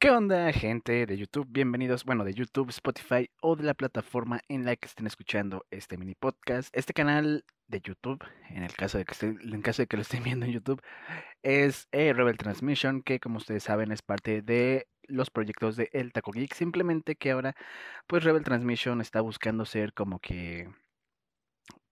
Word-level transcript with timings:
¿Qué 0.00 0.10
onda, 0.12 0.52
gente 0.52 1.06
de 1.06 1.18
YouTube? 1.18 1.48
Bienvenidos, 1.50 2.04
bueno, 2.04 2.22
de 2.22 2.32
YouTube, 2.32 2.68
Spotify 2.68 3.28
o 3.40 3.56
de 3.56 3.64
la 3.64 3.74
plataforma 3.74 4.40
en 4.48 4.64
la 4.64 4.76
que 4.76 4.86
estén 4.86 5.08
escuchando 5.08 5.66
este 5.72 5.98
mini 5.98 6.14
podcast. 6.14 6.68
Este 6.72 6.92
canal 6.92 7.44
de 7.66 7.80
YouTube, 7.80 8.24
en 8.50 8.62
el 8.62 8.72
caso 8.74 8.96
de 8.98 9.04
que, 9.04 9.10
estén, 9.10 9.40
en 9.42 9.60
caso 9.60 9.82
de 9.82 9.88
que 9.88 9.96
lo 9.96 10.02
estén 10.02 10.22
viendo 10.22 10.46
en 10.46 10.52
YouTube, 10.52 10.80
es 11.42 11.88
eh, 11.90 12.12
Rebel 12.12 12.36
Transmission, 12.36 13.02
que 13.02 13.18
como 13.18 13.38
ustedes 13.38 13.64
saben 13.64 13.90
es 13.90 14.02
parte 14.02 14.40
de 14.40 14.86
los 15.02 15.30
proyectos 15.30 15.74
de 15.74 15.90
El 15.92 16.12
Taco 16.12 16.30
Geek. 16.30 16.54
Simplemente 16.54 17.16
que 17.16 17.32
ahora, 17.32 17.56
pues 18.06 18.22
Rebel 18.22 18.44
Transmission 18.44 19.00
está 19.00 19.20
buscando 19.20 19.64
ser 19.64 19.94
como 19.94 20.20
que, 20.20 20.68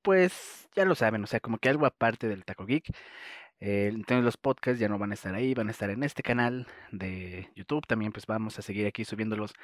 pues 0.02 0.68
ya 0.76 0.84
lo 0.84 0.94
saben, 0.94 1.24
o 1.24 1.26
sea, 1.26 1.40
como 1.40 1.58
que 1.58 1.70
algo 1.70 1.86
aparte 1.86 2.28
del 2.28 2.44
Taco 2.44 2.66
Geek. 2.66 2.84
Eh, 3.60 3.90
entonces 3.92 4.24
los 4.24 4.36
podcasts 4.36 4.78
ya 4.78 4.88
no 4.88 4.98
van 4.98 5.12
a 5.12 5.14
estar 5.14 5.34
ahí, 5.34 5.54
van 5.54 5.68
a 5.68 5.70
estar 5.70 5.88
en 5.90 6.02
este 6.02 6.22
canal 6.22 6.66
de 6.92 7.50
YouTube. 7.54 7.86
También 7.86 8.12
pues 8.12 8.26
vamos 8.26 8.58
a 8.58 8.62
seguir 8.62 8.86
aquí 8.86 9.04
subiéndolos 9.04 9.54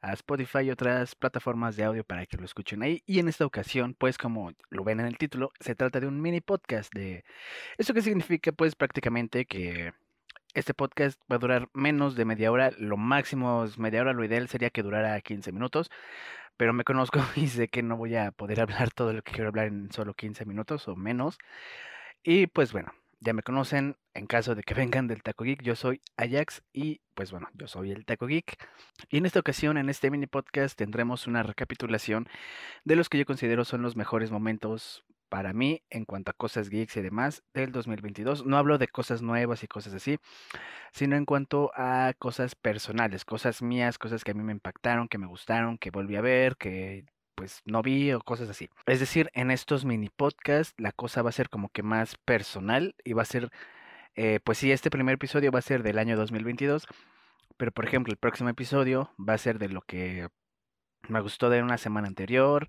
a 0.00 0.12
Spotify 0.14 0.60
y 0.60 0.70
otras 0.70 1.14
plataformas 1.14 1.76
de 1.76 1.84
audio 1.84 2.04
para 2.04 2.26
que 2.26 2.36
lo 2.36 2.44
escuchen 2.44 2.82
ahí. 2.82 3.02
Y 3.06 3.18
en 3.18 3.28
esta 3.28 3.46
ocasión, 3.46 3.94
pues 3.98 4.18
como 4.18 4.52
lo 4.70 4.84
ven 4.84 5.00
en 5.00 5.06
el 5.06 5.18
título, 5.18 5.52
se 5.60 5.74
trata 5.74 6.00
de 6.00 6.06
un 6.06 6.20
mini 6.20 6.40
podcast 6.40 6.92
de... 6.94 7.24
¿Eso 7.78 7.94
qué 7.94 8.02
significa? 8.02 8.52
Pues 8.52 8.74
prácticamente 8.74 9.44
que 9.46 9.92
este 10.54 10.74
podcast 10.74 11.20
va 11.30 11.36
a 11.36 11.38
durar 11.38 11.68
menos 11.72 12.14
de 12.14 12.24
media 12.24 12.52
hora, 12.52 12.70
lo 12.78 12.96
máximo 12.96 13.64
es 13.64 13.78
media 13.78 14.02
hora, 14.02 14.12
lo 14.12 14.24
ideal 14.24 14.48
sería 14.48 14.70
que 14.70 14.82
durara 14.82 15.20
15 15.20 15.52
minutos, 15.52 15.90
pero 16.56 16.72
me 16.72 16.84
conozco 16.84 17.20
y 17.36 17.48
sé 17.48 17.68
que 17.68 17.82
no 17.82 17.96
voy 17.96 18.16
a 18.16 18.32
poder 18.32 18.60
hablar 18.60 18.90
todo 18.92 19.12
lo 19.12 19.22
que 19.22 19.32
quiero 19.32 19.48
hablar 19.48 19.68
en 19.68 19.90
solo 19.92 20.14
15 20.14 20.44
minutos 20.46 20.88
o 20.88 20.96
menos. 20.96 21.38
Y 22.22 22.46
pues 22.48 22.72
bueno, 22.72 22.92
ya 23.22 23.32
me 23.32 23.42
conocen, 23.42 23.96
en 24.14 24.26
caso 24.26 24.54
de 24.54 24.62
que 24.62 24.74
vengan 25.02 25.06
del 25.06 25.22
Taco 25.22 25.44
Geek, 25.44 25.62
yo 25.62 25.76
soy 25.76 26.02
Ajax 26.16 26.62
y 26.72 27.00
pues 27.14 27.30
bueno, 27.30 27.48
yo 27.54 27.68
soy 27.68 27.92
el 27.92 28.04
Taco 28.04 28.26
Geek. 28.26 28.56
Y 29.10 29.18
en 29.18 29.26
esta 29.26 29.40
ocasión, 29.40 29.78
en 29.78 29.88
este 29.88 30.10
mini 30.10 30.26
podcast, 30.26 30.76
tendremos 30.76 31.26
una 31.26 31.42
recapitulación 31.42 32.28
de 32.84 32.96
los 32.96 33.08
que 33.08 33.18
yo 33.18 33.26
considero 33.26 33.64
son 33.64 33.82
los 33.82 33.96
mejores 33.96 34.30
momentos 34.30 35.04
para 35.28 35.54
mí 35.54 35.82
en 35.88 36.04
cuanto 36.04 36.30
a 36.30 36.34
cosas 36.34 36.68
geeks 36.68 36.96
y 36.98 37.00
demás 37.00 37.42
del 37.54 37.72
2022. 37.72 38.44
No 38.44 38.58
hablo 38.58 38.76
de 38.76 38.88
cosas 38.88 39.22
nuevas 39.22 39.62
y 39.62 39.68
cosas 39.68 39.94
así, 39.94 40.18
sino 40.92 41.16
en 41.16 41.24
cuanto 41.24 41.72
a 41.74 42.12
cosas 42.18 42.54
personales, 42.54 43.24
cosas 43.24 43.62
mías, 43.62 43.98
cosas 43.98 44.24
que 44.24 44.32
a 44.32 44.34
mí 44.34 44.42
me 44.42 44.52
impactaron, 44.52 45.08
que 45.08 45.18
me 45.18 45.26
gustaron, 45.26 45.78
que 45.78 45.90
volví 45.90 46.16
a 46.16 46.20
ver, 46.20 46.56
que 46.56 47.06
pues 47.34 47.62
no 47.64 47.82
vi 47.82 48.12
o 48.12 48.20
cosas 48.20 48.48
así. 48.50 48.68
Es 48.86 49.00
decir, 49.00 49.30
en 49.34 49.50
estos 49.50 49.84
mini 49.84 50.08
podcasts 50.08 50.74
la 50.78 50.92
cosa 50.92 51.22
va 51.22 51.30
a 51.30 51.32
ser 51.32 51.48
como 51.48 51.68
que 51.70 51.82
más 51.82 52.16
personal 52.24 52.94
y 53.04 53.12
va 53.12 53.22
a 53.22 53.26
ser, 53.26 53.50
eh, 54.14 54.40
pues 54.44 54.58
sí, 54.58 54.72
este 54.72 54.90
primer 54.90 55.14
episodio 55.14 55.50
va 55.52 55.58
a 55.60 55.62
ser 55.62 55.82
del 55.82 55.98
año 55.98 56.16
2022, 56.16 56.86
pero 57.56 57.72
por 57.72 57.84
ejemplo 57.84 58.12
el 58.12 58.18
próximo 58.18 58.48
episodio 58.50 59.10
va 59.18 59.34
a 59.34 59.38
ser 59.38 59.58
de 59.58 59.68
lo 59.68 59.82
que 59.82 60.28
me 61.08 61.20
gustó 61.20 61.50
de 61.50 61.62
una 61.62 61.78
semana 61.78 62.08
anterior 62.08 62.68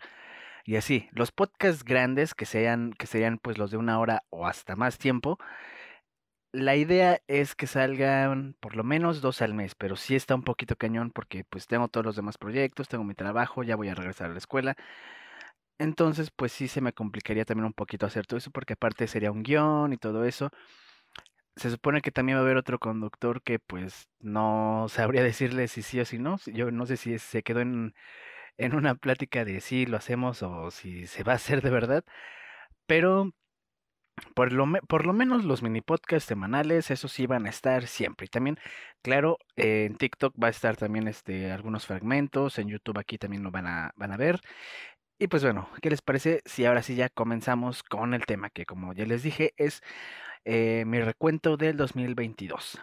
y 0.65 0.75
así. 0.77 1.09
Los 1.11 1.31
podcasts 1.31 1.83
grandes 1.83 2.33
que 2.33 2.45
sean, 2.45 2.93
que 2.93 3.07
serían 3.07 3.37
pues 3.37 3.57
los 3.57 3.71
de 3.71 3.77
una 3.77 3.99
hora 3.99 4.23
o 4.29 4.47
hasta 4.47 4.75
más 4.75 4.97
tiempo, 4.97 5.37
la 6.53 6.75
idea 6.75 7.19
es 7.27 7.55
que 7.55 7.67
salgan 7.67 8.55
por 8.59 8.75
lo 8.75 8.83
menos 8.83 9.21
dos 9.21 9.41
al 9.41 9.53
mes, 9.55 9.75
pero 9.75 9.95
sí 9.95 10.15
está 10.15 10.35
un 10.35 10.43
poquito 10.43 10.75
cañón 10.77 11.11
porque 11.11 11.43
pues 11.45 11.67
tengo 11.67 11.87
todos 11.89 12.05
los 12.05 12.15
demás 12.15 12.37
proyectos, 12.37 12.87
tengo 12.87 13.03
mi 13.03 13.15
trabajo, 13.15 13.63
ya 13.63 13.75
voy 13.75 13.89
a 13.89 13.95
regresar 13.95 14.29
a 14.29 14.33
la 14.33 14.37
escuela. 14.39 14.75
Entonces, 15.79 16.31
pues 16.31 16.51
sí 16.51 16.67
se 16.67 16.81
me 16.81 16.93
complicaría 16.93 17.45
también 17.45 17.65
un 17.65 17.73
poquito 17.73 18.05
hacer 18.05 18.25
todo 18.25 18.37
eso 18.37 18.51
porque 18.51 18.73
aparte 18.73 19.07
sería 19.07 19.31
un 19.31 19.43
guion 19.43 19.91
y 19.93 19.97
todo 19.97 20.23
eso. 20.25 20.49
Se 21.55 21.69
supone 21.69 22.01
que 22.01 22.11
también 22.11 22.37
va 22.37 22.41
a 22.41 22.43
haber 22.45 22.57
otro 22.57 22.79
conductor 22.79 23.43
que 23.43 23.59
pues 23.59 24.07
no 24.19 24.87
sabría 24.89 25.23
decirle 25.23 25.67
si 25.67 25.81
sí 25.83 25.99
o 25.99 26.05
si 26.05 26.17
no. 26.19 26.37
Yo 26.47 26.71
no 26.71 26.85
sé 26.85 26.97
si 26.97 27.19
se 27.19 27.43
quedó 27.43 27.61
en, 27.61 27.93
en 28.57 28.75
una 28.75 28.95
plática 28.95 29.45
de 29.45 29.61
si 29.61 29.85
lo 29.85 29.97
hacemos 29.97 30.43
o 30.43 30.71
si 30.71 31.07
se 31.07 31.23
va 31.23 31.33
a 31.33 31.35
hacer 31.37 31.61
de 31.63 31.71
verdad. 31.71 32.05
Pero 32.87 33.33
por 34.35 34.51
lo, 34.51 34.65
por 34.87 35.05
lo 35.05 35.13
menos 35.13 35.43
los 35.45 35.63
mini 35.63 35.81
podcasts 35.81 36.27
semanales, 36.27 36.91
esos 36.91 37.11
sí 37.11 37.25
van 37.27 37.45
a 37.45 37.49
estar 37.49 37.87
siempre. 37.87 38.25
Y 38.25 38.29
también, 38.29 38.57
claro, 39.01 39.37
en 39.55 39.95
TikTok 39.95 40.35
va 40.41 40.47
a 40.47 40.51
estar 40.51 40.77
también 40.77 41.07
este, 41.07 41.51
algunos 41.51 41.85
fragmentos, 41.87 42.59
en 42.59 42.69
YouTube 42.69 42.99
aquí 42.99 43.17
también 43.17 43.43
lo 43.43 43.51
van 43.51 43.67
a, 43.67 43.91
van 43.95 44.11
a 44.11 44.17
ver. 44.17 44.41
Y 45.19 45.27
pues 45.27 45.43
bueno, 45.43 45.69
¿qué 45.81 45.89
les 45.89 46.01
parece 46.01 46.41
si 46.45 46.65
ahora 46.65 46.83
sí 46.83 46.95
ya 46.95 47.09
comenzamos 47.09 47.83
con 47.83 48.13
el 48.13 48.25
tema 48.25 48.49
que 48.49 48.65
como 48.65 48.93
ya 48.93 49.05
les 49.05 49.23
dije 49.23 49.53
es 49.57 49.81
eh, 50.45 50.83
mi 50.85 50.99
recuento 51.01 51.57
del 51.57 51.77
2022? 51.77 52.79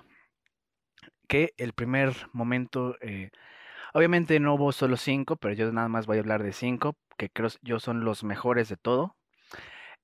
Que 1.29 1.55
el 1.59 1.73
primer 1.75 2.15
momento, 2.33 2.97
eh, 3.01 3.31
obviamente 3.95 4.41
no 4.41 4.55
hubo 4.55 4.73
solo 4.73 4.97
cinco, 4.97 5.37
pero 5.37 5.55
yo 5.55 5.73
nada 5.73 5.89
más 5.89 6.07
voy 6.07 6.19
a 6.19 6.21
hablar 6.21 6.43
de 6.43 6.53
cinco, 6.53 6.97
que 7.17 7.31
creo 7.31 7.51
yo 7.63 7.81
son 7.81 8.05
los 8.05 8.25
mejores 8.25 8.69
de 8.69 8.77
todo. 8.77 9.17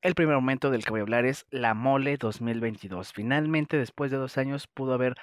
El 0.02 0.14
primer 0.14 0.34
momento 0.36 0.70
del 0.70 0.84
que 0.84 0.90
voy 0.90 1.00
a 1.00 1.02
hablar 1.02 1.24
es 1.24 1.46
la 1.50 1.74
Mole 1.74 2.16
2022. 2.16 3.12
Finalmente, 3.12 3.76
después 3.76 4.10
de 4.10 4.18
dos 4.18 4.38
años, 4.38 4.66
pudo 4.66 4.94
haber 4.94 5.14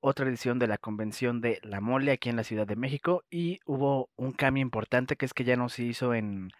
otra 0.00 0.26
edición 0.28 0.58
de 0.58 0.66
la 0.66 0.78
convención 0.78 1.40
de 1.40 1.58
la 1.62 1.80
Mole 1.80 2.12
aquí 2.12 2.28
en 2.28 2.36
la 2.36 2.44
Ciudad 2.44 2.66
de 2.66 2.76
México 2.76 3.24
y 3.30 3.60
hubo 3.66 4.10
un 4.16 4.32
cambio 4.32 4.62
importante 4.62 5.16
que 5.16 5.26
es 5.26 5.32
que 5.34 5.44
ya 5.44 5.56
no 5.56 5.68
se 5.68 5.84
hizo 5.84 6.12
en, 6.14 6.50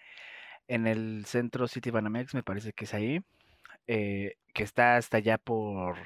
en 0.68 0.86
el 0.86 1.24
centro 1.26 1.68
City 1.68 1.90
Banamex, 1.90 2.34
me 2.34 2.42
parece 2.42 2.72
que 2.72 2.84
es 2.84 2.94
ahí, 2.94 3.22
eh, 3.86 4.36
que 4.54 4.62
está 4.62 4.96
hasta 4.96 5.18
allá 5.18 5.38
por, 5.38 5.96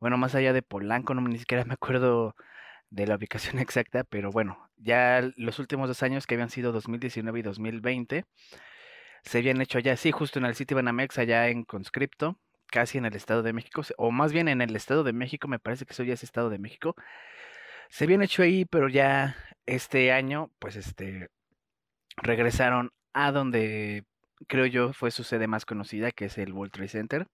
bueno, 0.00 0.18
más 0.18 0.34
allá 0.34 0.52
de 0.52 0.62
Polanco, 0.62 1.14
no 1.14 1.22
ni 1.22 1.38
siquiera 1.38 1.64
me 1.64 1.74
acuerdo 1.74 2.36
de 2.90 3.06
la 3.06 3.16
ubicación 3.16 3.58
exacta, 3.60 4.04
pero 4.04 4.30
bueno, 4.30 4.70
ya 4.76 5.22
los 5.36 5.58
últimos 5.58 5.88
dos 5.88 6.02
años 6.02 6.26
que 6.26 6.34
habían 6.34 6.50
sido 6.50 6.72
2019 6.72 7.40
y 7.40 7.42
2020 7.42 8.24
se 9.28 9.38
habían 9.38 9.60
hecho 9.60 9.76
allá, 9.76 9.94
sí, 9.96 10.10
justo 10.10 10.38
en 10.38 10.46
el 10.46 10.54
City 10.54 10.72
Banamex, 10.74 11.18
allá 11.18 11.48
en 11.48 11.64
Conscripto, 11.64 12.38
casi 12.66 12.96
en 12.96 13.04
el 13.04 13.14
Estado 13.14 13.42
de 13.42 13.52
México, 13.52 13.82
o 13.98 14.10
más 14.10 14.32
bien 14.32 14.48
en 14.48 14.62
el 14.62 14.74
Estado 14.74 15.04
de 15.04 15.12
México, 15.12 15.48
me 15.48 15.58
parece 15.58 15.84
que 15.84 15.92
eso 15.92 16.02
ya 16.02 16.14
es 16.14 16.22
Estado 16.22 16.48
de 16.48 16.58
México. 16.58 16.94
Se 17.90 18.04
habían 18.04 18.22
hecho 18.22 18.42
ahí, 18.42 18.64
pero 18.64 18.88
ya 18.88 19.36
este 19.66 20.12
año, 20.12 20.50
pues 20.58 20.76
este, 20.76 21.28
regresaron 22.16 22.90
a 23.12 23.30
donde 23.30 24.04
creo 24.46 24.64
yo 24.64 24.94
fue 24.94 25.10
su 25.10 25.24
sede 25.24 25.46
más 25.46 25.66
conocida, 25.66 26.10
que 26.10 26.26
es 26.26 26.38
el 26.38 26.54
World 26.54 26.72
Trade 26.72 26.88
Center. 26.88 27.26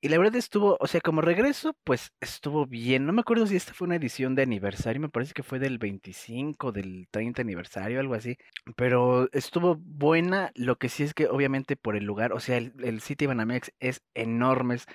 Y 0.00 0.08
la 0.08 0.18
verdad 0.18 0.36
estuvo, 0.36 0.76
o 0.78 0.86
sea, 0.86 1.00
como 1.00 1.20
regreso, 1.22 1.74
pues 1.84 2.12
estuvo 2.20 2.66
bien. 2.66 3.06
No 3.06 3.12
me 3.12 3.22
acuerdo 3.22 3.46
si 3.46 3.56
esta 3.56 3.72
fue 3.72 3.86
una 3.86 3.96
edición 3.96 4.34
de 4.34 4.42
aniversario, 4.42 5.00
me 5.00 5.08
parece 5.08 5.32
que 5.34 5.42
fue 5.42 5.58
del 5.58 5.78
25, 5.78 6.70
del 6.70 7.08
30 7.10 7.42
aniversario, 7.42 7.98
algo 7.98 8.14
así. 8.14 8.36
Pero 8.76 9.28
estuvo 9.32 9.76
buena. 9.76 10.52
Lo 10.54 10.76
que 10.76 10.88
sí 10.88 11.02
es 11.02 11.14
que 11.14 11.28
obviamente 11.28 11.76
por 11.76 11.96
el 11.96 12.04
lugar, 12.04 12.32
o 12.32 12.40
sea, 12.40 12.58
el, 12.58 12.74
el 12.84 13.00
City 13.00 13.26
Banamex 13.26 13.72
es 13.80 14.02
enorme, 14.14 14.74
es 14.76 14.86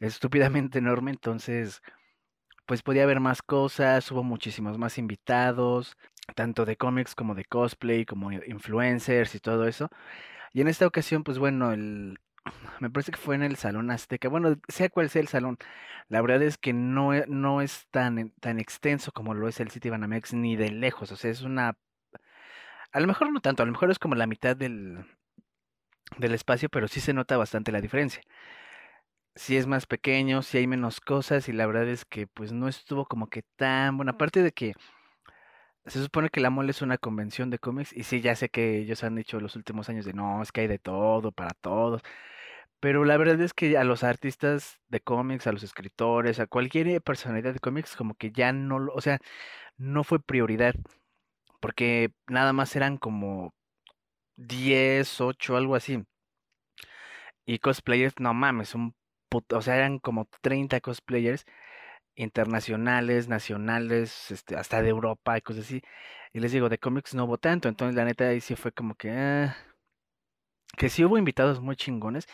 estúpidamente 0.00 0.78
enorme, 0.78 1.12
entonces 1.12 1.80
pues 2.66 2.82
podía 2.82 3.02
haber 3.04 3.20
más 3.20 3.42
cosas, 3.42 4.10
hubo 4.12 4.22
muchísimos 4.22 4.78
más 4.78 4.96
invitados, 4.98 5.96
tanto 6.36 6.64
de 6.64 6.76
cómics 6.76 7.14
como 7.16 7.34
de 7.34 7.44
cosplay, 7.44 8.04
como 8.06 8.30
influencers 8.32 9.34
y 9.34 9.40
todo 9.40 9.66
eso. 9.66 9.88
Y 10.52 10.60
en 10.60 10.68
esta 10.68 10.86
ocasión, 10.86 11.24
pues 11.24 11.38
bueno, 11.38 11.72
el, 11.72 12.18
me 12.80 12.90
parece 12.90 13.12
que 13.12 13.18
fue 13.18 13.34
en 13.34 13.42
el 13.42 13.56
Salón 13.56 13.90
Azteca. 13.90 14.28
Bueno, 14.28 14.56
sea 14.68 14.88
cual 14.88 15.10
sea 15.10 15.22
el 15.22 15.28
salón, 15.28 15.58
la 16.08 16.22
verdad 16.22 16.42
es 16.42 16.58
que 16.58 16.72
no, 16.72 17.14
e, 17.14 17.24
no 17.28 17.60
es 17.60 17.86
tan, 17.90 18.30
tan 18.40 18.58
extenso 18.58 19.12
como 19.12 19.34
lo 19.34 19.48
es 19.48 19.60
el 19.60 19.70
City 19.70 19.90
Banamex, 19.90 20.34
ni 20.34 20.56
de 20.56 20.70
lejos. 20.70 21.12
O 21.12 21.16
sea, 21.16 21.30
es 21.30 21.42
una. 21.42 21.76
A 22.92 23.00
lo 23.00 23.06
mejor 23.06 23.32
no 23.32 23.40
tanto, 23.40 23.62
a 23.62 23.66
lo 23.66 23.72
mejor 23.72 23.90
es 23.90 23.98
como 23.98 24.14
la 24.16 24.26
mitad 24.26 24.56
del, 24.56 25.04
del 26.18 26.34
espacio, 26.34 26.68
pero 26.68 26.88
sí 26.88 27.00
se 27.00 27.12
nota 27.12 27.36
bastante 27.36 27.72
la 27.72 27.80
diferencia. 27.80 28.22
Sí 29.34 29.56
es 29.56 29.66
más 29.66 29.86
pequeño, 29.86 30.42
sí 30.42 30.58
hay 30.58 30.66
menos 30.66 31.00
cosas, 31.00 31.48
y 31.48 31.52
la 31.52 31.66
verdad 31.66 31.88
es 31.88 32.04
que 32.04 32.26
pues 32.26 32.52
no 32.52 32.68
estuvo 32.68 33.06
como 33.06 33.28
que 33.28 33.42
tan 33.56 33.96
bueno. 33.96 34.12
Aparte 34.12 34.42
de 34.42 34.52
que 34.52 34.74
se 35.86 36.02
supone 36.02 36.30
que 36.30 36.40
la 36.40 36.50
mole 36.50 36.70
es 36.70 36.82
una 36.82 36.98
convención 36.98 37.50
de 37.50 37.58
cómics 37.58 37.92
y 37.92 38.04
sí, 38.04 38.20
ya 38.20 38.34
sé 38.36 38.48
que 38.50 38.78
ellos 38.78 39.02
han 39.04 39.16
dicho 39.16 39.40
los 39.40 39.56
últimos 39.56 39.88
años 39.88 40.04
de 40.04 40.12
no, 40.12 40.42
es 40.42 40.52
que 40.52 40.62
hay 40.62 40.66
de 40.68 40.78
todo 40.78 41.32
para 41.32 41.50
todos. 41.60 42.02
Pero 42.80 43.04
la 43.04 43.16
verdad 43.18 43.40
es 43.42 43.54
que 43.54 43.76
a 43.78 43.84
los 43.84 44.04
artistas 44.04 44.78
de 44.88 45.00
cómics, 45.00 45.46
a 45.46 45.52
los 45.52 45.62
escritores, 45.62 46.40
a 46.40 46.46
cualquier 46.46 47.02
personalidad 47.02 47.52
de 47.54 47.60
cómics, 47.60 47.96
como 47.96 48.14
que 48.14 48.32
ya 48.32 48.52
no, 48.52 48.88
o 48.94 49.00
sea, 49.02 49.18
no 49.78 50.04
fue 50.04 50.20
prioridad. 50.20 50.74
Porque 51.60 52.12
nada 52.28 52.52
más 52.52 52.74
eran 52.76 52.98
como 52.98 53.54
10 54.36 55.20
8 55.20 55.56
algo 55.56 55.76
así. 55.76 56.04
Y 57.44 57.58
cosplayers, 57.58 58.14
no 58.18 58.32
mames, 58.34 58.74
un 58.74 58.94
puto, 59.28 59.58
o 59.58 59.62
sea, 59.62 59.76
eran 59.76 59.98
como 59.98 60.28
30 60.42 60.80
cosplayers 60.80 61.44
internacionales, 62.16 63.28
nacionales, 63.28 64.30
este, 64.30 64.56
hasta 64.56 64.82
de 64.82 64.88
Europa 64.90 65.38
y 65.38 65.42
cosas 65.42 65.64
así. 65.66 65.82
Y 66.32 66.40
les 66.40 66.52
digo, 66.52 66.68
de 66.68 66.78
cómics 66.78 67.14
no 67.14 67.24
hubo 67.24 67.38
tanto, 67.38 67.68
entonces 67.68 67.96
la 67.96 68.04
neta 68.04 68.28
ahí 68.28 68.40
sí 68.40 68.56
fue 68.56 68.72
como 68.72 68.94
que... 68.94 69.10
ah, 69.12 69.56
que 70.76 70.88
sí 70.88 71.04
hubo 71.04 71.18
invitados 71.18 71.60
muy 71.60 71.76
chingones, 71.76 72.26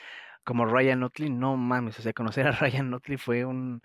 como 0.45 0.67
Ryan 0.67 1.03
Otley, 1.03 1.31
no 1.31 1.57
mames, 1.57 1.99
o 1.99 2.03
sea, 2.03 2.13
conocer 2.13 2.47
a 2.47 2.53
Ryan 2.61 2.95
Otley 2.95 3.17
fue 3.19 3.45
un, 3.45 3.83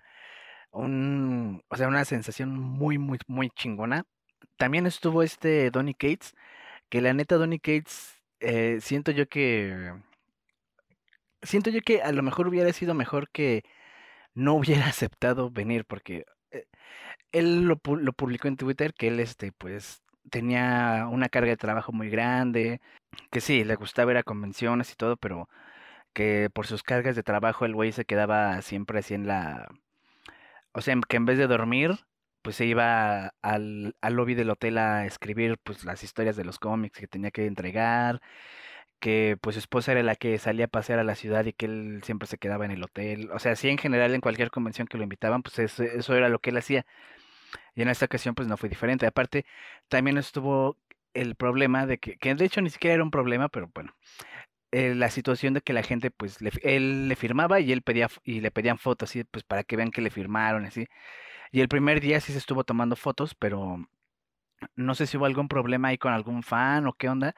un, 0.72 1.62
o 1.68 1.76
sea, 1.76 1.88
una 1.88 2.04
sensación 2.04 2.50
muy, 2.58 2.98
muy, 2.98 3.18
muy 3.28 3.50
chingona. 3.50 4.04
También 4.58 4.86
estuvo 4.86 5.22
este 5.22 5.70
Donny 5.70 5.94
Cates, 5.94 6.34
que 6.90 7.00
la 7.02 7.14
neta 7.14 7.36
Donny 7.36 7.58
Cates, 7.60 8.22
eh, 8.40 8.78
siento 8.80 9.12
yo 9.12 9.28
que, 9.28 9.94
siento 11.42 11.70
yo 11.70 11.80
que 11.82 12.02
a 12.02 12.12
lo 12.12 12.22
mejor 12.22 12.48
hubiera 12.48 12.72
sido 12.72 12.94
mejor 12.94 13.28
que 13.30 13.64
no 14.34 14.54
hubiera 14.54 14.86
aceptado 14.88 15.50
venir, 15.50 15.84
porque 15.86 16.24
eh, 16.50 16.66
él 17.32 17.64
lo, 17.64 17.80
lo 17.96 18.12
publicó 18.12 18.48
en 18.48 18.56
Twitter, 18.56 18.94
que 18.94 19.08
él, 19.08 19.20
este, 19.20 19.52
pues, 19.52 20.02
tenía 20.30 21.08
una 21.10 21.28
carga 21.28 21.50
de 21.50 21.56
trabajo 21.56 21.92
muy 21.92 22.10
grande, 22.10 22.80
que 23.30 23.40
sí, 23.40 23.64
le 23.64 23.76
gustaba 23.76 24.12
ir 24.12 24.18
a 24.18 24.22
convenciones 24.22 24.92
y 24.92 24.96
todo, 24.96 25.16
pero 25.16 25.48
que 26.14 26.50
por 26.52 26.66
sus 26.66 26.82
cargas 26.82 27.16
de 27.16 27.22
trabajo 27.22 27.64
el 27.64 27.74
güey 27.74 27.92
se 27.92 28.04
quedaba 28.04 28.62
siempre 28.62 29.00
así 29.00 29.14
en 29.14 29.26
la... 29.26 29.68
O 30.72 30.80
sea, 30.80 30.96
que 31.08 31.16
en 31.16 31.26
vez 31.26 31.38
de 31.38 31.46
dormir, 31.46 31.98
pues 32.42 32.56
se 32.56 32.66
iba 32.66 33.34
al, 33.42 33.96
al 34.00 34.14
lobby 34.14 34.34
del 34.34 34.50
hotel 34.50 34.78
a 34.78 35.06
escribir 35.06 35.58
pues 35.62 35.84
las 35.84 36.02
historias 36.02 36.36
de 36.36 36.44
los 36.44 36.58
cómics 36.58 36.98
que 36.98 37.06
tenía 37.08 37.30
que 37.30 37.46
entregar, 37.46 38.20
que 39.02 39.36
pues 39.40 39.56
su 39.56 39.60
esposa 39.60 39.92
era 39.92 40.04
la 40.04 40.16
que 40.16 40.38
salía 40.38 40.66
a 40.66 40.68
pasear 40.68 41.00
a 41.00 41.04
la 41.04 41.16
ciudad 41.16 41.44
y 41.46 41.52
que 41.54 41.66
él 41.66 42.02
siempre 42.04 42.28
se 42.28 42.38
quedaba 42.38 42.64
en 42.66 42.72
el 42.72 42.84
hotel. 42.84 43.30
O 43.32 43.40
sea, 43.40 43.56
sí 43.56 43.68
en 43.68 43.78
general 43.78 44.14
en 44.14 44.22
cualquier 44.22 44.50
convención 44.52 44.86
que 44.88 44.98
lo 44.98 45.04
invitaban, 45.04 45.42
pues 45.42 45.58
eso, 45.58 45.82
eso 45.84 46.14
era 46.16 46.28
lo 46.30 46.40
que 46.40 46.50
él 46.50 46.58
hacía. 46.58 46.86
Y 47.74 47.82
en 47.82 47.88
esta 47.88 48.06
ocasión 48.06 48.34
pues 48.34 48.48
no 48.48 48.56
fue 48.56 48.68
diferente. 48.68 49.06
Aparte, 49.06 49.46
también 49.88 50.18
estuvo 50.18 50.78
el 51.14 51.34
problema 51.36 51.86
de 51.86 51.98
que, 51.98 52.16
que 52.18 52.34
de 52.34 52.44
hecho 52.44 52.62
ni 52.62 52.70
siquiera 52.70 52.94
era 52.94 53.04
un 53.04 53.10
problema, 53.10 53.48
pero 53.48 53.70
bueno, 53.74 53.94
eh, 54.72 54.94
la 54.94 55.10
situación 55.10 55.54
de 55.54 55.62
que 55.62 55.72
la 55.74 55.82
gente, 55.82 56.10
pues, 56.10 56.38
él 56.62 57.08
le 57.08 57.16
firmaba 57.16 57.60
y 57.60 57.72
él 57.72 57.82
pedía, 57.82 58.08
y 58.24 58.40
le 58.40 58.50
pedían 58.50 58.78
fotos, 58.78 59.10
así, 59.10 59.24
pues, 59.24 59.44
para 59.44 59.64
que 59.64 59.76
vean 59.76 59.90
que 59.90 60.00
le 60.02 60.10
firmaron, 60.10 60.64
así. 60.64 60.86
Y 61.52 61.60
el 61.62 61.68
primer 61.68 62.00
día 62.00 62.20
sí 62.20 62.32
se 62.32 62.38
estuvo 62.38 62.64
tomando 62.64 62.96
fotos, 62.96 63.34
pero 63.34 63.88
no 64.76 64.94
sé 64.94 65.06
si 65.06 65.16
hubo 65.16 65.26
algún 65.26 65.48
problema 65.48 65.88
ahí 65.88 65.98
con 65.98 66.12
algún 66.12 66.42
fan 66.42 66.86
o 66.86 66.94
qué 66.94 67.08
onda, 67.08 67.34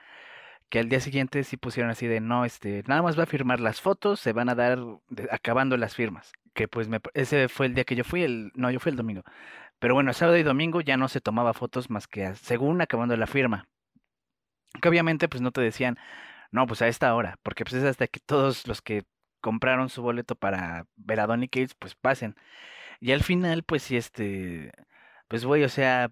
que 0.75 0.81
al 0.81 0.89
día 0.89 0.99
siguiente 0.99 1.45
sí 1.45 1.57
pusieron 1.57 1.93
así 1.93 2.09
de, 2.09 2.19
no, 2.19 2.45
este, 2.45 2.83
nada 2.89 3.01
más 3.01 3.17
va 3.17 3.23
a 3.23 3.27
firmar 3.27 3.61
las 3.61 3.81
fotos, 3.81 4.19
se 4.19 4.33
van 4.33 4.49
a 4.49 4.57
dar 4.57 4.81
acabando 5.31 5.77
las 5.77 5.95
firmas. 5.95 6.33
Que 6.53 6.67
pues 6.67 6.89
me, 6.89 6.99
ese 7.13 7.49
fue 7.49 7.67
el 7.67 7.75
día 7.75 7.85
que 7.85 7.95
yo 7.95 8.03
fui, 8.03 8.25
el, 8.25 8.51
no, 8.57 8.73
yo 8.73 8.81
fui 8.81 8.91
el 8.91 8.97
domingo. 8.97 9.23
Pero 9.79 9.95
bueno, 9.95 10.13
sábado 10.13 10.37
y 10.37 10.43
domingo 10.43 10.81
ya 10.81 10.97
no 10.97 11.07
se 11.07 11.21
tomaba 11.21 11.53
fotos 11.55 11.91
más 11.91 12.09
que 12.09 12.35
según 12.35 12.81
acabando 12.81 13.17
la 13.17 13.29
firma. 13.29 13.69
Que 14.83 14.89
obviamente 14.89 15.29
pues 15.29 15.41
no 15.43 15.53
te 15.53 15.61
decían, 15.61 15.97
no, 16.51 16.67
pues 16.67 16.83
a 16.83 16.89
esta 16.89 17.15
hora, 17.15 17.39
porque 17.45 17.65
pues 17.65 17.75
es 17.75 17.85
hasta 17.85 18.09
que 18.09 18.19
todos 18.19 18.67
los 18.67 18.83
que 18.83 19.05
compraron 19.41 19.89
su 19.89 20.03
boleto 20.03 20.35
para 20.35 20.89
ver 20.97 21.21
a 21.21 21.29
Donny 21.29 21.47
Cates, 21.47 21.77
pues 21.77 21.95
pasen. 21.95 22.35
Y 23.01 23.13
al 23.13 23.23
final, 23.23 23.63
pues 23.63 23.85
sí, 23.85 23.97
este, 23.97 24.73
pues 25.29 25.45
güey, 25.45 25.63
o 25.63 25.69
sea, 25.69 26.11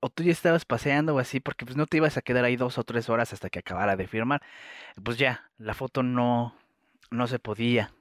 o 0.00 0.10
tú 0.10 0.22
ya 0.22 0.32
estabas 0.32 0.64
paseando 0.64 1.14
o 1.14 1.18
así, 1.18 1.40
porque 1.40 1.64
pues 1.66 1.76
no 1.76 1.86
te 1.86 1.98
ibas 1.98 2.16
a 2.16 2.22
quedar 2.22 2.44
ahí 2.44 2.56
dos 2.56 2.78
o 2.78 2.84
tres 2.84 3.08
horas 3.08 3.32
hasta 3.32 3.50
que 3.50 3.60
acabara 3.60 3.96
de 3.96 4.06
firmar. 4.08 4.42
Pues 5.02 5.18
ya, 5.18 5.50
la 5.58 5.74
foto 5.74 6.02
no, 6.02 6.54
no 7.10 7.26
se 7.26 7.38
podía, 7.38 7.92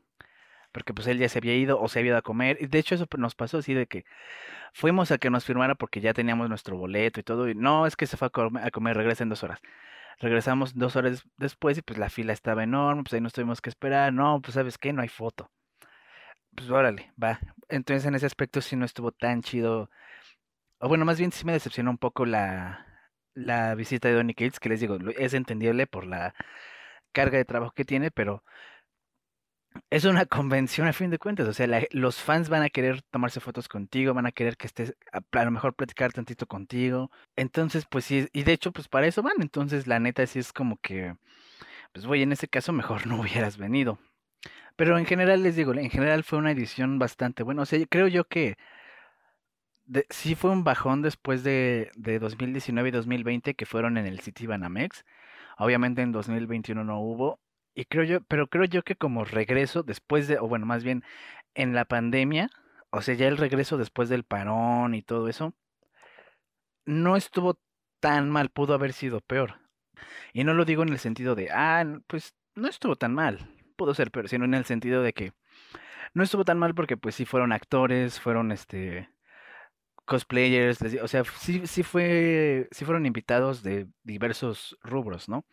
porque 0.71 0.93
pues 0.93 1.07
él 1.07 1.19
ya 1.19 1.29
se 1.29 1.39
había 1.39 1.55
ido 1.55 1.79
o 1.81 1.87
se 1.89 1.99
había 1.99 2.11
ido 2.11 2.17
a 2.17 2.21
comer. 2.21 2.69
De 2.69 2.79
hecho 2.79 2.95
eso 2.95 3.07
nos 3.17 3.35
pasó 3.35 3.59
así 3.59 3.73
de 3.73 3.87
que 3.87 4.05
fuimos 4.73 5.11
a 5.11 5.17
que 5.19 5.29
nos 5.29 5.45
firmara 5.45 5.75
porque 5.75 6.01
ya 6.01 6.13
teníamos 6.13 6.49
nuestro 6.49 6.77
boleto 6.77 7.19
y 7.19 7.23
todo, 7.23 7.49
y 7.49 7.55
no, 7.55 7.87
es 7.87 7.95
que 7.95 8.07
se 8.07 8.17
fue 8.17 8.27
a 8.27 8.31
comer, 8.31 8.65
a 8.65 8.71
comer 8.71 8.97
regresa 8.97 9.23
en 9.23 9.29
dos 9.29 9.43
horas. 9.43 9.59
Regresamos 10.19 10.75
dos 10.75 10.95
horas 10.97 11.23
después 11.37 11.77
y 11.77 11.81
pues 11.81 11.97
la 11.99 12.09
fila 12.09 12.33
estaba 12.33 12.63
enorme, 12.63 13.03
pues 13.03 13.13
ahí 13.13 13.21
nos 13.21 13.33
tuvimos 13.33 13.61
que 13.61 13.69
esperar. 13.69 14.13
No, 14.13 14.41
pues 14.41 14.55
sabes 14.55 14.77
qué, 14.77 14.93
no 14.93 15.01
hay 15.01 15.07
foto. 15.09 15.49
Pues 16.55 16.69
órale, 16.69 17.11
va. 17.21 17.39
Entonces 17.69 18.05
en 18.05 18.15
ese 18.15 18.25
aspecto 18.25 18.61
sí 18.61 18.75
no 18.75 18.85
estuvo 18.85 19.11
tan 19.11 19.41
chido. 19.41 19.89
O 20.79 20.87
bueno, 20.87 21.05
más 21.05 21.19
bien 21.19 21.31
sí 21.31 21.45
me 21.45 21.53
decepcionó 21.53 21.91
un 21.91 21.97
poco 21.97 22.25
la, 22.25 22.85
la 23.33 23.75
visita 23.75 24.07
de 24.07 24.15
Donny 24.15 24.33
Cates, 24.33 24.59
que 24.59 24.69
les 24.69 24.79
digo, 24.79 24.97
es 25.17 25.33
entendible 25.33 25.87
por 25.87 26.05
la 26.07 26.33
carga 27.11 27.37
de 27.37 27.45
trabajo 27.45 27.73
que 27.73 27.85
tiene, 27.85 28.11
pero 28.11 28.43
es 29.89 30.05
una 30.05 30.25
convención 30.25 30.87
a 30.87 30.93
fin 30.93 31.09
de 31.09 31.19
cuentas, 31.19 31.47
o 31.47 31.53
sea, 31.53 31.67
los 31.91 32.17
fans 32.17 32.49
van 32.49 32.63
a 32.63 32.69
querer 32.69 33.01
tomarse 33.11 33.39
fotos 33.39 33.67
contigo, 33.67 34.13
van 34.13 34.25
a 34.25 34.31
querer 34.31 34.57
que 34.57 34.67
estés, 34.67 34.95
a, 35.11 35.43
lo 35.45 35.51
mejor 35.51 35.75
platicar 35.75 36.13
tantito 36.13 36.47
contigo. 36.47 37.11
Entonces, 37.35 37.85
pues 37.89 38.05
sí, 38.05 38.27
y 38.33 38.43
de 38.43 38.53
hecho, 38.53 38.71
pues 38.71 38.87
para 38.87 39.07
eso 39.07 39.21
van. 39.23 39.41
Entonces, 39.41 39.87
la 39.87 39.99
neta 39.99 40.25
sí 40.27 40.39
es 40.39 40.53
como 40.53 40.77
que, 40.77 41.15
pues 41.93 42.05
voy, 42.05 42.23
en 42.23 42.31
ese 42.33 42.47
caso 42.47 42.73
mejor 42.73 43.07
no 43.07 43.21
hubieras 43.21 43.57
venido. 43.57 43.99
Pero 44.75 44.97
en 44.97 45.05
general 45.05 45.43
les 45.43 45.55
digo, 45.55 45.73
en 45.73 45.89
general 45.89 46.23
fue 46.23 46.39
una 46.39 46.51
edición 46.51 46.99
bastante 46.99 47.43
buena. 47.43 47.63
O 47.63 47.65
sea, 47.65 47.79
creo 47.89 48.07
yo 48.07 48.25
que 48.25 48.57
sí 50.09 50.36
fue 50.36 50.51
un 50.51 50.63
bajón 50.63 51.01
después 51.01 51.44
de, 51.44 51.91
de 51.95 52.19
2019 52.19 52.89
y 52.89 52.91
2020 52.91 53.56
que 53.56 53.65
fueron 53.65 53.97
en 53.97 54.06
el 54.06 54.19
City 54.19 54.47
Banamex. 54.47 55.06
Obviamente 55.57 56.01
en 56.01 56.12
2021 56.12 56.83
no 56.83 57.00
hubo, 57.01 57.39
y 57.80 57.86
creo 57.86 58.03
yo, 58.03 58.21
pero 58.21 58.47
creo 58.47 58.65
yo 58.65 58.83
que 58.83 58.95
como 58.95 59.24
regreso 59.25 59.83
después 59.83 60.27
de, 60.27 60.38
o 60.38 60.47
bueno, 60.47 60.65
más 60.65 60.83
bien 60.83 61.03
en 61.53 61.74
la 61.74 61.86
pandemia, 61.86 62.50
o 62.89 63.01
sea, 63.01 63.15
ya 63.15 63.27
el 63.27 63.38
regreso 63.38 63.77
después 63.77 64.09
del 64.09 64.25
parón 64.25 64.95
y 64.95 65.01
todo 65.01 65.30
eso, 65.30 65.53
no 66.85 67.15
estuvo 67.15 67.57
tan 68.00 68.30
mal, 68.30 68.50
pudo 68.50 68.74
haber 68.74 68.94
sido 68.94 69.21
peor. 69.21 69.59
Y 70.33 70.44
no 70.44 70.53
lo 70.53 70.65
digo 70.65 70.83
en 70.83 70.89
el 70.89 71.00
sentido 71.00 71.35
de, 71.35 71.50
ah, 71.51 71.85
pues 72.07 72.35
no 72.56 72.68
estuvo 72.68 72.95
tan 72.95 73.13
mal, 73.13 73.39
pudo 73.77 73.94
ser 73.94 74.12
peor, 74.12 74.27
sino 74.30 74.45
en 74.45 74.56
el 74.56 74.65
sentido 74.65 75.01
de 75.01 75.13
que 75.13 75.33
no 76.13 76.24
estuvo 76.24 76.45
tan 76.45 76.59
mal 76.59 76.75
porque 76.75 76.97
pues 76.97 77.15
sí 77.15 77.25
fueron 77.25 77.51
actores, 77.51 78.19
fueron 78.19 78.51
este 78.51 79.09
cosplayers, 80.09 80.81
o 81.03 81.07
sea, 81.07 81.23
sí, 81.23 81.67
sí 81.67 81.83
fue, 81.83 82.67
sí 82.71 82.83
fueron 82.83 83.06
invitados 83.06 83.61
de 83.61 83.88
diversos 84.03 84.77
rubros, 84.81 85.29
¿no? 85.29 85.45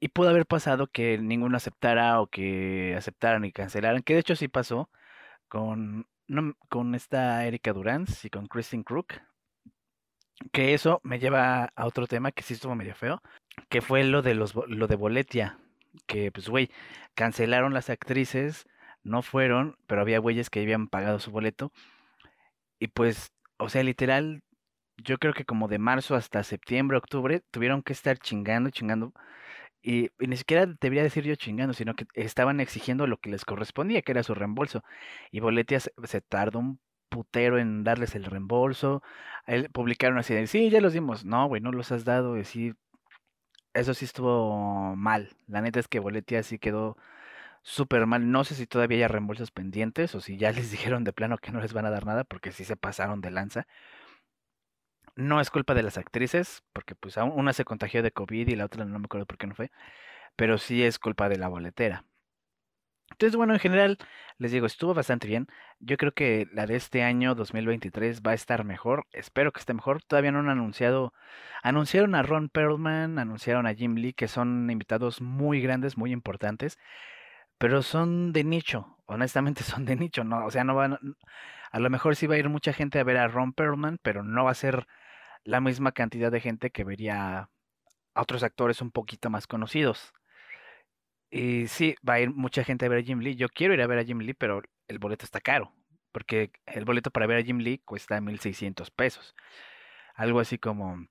Y 0.00 0.08
pudo 0.08 0.30
haber 0.30 0.46
pasado 0.46 0.86
que 0.86 1.18
ninguno 1.18 1.56
aceptara 1.56 2.20
o 2.20 2.28
que 2.28 2.94
aceptaran 2.96 3.44
y 3.44 3.52
cancelaran, 3.52 4.02
que 4.02 4.14
de 4.14 4.20
hecho 4.20 4.36
sí 4.36 4.48
pasó 4.48 4.88
con, 5.48 6.06
con 6.68 6.94
esta 6.94 7.44
Erika 7.46 7.72
Durance 7.72 8.26
y 8.26 8.30
con 8.30 8.46
Kristen 8.46 8.84
Crook. 8.84 9.14
Que 10.52 10.74
eso 10.74 11.00
me 11.04 11.18
lleva 11.18 11.72
a 11.76 11.86
otro 11.86 12.06
tema 12.06 12.32
que 12.32 12.42
sí 12.42 12.54
estuvo 12.54 12.74
medio 12.74 12.94
feo, 12.94 13.22
que 13.68 13.80
fue 13.80 14.04
lo 14.04 14.22
de 14.22 14.34
los 14.34 14.54
lo 14.54 14.86
de 14.88 14.96
Boletia, 14.96 15.58
que 16.06 16.32
pues 16.32 16.48
güey, 16.48 16.70
cancelaron 17.14 17.74
las 17.74 17.90
actrices, 17.90 18.66
no 19.04 19.22
fueron, 19.22 19.76
pero 19.86 20.00
había 20.02 20.18
güeyes 20.18 20.50
que 20.50 20.60
habían 20.60 20.88
pagado 20.88 21.20
su 21.20 21.30
boleto 21.30 21.72
y 22.82 22.88
pues, 22.88 23.32
o 23.58 23.68
sea, 23.68 23.82
literal 23.82 24.42
yo 24.98 25.18
creo 25.18 25.34
que 25.34 25.44
como 25.44 25.68
de 25.68 25.78
marzo 25.78 26.14
hasta 26.14 26.42
septiembre, 26.44 26.96
octubre 26.98 27.42
tuvieron 27.50 27.82
que 27.82 27.92
estar 27.92 28.18
chingando, 28.18 28.70
chingando 28.70 29.12
y, 29.82 30.10
ni 30.18 30.36
siquiera 30.36 30.66
debería 30.66 31.02
decir 31.02 31.24
yo 31.24 31.34
chingando, 31.34 31.74
sino 31.74 31.94
que 31.94 32.06
estaban 32.14 32.60
exigiendo 32.60 33.06
lo 33.06 33.18
que 33.18 33.30
les 33.30 33.44
correspondía, 33.44 34.02
que 34.02 34.12
era 34.12 34.22
su 34.22 34.34
reembolso. 34.34 34.84
Y 35.32 35.40
Boletia 35.40 35.80
se, 35.80 36.20
tardó 36.22 36.60
un 36.60 36.80
putero 37.08 37.58
en 37.58 37.84
darles 37.84 38.14
el 38.14 38.24
reembolso. 38.24 39.02
Él, 39.46 39.70
publicaron 39.70 40.18
así 40.18 40.34
de, 40.34 40.46
sí, 40.46 40.70
ya 40.70 40.80
los 40.80 40.92
dimos. 40.92 41.24
No, 41.24 41.48
güey, 41.48 41.60
no 41.60 41.72
los 41.72 41.92
has 41.92 42.04
dado. 42.04 42.38
Y 42.38 42.44
sí, 42.44 42.74
eso 43.74 43.94
sí 43.94 44.04
estuvo 44.04 44.94
mal. 44.96 45.30
La 45.46 45.60
neta 45.62 45.80
es 45.80 45.88
que 45.88 46.00
Boletia 46.00 46.42
sí 46.42 46.58
quedó 46.58 46.96
súper 47.62 48.06
mal. 48.06 48.30
No 48.30 48.44
sé 48.44 48.54
si 48.54 48.66
todavía 48.66 49.06
hay 49.06 49.08
reembolsos 49.08 49.50
pendientes 49.50 50.14
o 50.14 50.20
si 50.20 50.36
ya 50.36 50.52
les 50.52 50.70
dijeron 50.72 51.04
de 51.04 51.12
plano 51.12 51.38
que 51.38 51.52
no 51.52 51.60
les 51.60 51.72
van 51.72 51.86
a 51.86 51.90
dar 51.90 52.06
nada 52.06 52.24
porque 52.24 52.52
sí 52.52 52.64
se 52.64 52.76
pasaron 52.76 53.20
de 53.20 53.30
lanza. 53.30 53.66
No 55.16 55.40
es 55.40 55.50
culpa 55.50 55.74
de 55.74 55.82
las 55.82 55.98
actrices, 55.98 56.62
porque 56.72 56.94
pues 56.94 57.16
una 57.16 57.52
se 57.52 57.64
contagió 57.64 58.02
de 58.02 58.12
COVID 58.12 58.48
y 58.48 58.56
la 58.56 58.64
otra 58.66 58.84
no 58.84 58.98
me 58.98 59.04
acuerdo 59.06 59.26
por 59.26 59.36
qué 59.38 59.46
no 59.46 59.54
fue, 59.54 59.70
pero 60.36 60.58
sí 60.58 60.82
es 60.84 60.98
culpa 60.98 61.28
de 61.28 61.38
la 61.38 61.48
boletera. 61.48 62.04
Entonces, 63.12 63.36
bueno, 63.36 63.52
en 63.54 63.60
general, 63.60 63.98
les 64.38 64.52
digo, 64.52 64.66
estuvo 64.66 64.94
bastante 64.94 65.28
bien. 65.28 65.46
Yo 65.80 65.96
creo 65.96 66.12
que 66.12 66.48
la 66.52 66.66
de 66.66 66.76
este 66.76 67.02
año 67.02 67.34
2023 67.34 68.22
va 68.22 68.32
a 68.32 68.34
estar 68.34 68.64
mejor. 68.64 69.06
Espero 69.12 69.52
que 69.52 69.60
esté 69.60 69.74
mejor. 69.74 70.02
Todavía 70.02 70.32
no 70.32 70.40
han 70.40 70.48
anunciado. 70.48 71.12
Anunciaron 71.62 72.14
a 72.14 72.22
Ron 72.22 72.48
Perlman, 72.48 73.18
anunciaron 73.18 73.66
a 73.66 73.74
Jim 73.74 73.96
Lee, 73.96 74.14
que 74.14 74.28
son 74.28 74.70
invitados 74.70 75.20
muy 75.20 75.60
grandes, 75.60 75.96
muy 75.98 76.12
importantes. 76.12 76.78
Pero 77.62 77.80
son 77.82 78.32
de 78.32 78.42
nicho. 78.42 78.98
Honestamente, 79.06 79.62
son 79.62 79.84
de 79.84 79.94
nicho. 79.94 80.24
No, 80.24 80.44
o 80.46 80.50
sea, 80.50 80.64
no 80.64 80.74
van. 80.74 80.98
A 81.70 81.78
lo 81.78 81.90
mejor 81.90 82.16
sí 82.16 82.26
va 82.26 82.34
a 82.34 82.38
ir 82.38 82.48
mucha 82.48 82.72
gente 82.72 82.98
a 82.98 83.04
ver 83.04 83.16
a 83.16 83.28
Ron 83.28 83.52
Perlman, 83.52 83.98
pero 84.02 84.24
no 84.24 84.44
va 84.44 84.50
a 84.50 84.54
ser 84.54 84.88
la 85.44 85.60
misma 85.60 85.92
cantidad 85.92 86.32
de 86.32 86.40
gente 86.40 86.70
que 86.70 86.82
vería 86.82 87.38
a 88.14 88.20
otros 88.20 88.42
actores 88.42 88.82
un 88.82 88.90
poquito 88.90 89.30
más 89.30 89.46
conocidos. 89.46 90.12
Y 91.30 91.68
sí, 91.68 91.94
va 92.08 92.14
a 92.14 92.20
ir 92.20 92.30
mucha 92.30 92.64
gente 92.64 92.86
a 92.86 92.88
ver 92.88 92.98
a 92.98 93.02
Jim 93.04 93.20
Lee. 93.20 93.36
Yo 93.36 93.48
quiero 93.48 93.74
ir 93.74 93.82
a 93.82 93.86
ver 93.86 94.00
a 94.00 94.04
Jim 94.04 94.18
Lee, 94.18 94.34
pero 94.34 94.62
el 94.88 94.98
boleto 94.98 95.24
está 95.24 95.40
caro. 95.40 95.72
Porque 96.10 96.50
el 96.66 96.84
boleto 96.84 97.12
para 97.12 97.28
ver 97.28 97.38
a 97.38 97.44
Jim 97.44 97.58
Lee 97.58 97.78
cuesta 97.84 98.20
1600 98.20 98.90
pesos. 98.90 99.36
Algo 100.16 100.40
así 100.40 100.58
como 100.58 101.06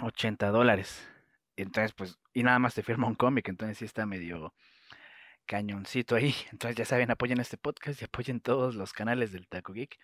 80 0.00 0.50
dólares. 0.50 1.08
Entonces, 1.56 1.92
pues, 1.94 2.18
y 2.34 2.42
nada 2.42 2.58
más 2.58 2.74
te 2.74 2.82
firma 2.82 3.06
un 3.06 3.14
cómic. 3.14 3.48
Entonces 3.48 3.78
sí 3.78 3.84
está 3.84 4.04
medio 4.04 4.52
cañoncito 5.46 6.16
ahí. 6.16 6.34
Entonces 6.52 6.76
ya 6.76 6.84
saben, 6.84 7.10
apoyen 7.10 7.40
este 7.40 7.56
podcast 7.56 8.02
y 8.02 8.04
apoyen 8.04 8.40
todos 8.40 8.74
los 8.74 8.92
canales 8.92 9.32
del 9.32 9.48
Taco 9.48 9.72
Geek. 9.72 9.98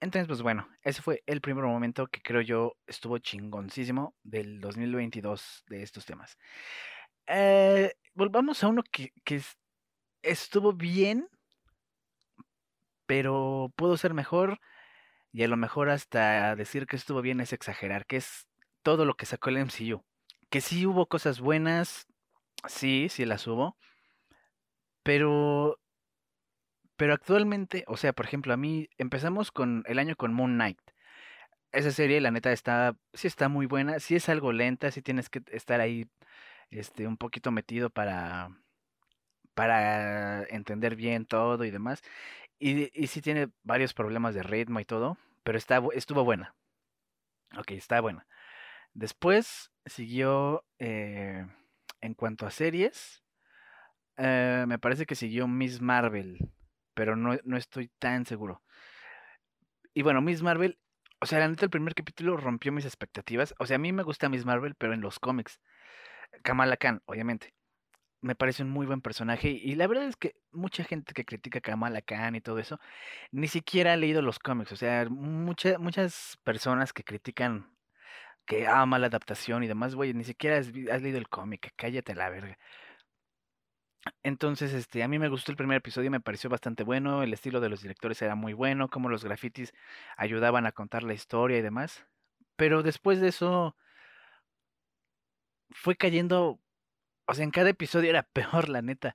Entonces, 0.00 0.26
pues 0.26 0.42
bueno, 0.42 0.68
ese 0.82 1.00
fue 1.00 1.22
el 1.26 1.40
primer 1.40 1.64
momento 1.64 2.08
que 2.08 2.20
creo 2.20 2.40
yo 2.40 2.76
estuvo 2.88 3.18
chingoncísimo 3.18 4.16
del 4.24 4.60
2022 4.60 5.64
de 5.68 5.82
estos 5.84 6.04
temas. 6.04 6.36
Eh, 7.28 7.94
volvamos 8.14 8.64
a 8.64 8.68
uno 8.68 8.82
que, 8.82 9.12
estuvo 10.22 10.72
bien, 10.72 11.28
pero 13.06 13.72
pudo 13.76 13.96
ser 13.96 14.12
mejor. 14.12 14.58
Y 15.32 15.44
a 15.44 15.48
lo 15.48 15.56
mejor 15.56 15.88
hasta 15.88 16.56
decir 16.56 16.86
que 16.86 16.96
estuvo 16.96 17.22
bien 17.22 17.40
es 17.40 17.52
exagerar, 17.52 18.04
que 18.04 18.16
es 18.16 18.48
todo 18.82 19.04
lo 19.04 19.14
que 19.14 19.26
sacó 19.26 19.50
el 19.50 19.58
MCU. 19.58 20.04
Que 20.50 20.60
sí 20.60 20.84
hubo 20.84 21.06
cosas 21.06 21.40
buenas, 21.40 22.06
sí, 22.68 23.08
sí 23.08 23.24
las 23.24 23.46
hubo, 23.46 23.78
pero 25.02 25.78
pero 26.96 27.14
actualmente, 27.14 27.84
o 27.88 27.96
sea, 27.96 28.12
por 28.12 28.26
ejemplo, 28.26 28.52
a 28.52 28.56
mí 28.56 28.88
empezamos 28.98 29.50
con 29.50 29.82
el 29.88 29.98
año 29.98 30.14
con 30.16 30.32
Moon 30.32 30.54
Knight. 30.54 30.78
Esa 31.72 31.90
serie, 31.90 32.20
la 32.20 32.30
neta, 32.30 32.52
está, 32.52 32.96
sí 33.14 33.26
está 33.26 33.48
muy 33.48 33.66
buena, 33.66 33.98
sí 33.98 34.14
es 34.14 34.28
algo 34.28 34.52
lenta, 34.52 34.90
sí 34.92 35.02
tienes 35.02 35.28
que 35.30 35.42
estar 35.50 35.80
ahí, 35.80 36.06
este, 36.70 37.06
un 37.08 37.16
poquito 37.16 37.50
metido 37.50 37.90
para, 37.90 38.50
para 39.54 40.44
entender 40.44 40.96
bien 40.96 41.26
todo 41.26 41.64
y 41.64 41.70
demás. 41.70 42.02
Y, 42.58 42.90
y 42.94 43.08
sí 43.08 43.22
tiene 43.22 43.48
varios 43.64 43.94
problemas 43.94 44.34
de 44.34 44.42
ritmo 44.44 44.80
y 44.80 44.84
todo, 44.84 45.18
pero 45.42 45.58
está, 45.58 45.82
estuvo 45.94 46.24
buena. 46.24 46.54
Ok, 47.58 47.72
está 47.72 48.00
buena. 48.00 48.26
Después 48.94 49.72
siguió, 49.86 50.64
eh, 50.78 51.46
en 52.00 52.14
cuanto 52.14 52.46
a 52.46 52.50
series, 52.50 53.21
eh, 54.16 54.64
me 54.68 54.78
parece 54.78 55.06
que 55.06 55.14
siguió 55.14 55.48
Miss 55.48 55.80
Marvel 55.80 56.38
pero 56.94 57.16
no, 57.16 57.36
no 57.44 57.56
estoy 57.56 57.88
tan 57.98 58.26
seguro. 58.26 58.62
Y 59.94 60.02
bueno, 60.02 60.20
Miss 60.22 60.42
Marvel, 60.42 60.78
o 61.20 61.26
sea, 61.26 61.38
la 61.40 61.48
neta, 61.48 61.64
el 61.64 61.70
primer 61.70 61.94
capítulo 61.94 62.36
rompió 62.36 62.72
mis 62.72 62.84
expectativas. 62.84 63.54
O 63.58 63.66
sea, 63.66 63.76
a 63.76 63.78
mí 63.78 63.92
me 63.92 64.02
gusta 64.02 64.28
Miss 64.28 64.44
Marvel, 64.44 64.74
pero 64.76 64.94
en 64.94 65.00
los 65.00 65.18
cómics. 65.18 65.60
Kamala 66.42 66.76
Khan, 66.76 67.02
obviamente. 67.06 67.54
Me 68.22 68.34
parece 68.36 68.62
un 68.62 68.70
muy 68.70 68.86
buen 68.86 69.02
personaje. 69.02 69.50
Y 69.50 69.74
la 69.76 69.86
verdad 69.88 70.06
es 70.06 70.16
que 70.16 70.36
mucha 70.52 70.84
gente 70.84 71.14
que 71.14 71.24
critica 71.24 71.60
Kamala 71.60 72.02
Khan 72.02 72.36
y 72.36 72.40
todo 72.40 72.58
eso, 72.58 72.78
ni 73.32 73.48
siquiera 73.48 73.94
ha 73.94 73.96
leído 73.96 74.22
los 74.22 74.38
cómics. 74.38 74.72
O 74.72 74.76
sea, 74.76 75.06
muchas 75.10 75.78
muchas 75.78 76.38
personas 76.44 76.92
que 76.92 77.04
critican 77.04 77.76
que 78.46 78.66
ama 78.68 78.98
la 78.98 79.08
adaptación 79.08 79.64
y 79.64 79.68
demás, 79.68 79.94
güey, 79.94 80.14
ni 80.14 80.24
siquiera 80.24 80.58
has, 80.58 80.68
has 80.92 81.02
leído 81.02 81.18
el 81.18 81.28
cómic. 81.28 81.72
Cállate 81.76 82.14
la 82.14 82.30
verga. 82.30 82.58
Entonces, 84.22 84.72
este, 84.72 85.02
a 85.02 85.08
mí 85.08 85.18
me 85.18 85.28
gustó 85.28 85.52
el 85.52 85.56
primer 85.56 85.76
episodio, 85.76 86.10
me 86.10 86.20
pareció 86.20 86.50
bastante 86.50 86.82
bueno, 86.82 87.22
el 87.22 87.32
estilo 87.32 87.60
de 87.60 87.68
los 87.68 87.82
directores 87.82 88.20
era 88.22 88.34
muy 88.34 88.52
bueno, 88.52 88.88
como 88.88 89.08
los 89.08 89.24
grafitis 89.24 89.72
ayudaban 90.16 90.66
a 90.66 90.72
contar 90.72 91.02
la 91.04 91.14
historia 91.14 91.58
y 91.58 91.62
demás. 91.62 92.04
Pero 92.56 92.82
después 92.82 93.20
de 93.20 93.28
eso 93.28 93.76
fue 95.70 95.96
cayendo, 95.96 96.60
o 97.26 97.34
sea, 97.34 97.44
en 97.44 97.50
cada 97.50 97.70
episodio 97.70 98.10
era 98.10 98.22
peor, 98.32 98.68
la 98.68 98.82
neta. 98.82 99.14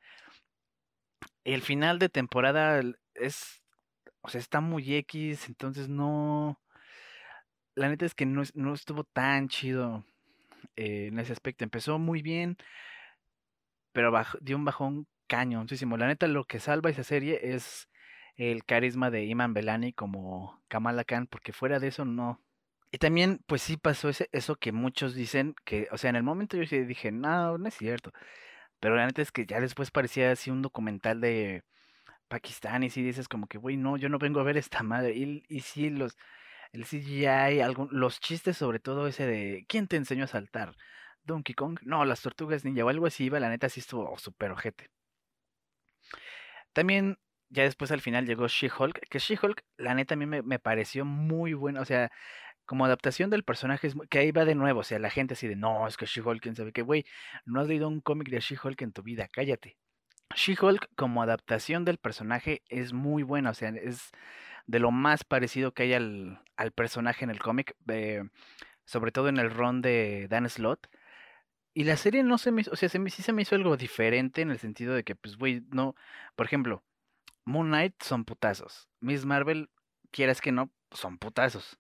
El 1.44 1.62
final 1.62 2.00
de 2.00 2.10
temporada 2.10 2.82
es, 3.16 3.64
o 4.22 4.30
sea, 4.30 4.40
está 4.40 4.62
muy 4.62 4.96
X, 4.96 5.48
entonces 5.48 5.90
no, 5.90 6.62
la 7.76 7.90
neta 7.90 8.06
es 8.06 8.16
que 8.16 8.26
no, 8.26 8.44
no 8.54 8.74
estuvo 8.74 9.04
tan 9.04 9.50
chido 9.50 10.06
eh, 10.76 11.08
en 11.08 11.20
ese 11.20 11.34
aspecto. 11.34 11.64
Empezó 11.64 12.00
muy 12.00 12.22
bien 12.22 12.58
pero 13.98 14.14
dio 14.42 14.56
un 14.56 14.64
bajón 14.64 15.08
cañoncísimo. 15.26 15.98
La 15.98 16.06
neta, 16.06 16.28
lo 16.28 16.44
que 16.44 16.60
salva 16.60 16.92
esa 16.92 17.04
serie 17.04 17.40
es 17.42 17.90
el 18.36 18.64
carisma 18.64 19.10
de 19.10 19.26
Iman 19.26 19.56
Belani 19.56 19.92
como 19.92 20.62
Kamala 20.68 21.04
Khan, 21.04 21.26
porque 21.26 21.52
fuera 21.52 21.80
de 21.80 21.88
eso 21.88 22.06
no. 22.06 22.40
Y 22.92 23.00
también, 23.00 23.40
pues 23.48 23.64
sí 23.64 23.76
pasó 23.76 24.10
ese, 24.10 24.30
eso 24.32 24.56
que 24.56 24.72
muchos 24.72 25.16
dicen, 25.16 25.56
que, 25.66 25.88
o 25.92 25.98
sea, 25.98 26.12
en 26.12 26.16
el 26.16 26.22
momento 26.22 26.58
yo 26.58 26.68
sí 26.68 26.78
dije, 26.84 27.12
no, 27.12 27.58
no 27.58 27.68
es 27.68 27.74
cierto. 27.74 28.12
Pero 28.80 28.96
la 28.96 29.08
neta 29.08 29.24
es 29.24 29.32
que 29.32 29.48
ya 29.48 29.60
después 29.60 29.90
parecía 29.90 30.32
así 30.32 30.52
un 30.52 30.62
documental 30.62 31.20
de 31.20 31.64
Pakistán 32.28 32.84
y 32.84 32.92
si 32.92 33.02
dices 33.02 33.28
como 33.28 33.48
que, 33.48 33.58
güey, 33.58 33.78
no, 33.78 33.98
yo 33.98 34.10
no 34.10 34.20
vengo 34.20 34.40
a 34.42 34.44
ver 34.44 34.58
esta 34.58 34.84
madre. 34.84 35.16
Y, 35.16 35.44
y 35.50 35.62
sí, 35.62 35.90
los, 35.90 36.18
el 36.72 36.86
CGI, 36.86 37.62
algún, 37.62 37.90
los 37.92 38.20
chistes 38.20 38.58
sobre 38.58 38.78
todo 38.78 39.08
ese 39.08 39.26
de, 39.26 39.66
¿quién 39.68 39.88
te 39.88 39.96
enseñó 39.96 40.26
a 40.26 40.28
saltar? 40.28 40.76
Donkey 41.28 41.54
Kong. 41.54 41.80
No, 41.84 42.06
las 42.06 42.22
tortugas 42.22 42.66
ninja 42.66 42.84
o 42.84 42.90
algo 42.90 43.06
así 43.06 43.26
iba, 43.26 43.40
la 43.40 43.50
neta 43.50 43.70
sí 43.70 43.80
estuvo 43.82 44.18
súper 44.18 44.52
ojete. 44.52 44.90
También, 46.74 47.18
ya 47.50 47.64
después 47.64 47.92
al 47.92 48.02
final 48.02 48.26
llegó 48.26 48.48
She-Hulk, 48.48 49.02
que 49.10 49.20
She-Hulk, 49.20 49.64
la 49.78 49.94
neta 49.94 50.16
a 50.16 50.18
mí 50.18 50.26
me, 50.26 50.60
pareció 50.60 51.06
muy 51.06 51.54
buena, 51.54 51.82
o 51.82 51.86
sea, 51.86 52.12
como 52.66 52.86
adaptación 52.86 53.30
del 53.30 53.44
personaje, 53.44 53.90
que 54.10 54.20
ahí 54.20 54.32
va 54.32 54.46
de 54.46 54.56
nuevo, 54.56 54.82
o 54.82 54.84
sea, 54.84 55.00
la 55.00 55.10
gente 55.10 55.34
así 55.34 55.48
de, 55.48 55.56
no, 55.56 55.88
es 55.88 55.98
que 55.98 56.06
She-Hulk, 56.06 56.42
quién 56.42 56.56
sabe 56.56 56.74
qué, 56.74 56.82
güey, 56.82 57.06
no 57.46 57.62
has 57.62 57.68
leído 57.68 57.88
un 57.88 58.02
cómic 58.02 58.30
de 58.30 58.40
She-Hulk 58.40 58.82
en 58.82 58.94
tu 58.94 59.04
vida, 59.04 59.28
cállate. 59.32 59.78
She-Hulk 60.36 60.90
como 60.96 61.24
adaptación 61.24 61.86
del 61.86 61.98
personaje 61.98 62.64
es 62.70 62.94
muy 62.94 63.24
buena, 63.24 63.52
o 63.52 63.54
sea, 63.54 63.70
es 63.70 64.12
de 64.68 64.80
lo 64.80 64.92
más 64.92 65.24
parecido 65.24 65.74
que 65.74 65.84
hay 65.84 65.94
al, 65.94 66.42
al 66.58 66.72
personaje 66.72 67.24
en 67.24 67.32
el 67.32 67.40
cómic, 67.40 67.76
eh, 67.88 68.24
sobre 68.86 69.12
todo 69.12 69.30
en 69.30 69.38
el 69.38 69.50
ron 69.50 69.82
de 69.82 70.28
Dan 70.30 70.50
Slott. 70.50 70.88
Y 71.78 71.84
la 71.84 71.96
serie 71.96 72.24
no 72.24 72.40
se 72.40 72.52
me 72.52 72.62
hizo, 72.62 72.72
o 72.72 72.76
sea, 72.76 72.90
se 72.90 72.98
me, 72.98 73.12
sí 73.12 73.22
se 73.22 73.34
me 73.34 73.44
hizo 73.44 73.54
algo 73.54 73.78
diferente 73.78 74.42
en 74.42 74.50
el 74.50 74.58
sentido 74.58 74.96
de 74.96 75.04
que, 75.04 75.16
pues, 75.16 75.38
güey, 75.38 75.62
no, 75.70 75.96
por 76.36 76.48
ejemplo, 76.48 76.84
Moon 77.46 77.68
Knight 77.68 78.02
son 78.02 78.26
putazos. 78.26 78.90
Miss 79.00 79.26
Marvel, 79.26 79.70
quieras 80.10 80.42
que 80.42 80.52
no, 80.52 80.72
son 80.90 81.20
putazos. 81.20 81.78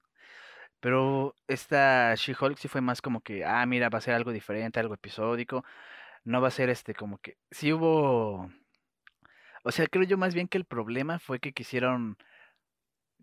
Pero 0.81 1.33
esta 1.47 2.13
She-Hulk 2.15 2.59
sí 2.59 2.67
fue 2.67 2.81
más 2.81 3.01
como 3.01 3.21
que, 3.21 3.43
ah, 3.43 3.65
mira, 3.65 3.89
va 3.89 3.97
a 3.97 4.01
ser 4.01 4.13
algo 4.13 4.31
diferente, 4.31 4.79
algo 4.79 4.93
episódico. 4.93 5.65
No 6.25 6.41
va 6.41 6.49
a 6.49 6.51
ser 6.51 6.69
este, 6.69 6.93
como 6.93 7.17
que, 7.17 7.37
sí 7.49 7.73
hubo... 7.73 8.51
O 9.63 9.71
sea, 9.71 9.87
creo 9.87 10.03
yo 10.05 10.17
más 10.19 10.35
bien 10.35 10.47
que 10.47 10.59
el 10.59 10.65
problema 10.65 11.17
fue 11.17 11.39
que 11.39 11.53
quisieron 11.53 12.17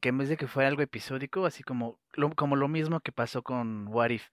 que 0.00 0.08
en 0.10 0.18
vez 0.18 0.28
de 0.28 0.36
que 0.36 0.48
fuera 0.48 0.68
algo 0.68 0.82
episódico, 0.82 1.46
así 1.46 1.62
como 1.62 2.00
como 2.36 2.56
lo 2.56 2.68
mismo 2.68 3.00
que 3.00 3.12
pasó 3.12 3.42
con 3.42 3.86
What 3.88 4.10
If, 4.10 4.28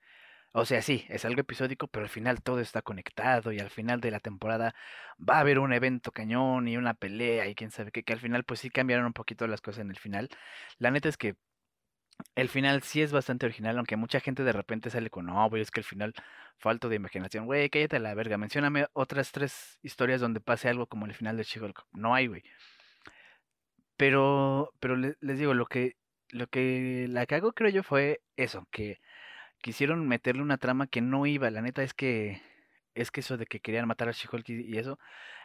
o 0.53 0.65
sea, 0.65 0.81
sí, 0.81 1.05
es 1.10 1.24
algo 1.25 1.41
episódico, 1.41 1.88
pero 1.88 2.03
al 2.03 2.10
final 2.10 2.41
todo 2.41 2.60
está 2.60 2.81
conectado 2.81 3.51
y 3.53 3.60
al 3.60 3.70
final 3.70 4.01
de 4.01 4.12
la 4.12 4.20
temporada 4.20 4.75
va 5.17 5.38
a 5.38 5.39
haber 5.41 5.60
un 5.60 5.74
evento 5.74 6.12
cañón 6.12 6.67
y 6.67 6.77
una 6.77 6.93
pelea 6.93 7.48
y 7.48 7.55
quién 7.55 7.72
sabe 7.72 7.91
qué, 7.91 8.03
que 8.03 8.13
al 8.13 8.20
final 8.20 8.43
pues 8.43 8.60
sí 8.60 8.70
cambiaron 8.70 9.05
un 9.05 9.13
poquito 9.13 9.48
las 9.48 9.62
cosas 9.62 9.81
en 9.81 9.91
el 9.91 9.98
final. 10.00 10.29
La 10.77 10.91
neta 10.91 11.10
es 11.10 11.17
que 11.17 11.36
el 12.36 12.50
final 12.50 12.84
sí 12.84 13.01
es 13.01 13.12
bastante 13.12 13.46
original, 13.46 13.77
aunque 13.77 13.96
mucha 13.96 14.20
gente 14.20 14.43
de 14.43 14.51
repente 14.51 14.89
sale 14.89 15.10
con, 15.10 15.25
no, 15.27 15.50
güey, 15.50 15.62
es 15.62 15.72
que 15.72 15.79
el 15.79 15.86
final 15.86 16.13
falto 16.58 16.89
de 16.89 16.96
imaginación. 16.98 17.46
Güey, 17.46 17.70
cállate 17.70 17.98
a 17.98 18.00
la 18.00 18.13
verga, 18.13 18.38
mencióname 18.38 18.88
otras 18.93 19.31
tres 19.31 19.79
historias 19.84 20.22
donde 20.22 20.41
pase 20.41 20.70
algo 20.70 20.88
como 20.88 21.05
el 21.05 21.13
final 21.13 21.38
de 21.38 21.43
she 21.43 21.60
No 21.93 22.13
hay, 22.15 22.27
güey. 22.27 22.43
Pero, 23.98 24.74
pero 24.79 24.96
les 24.98 25.39
digo, 25.39 25.53
lo 25.53 25.65
que, 25.65 25.96
lo 26.29 26.48
que 26.48 27.08
la 27.10 27.25
cago 27.25 27.53
creo 27.53 27.70
yo 27.70 27.84
fue 27.84 28.22
eso, 28.36 28.67
que 28.72 29.00
quisieron 29.62 30.08
meterle 30.08 30.41
una 30.41 30.58
trama 30.58 30.88
que 30.88 31.01
no 31.01 31.25
iba. 31.25 31.50
La 31.51 31.62
neta 31.62 31.84
es 31.84 31.94
que 31.94 32.41
es 32.96 33.12
que 33.12 33.22
eso 33.22 33.38
de 33.38 33.46
que 33.46 33.62
querían 33.62 33.88
matar 33.88 34.10
a 34.10 34.12
She-Hulk 34.12 34.50
y 34.50 34.77
eso 34.77 35.00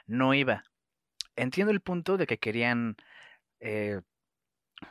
no 0.07 0.35
iba. 0.35 0.65
Entiendo 1.37 1.73
el 1.73 1.81
punto 1.81 2.17
de 2.17 2.27
que 2.27 2.39
querían 2.39 2.97
eh, 3.61 4.01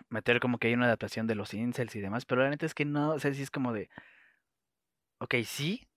meter 0.10 0.40
como 0.40 0.58
que 0.60 0.68
hay 0.68 0.74
una 0.74 0.86
adaptación 0.86 1.28
de 1.28 1.36
los 1.36 1.54
incels 1.54 1.96
y 1.96 2.02
demás, 2.02 2.26
pero 2.26 2.44
la 2.44 2.50
neta 2.50 2.66
es 2.66 2.74
que 2.74 2.86
no, 2.86 3.12
o 3.12 3.20
sea, 3.20 3.34
sí 3.34 3.42
es 3.42 3.52
como 3.52 3.74
de, 3.74 3.90
ok, 5.20 5.36
sí, 5.46 5.88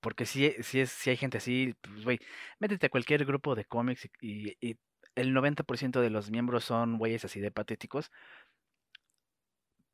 porque 0.00 0.26
sí, 0.26 0.54
sí, 0.62 0.80
es, 0.80 0.90
sí 0.90 1.10
hay 1.10 1.16
gente 1.16 1.38
así, 1.38 1.74
pues, 1.80 2.04
güey, 2.04 2.20
métete 2.58 2.86
a 2.86 2.90
cualquier 2.90 3.24
grupo 3.24 3.54
de 3.54 3.64
cómics 3.64 4.08
y, 4.20 4.56
y 4.60 4.78
el 5.14 5.32
90% 5.34 6.00
de 6.00 6.10
los 6.10 6.30
miembros 6.30 6.64
son 6.64 6.98
güeyes 6.98 7.24
así 7.24 7.40
de 7.40 7.50
patéticos, 7.50 8.10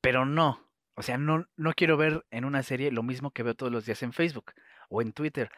pero 0.01 0.25
no, 0.25 0.67
o 0.97 1.03
sea, 1.03 1.19
no, 1.19 1.47
no 1.57 1.75
quiero 1.75 1.97
ver 1.97 2.25
en 2.31 2.45
una 2.45 2.63
serie 2.63 2.91
lo 2.91 3.03
mismo 3.03 3.31
que 3.31 3.43
veo 3.43 3.55
todos 3.55 3.71
los 3.71 3.85
días 3.87 4.03
en 4.03 4.13
Facebook 4.13 4.53
o 4.89 5.03
en 5.03 5.13
Twitter. 5.13 5.51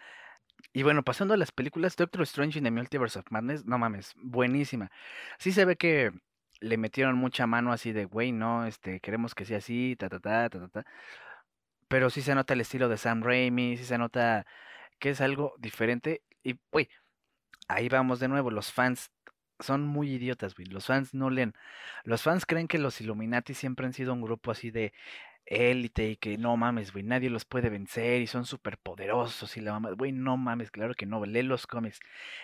Y 0.72 0.82
bueno, 0.82 1.04
pasando 1.04 1.34
a 1.34 1.36
las 1.36 1.52
películas, 1.52 1.96
Doctor 1.96 2.22
Strange 2.22 2.58
in 2.58 2.64
the 2.64 2.70
Multiverse 2.72 3.18
of 3.18 3.26
Madness, 3.30 3.64
no 3.64 3.78
mames, 3.78 4.14
buenísima. 4.16 4.90
Sí 5.38 5.52
se 5.52 5.64
ve 5.64 5.76
que 5.76 6.12
le 6.60 6.76
metieron 6.76 7.16
mucha 7.16 7.46
mano 7.46 7.72
así 7.72 7.92
de, 7.92 8.04
güey, 8.04 8.32
no, 8.32 8.66
este, 8.66 9.00
queremos 9.00 9.34
que 9.34 9.44
sea 9.44 9.58
así, 9.58 9.96
ta, 9.96 10.08
ta, 10.08 10.18
ta, 10.20 10.48
ta, 10.50 10.60
ta, 10.60 10.68
ta. 10.68 10.84
Pero 11.88 12.10
sí 12.10 12.20
se 12.22 12.34
nota 12.34 12.54
el 12.54 12.60
estilo 12.60 12.88
de 12.88 12.98
Sam 12.98 13.22
Raimi, 13.22 13.76
sí 13.76 13.84
se 13.84 13.98
nota 13.98 14.44
que 14.98 15.10
es 15.10 15.20
algo 15.20 15.54
diferente. 15.58 16.22
Y, 16.42 16.58
güey, 16.72 16.88
ahí 17.68 17.88
vamos 17.88 18.20
de 18.20 18.28
nuevo, 18.28 18.50
los 18.50 18.72
fans 18.72 19.10
son 19.60 19.82
muy 19.86 20.12
idiotas, 20.12 20.54
güey. 20.54 20.68
Los 20.68 20.86
fans 20.86 21.14
no 21.14 21.30
leen. 21.30 21.54
Los 22.04 22.22
fans 22.22 22.46
creen 22.46 22.68
que 22.68 22.78
los 22.78 23.00
Illuminati 23.00 23.54
siempre 23.54 23.86
han 23.86 23.92
sido 23.92 24.12
un 24.12 24.22
grupo 24.22 24.50
así 24.50 24.70
de 24.70 24.92
élite 25.48 26.10
y 26.10 26.16
que 26.16 26.36
no 26.38 26.56
mames, 26.56 26.92
güey, 26.92 27.04
nadie 27.04 27.30
los 27.30 27.44
puede 27.44 27.70
vencer 27.70 28.20
y 28.20 28.26
son 28.26 28.44
súper 28.44 28.78
poderosos 28.78 29.56
y 29.56 29.60
la 29.60 29.72
mamá, 29.72 29.92
güey, 29.92 30.12
no 30.12 30.36
mames, 30.36 30.70
claro 30.70 30.94
que 30.94 31.06
no, 31.06 31.24
lee 31.24 31.42
los 31.42 31.66
cómics. 31.66 32.00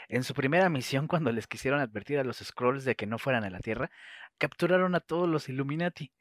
En 0.09 0.25
su 0.25 0.35
primera 0.35 0.69
misión, 0.71 1.07
cuando 1.07 1.31
les 1.33 1.47
quisieron 1.47 1.81
advertir 1.81 2.19
a 2.19 2.25
los 2.25 2.39
Scrolls 2.39 2.85
de 2.85 2.97
que 2.97 3.07
no 3.07 3.19
fueran 3.19 3.45
a 3.45 3.51
la 3.51 3.61
Tierra, 3.61 3.91
capturaron 4.39 4.95
a 4.95 5.01
todos 5.01 5.29
los 5.29 5.49
Illuminati. 5.49 6.13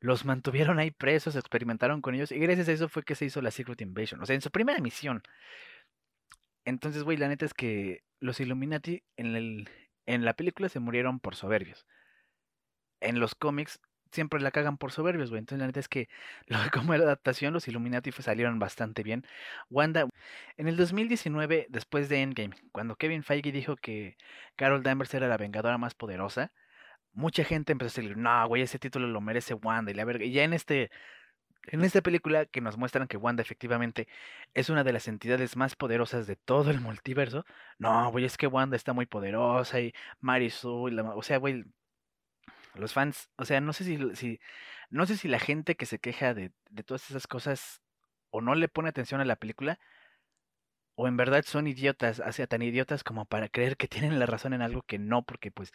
Los 0.00 0.24
mantuvieron 0.24 0.78
ahí 0.78 0.90
presos, 0.90 1.34
experimentaron 1.34 2.02
con 2.02 2.14
ellos 2.14 2.30
y 2.30 2.38
gracias 2.38 2.68
a 2.68 2.72
eso 2.72 2.88
fue 2.88 3.02
que 3.02 3.14
se 3.14 3.24
hizo 3.24 3.42
la 3.42 3.50
Secret 3.50 3.80
Invasion. 3.80 4.22
O 4.22 4.26
sea, 4.26 4.34
en 4.34 4.42
su 4.42 4.50
primera 4.50 4.80
misión. 4.80 5.22
Entonces, 6.64 7.02
güey, 7.02 7.16
la 7.16 7.28
neta 7.28 7.46
es 7.46 7.54
que 7.54 8.04
los 8.20 8.40
Illuminati 8.40 9.02
en, 9.16 9.34
el, 9.34 9.68
en 10.06 10.24
la 10.24 10.34
película 10.34 10.68
se 10.68 10.80
murieron 10.80 11.20
por 11.20 11.34
soberbios. 11.34 11.86
En 13.00 13.20
los 13.20 13.34
cómics 13.34 13.80
siempre 14.12 14.40
la 14.40 14.50
cagan 14.50 14.78
por 14.78 14.92
soberbios, 14.92 15.30
güey. 15.30 15.40
Entonces, 15.40 15.60
la 15.60 15.66
neta 15.66 15.80
es 15.80 15.88
que 15.88 16.08
como 16.72 16.94
era 16.94 17.04
adaptación, 17.04 17.52
los 17.54 17.68
Illuminati 17.68 18.12
salieron 18.12 18.58
bastante 18.58 19.02
bien. 19.02 19.24
Wanda, 19.70 20.08
en 20.56 20.68
el 20.68 20.76
2019, 20.76 21.66
después 21.70 22.08
de 22.08 22.22
Endgame, 22.22 22.56
cuando 22.72 22.96
Kevin 22.96 23.22
Feige 23.22 23.52
dijo 23.52 23.76
que 23.76 24.16
Carol 24.56 24.82
Danvers 24.82 25.14
era 25.14 25.28
la 25.28 25.36
vengadora 25.36 25.78
más 25.78 25.94
poderosa, 25.94 26.52
mucha 27.12 27.44
gente 27.44 27.72
empezó 27.72 28.00
a 28.00 28.02
decir, 28.02 28.16
no, 28.16 28.48
güey, 28.48 28.62
ese 28.62 28.78
título 28.78 29.08
lo 29.08 29.20
merece 29.20 29.54
Wanda 29.54 29.90
y 29.90 29.94
la 29.94 30.04
verga. 30.04 30.24
Y 30.24 30.32
ya 30.32 30.44
en 30.44 30.54
este 30.54 30.90
en 31.66 31.84
esta 31.84 32.00
película 32.02 32.46
que 32.46 32.60
nos 32.60 32.76
muestran 32.78 33.08
que 33.08 33.16
Wanda 33.16 33.42
efectivamente 33.42 34.08
es 34.54 34.70
una 34.70 34.84
de 34.84 34.92
las 34.92 35.08
entidades 35.08 35.56
más 35.56 35.76
poderosas 35.76 36.26
de 36.26 36.36
todo 36.36 36.70
el 36.70 36.80
multiverso. 36.80 37.44
No, 37.78 38.10
güey, 38.10 38.24
es 38.24 38.36
que 38.36 38.46
Wanda 38.46 38.76
está 38.76 38.92
muy 38.92 39.06
poderosa 39.06 39.80
y 39.80 39.92
Marisol, 40.20 40.96
la, 40.96 41.02
o 41.14 41.22
sea, 41.22 41.38
güey, 41.38 41.64
los 42.74 42.92
fans, 42.92 43.30
o 43.36 43.44
sea, 43.44 43.60
no 43.60 43.72
sé 43.72 43.84
si, 43.84 44.40
no 44.90 45.06
sé 45.06 45.16
si 45.16 45.28
la 45.28 45.38
gente 45.38 45.76
que 45.76 45.86
se 45.86 45.98
queja 45.98 46.34
de, 46.34 46.52
de 46.70 46.82
todas 46.82 47.10
esas 47.10 47.26
cosas 47.26 47.82
o 48.30 48.40
no 48.40 48.54
le 48.54 48.68
pone 48.68 48.88
atención 48.88 49.20
a 49.20 49.24
la 49.24 49.36
película 49.36 49.78
o 51.00 51.06
en 51.06 51.16
verdad 51.16 51.44
son 51.46 51.68
idiotas, 51.68 52.18
o 52.18 52.32
sea, 52.32 52.48
tan 52.48 52.60
idiotas 52.60 53.04
como 53.04 53.24
para 53.24 53.48
creer 53.48 53.76
que 53.76 53.86
tienen 53.86 54.18
la 54.18 54.26
razón 54.26 54.52
en 54.52 54.62
algo 54.62 54.82
que 54.82 54.98
no, 54.98 55.22
porque 55.22 55.52
pues 55.52 55.70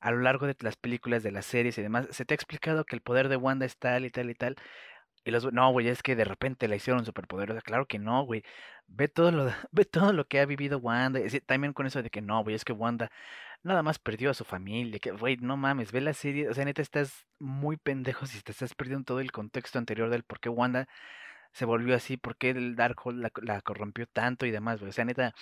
a 0.00 0.10
lo 0.10 0.20
largo 0.20 0.46
de 0.46 0.56
las 0.60 0.76
películas, 0.76 1.22
de 1.22 1.30
las 1.30 1.44
series 1.44 1.76
y 1.76 1.82
demás, 1.82 2.08
se 2.10 2.24
te 2.24 2.32
ha 2.32 2.36
explicado 2.36 2.84
que 2.84 2.96
el 2.96 3.02
poder 3.02 3.28
de 3.28 3.36
Wanda 3.36 3.66
es 3.66 3.76
tal 3.76 4.06
y 4.06 4.10
tal 4.10 4.30
y 4.30 4.34
tal. 4.34 4.56
Y 5.24 5.30
los, 5.30 5.52
no, 5.52 5.70
güey, 5.72 5.88
es 5.88 6.02
que 6.02 6.16
de 6.16 6.24
repente 6.24 6.68
la 6.68 6.76
hicieron 6.76 7.04
superpoderosa. 7.04 7.60
Claro 7.62 7.86
que 7.86 7.98
no, 7.98 8.24
güey. 8.24 8.42
Ve 8.86 9.08
todo 9.08 9.30
lo, 9.32 9.46
ve 9.72 9.84
todo 9.84 10.12
lo 10.12 10.26
que 10.26 10.40
ha 10.40 10.46
vivido 10.46 10.78
Wanda. 10.78 11.20
también 11.46 11.72
con 11.72 11.86
eso 11.86 12.02
de 12.02 12.10
que 12.10 12.20
no, 12.22 12.42
güey, 12.42 12.56
es 12.56 12.64
que 12.64 12.72
Wanda 12.72 13.10
nada 13.62 13.82
más 13.82 13.98
perdió 13.98 14.30
a 14.30 14.34
su 14.34 14.44
familia. 14.44 14.98
Que, 15.00 15.12
güey, 15.12 15.36
no 15.38 15.56
mames, 15.56 15.92
ve 15.92 16.00
la 16.00 16.14
serie. 16.14 16.48
O 16.48 16.54
sea, 16.54 16.64
neta, 16.64 16.82
estás 16.82 17.26
muy 17.38 17.76
pendejo 17.76 18.26
si 18.26 18.42
te 18.42 18.52
estás 18.52 18.74
perdiendo 18.74 19.04
todo 19.04 19.20
el 19.20 19.32
contexto 19.32 19.78
anterior 19.78 20.10
del 20.10 20.24
por 20.24 20.40
qué 20.40 20.48
Wanda 20.48 20.88
se 21.52 21.64
volvió 21.66 21.94
así, 21.96 22.16
por 22.16 22.36
qué 22.36 22.50
el 22.50 22.76
Darkhold 22.76 23.20
la, 23.20 23.30
la 23.42 23.60
corrompió 23.62 24.06
tanto 24.06 24.46
y 24.46 24.50
demás, 24.50 24.80
güey. 24.80 24.90
O 24.90 24.92
sea, 24.92 25.04
neta, 25.04 25.34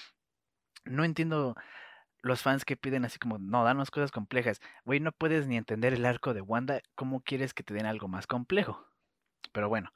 no 0.84 1.04
entiendo 1.04 1.54
los 2.22 2.42
fans 2.42 2.64
que 2.64 2.76
piden 2.76 3.04
así 3.04 3.18
como, 3.18 3.38
no, 3.38 3.64
danos 3.64 3.90
cosas 3.90 4.10
complejas. 4.12 4.60
Güey, 4.84 5.00
no 5.00 5.12
puedes 5.12 5.46
ni 5.46 5.56
entender 5.56 5.94
el 5.94 6.04
arco 6.06 6.34
de 6.34 6.40
Wanda. 6.42 6.82
¿Cómo 6.94 7.22
quieres 7.22 7.54
que 7.54 7.62
te 7.62 7.74
den 7.74 7.86
algo 7.86 8.08
más 8.08 8.26
complejo? 8.26 8.89
Pero 9.52 9.68
bueno. 9.68 9.92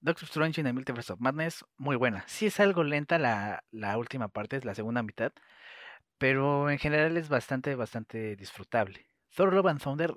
Doctor 0.00 0.24
Strange 0.28 0.60
in 0.60 0.66
the 0.66 0.72
Multiverse 0.72 1.12
of 1.12 1.20
Madness, 1.20 1.64
muy 1.76 1.96
buena. 1.96 2.24
Sí 2.28 2.46
es 2.46 2.60
algo 2.60 2.84
lenta 2.84 3.18
la, 3.18 3.64
la 3.72 3.98
última 3.98 4.28
parte, 4.28 4.56
es 4.56 4.64
la 4.64 4.74
segunda 4.74 5.02
mitad. 5.02 5.32
Pero 6.18 6.70
en 6.70 6.78
general 6.78 7.16
es 7.16 7.28
bastante, 7.28 7.74
bastante 7.74 8.36
disfrutable. 8.36 9.06
Thor 9.34 9.52
Love 9.52 9.66
and 9.68 9.82
Thunder 9.82 10.14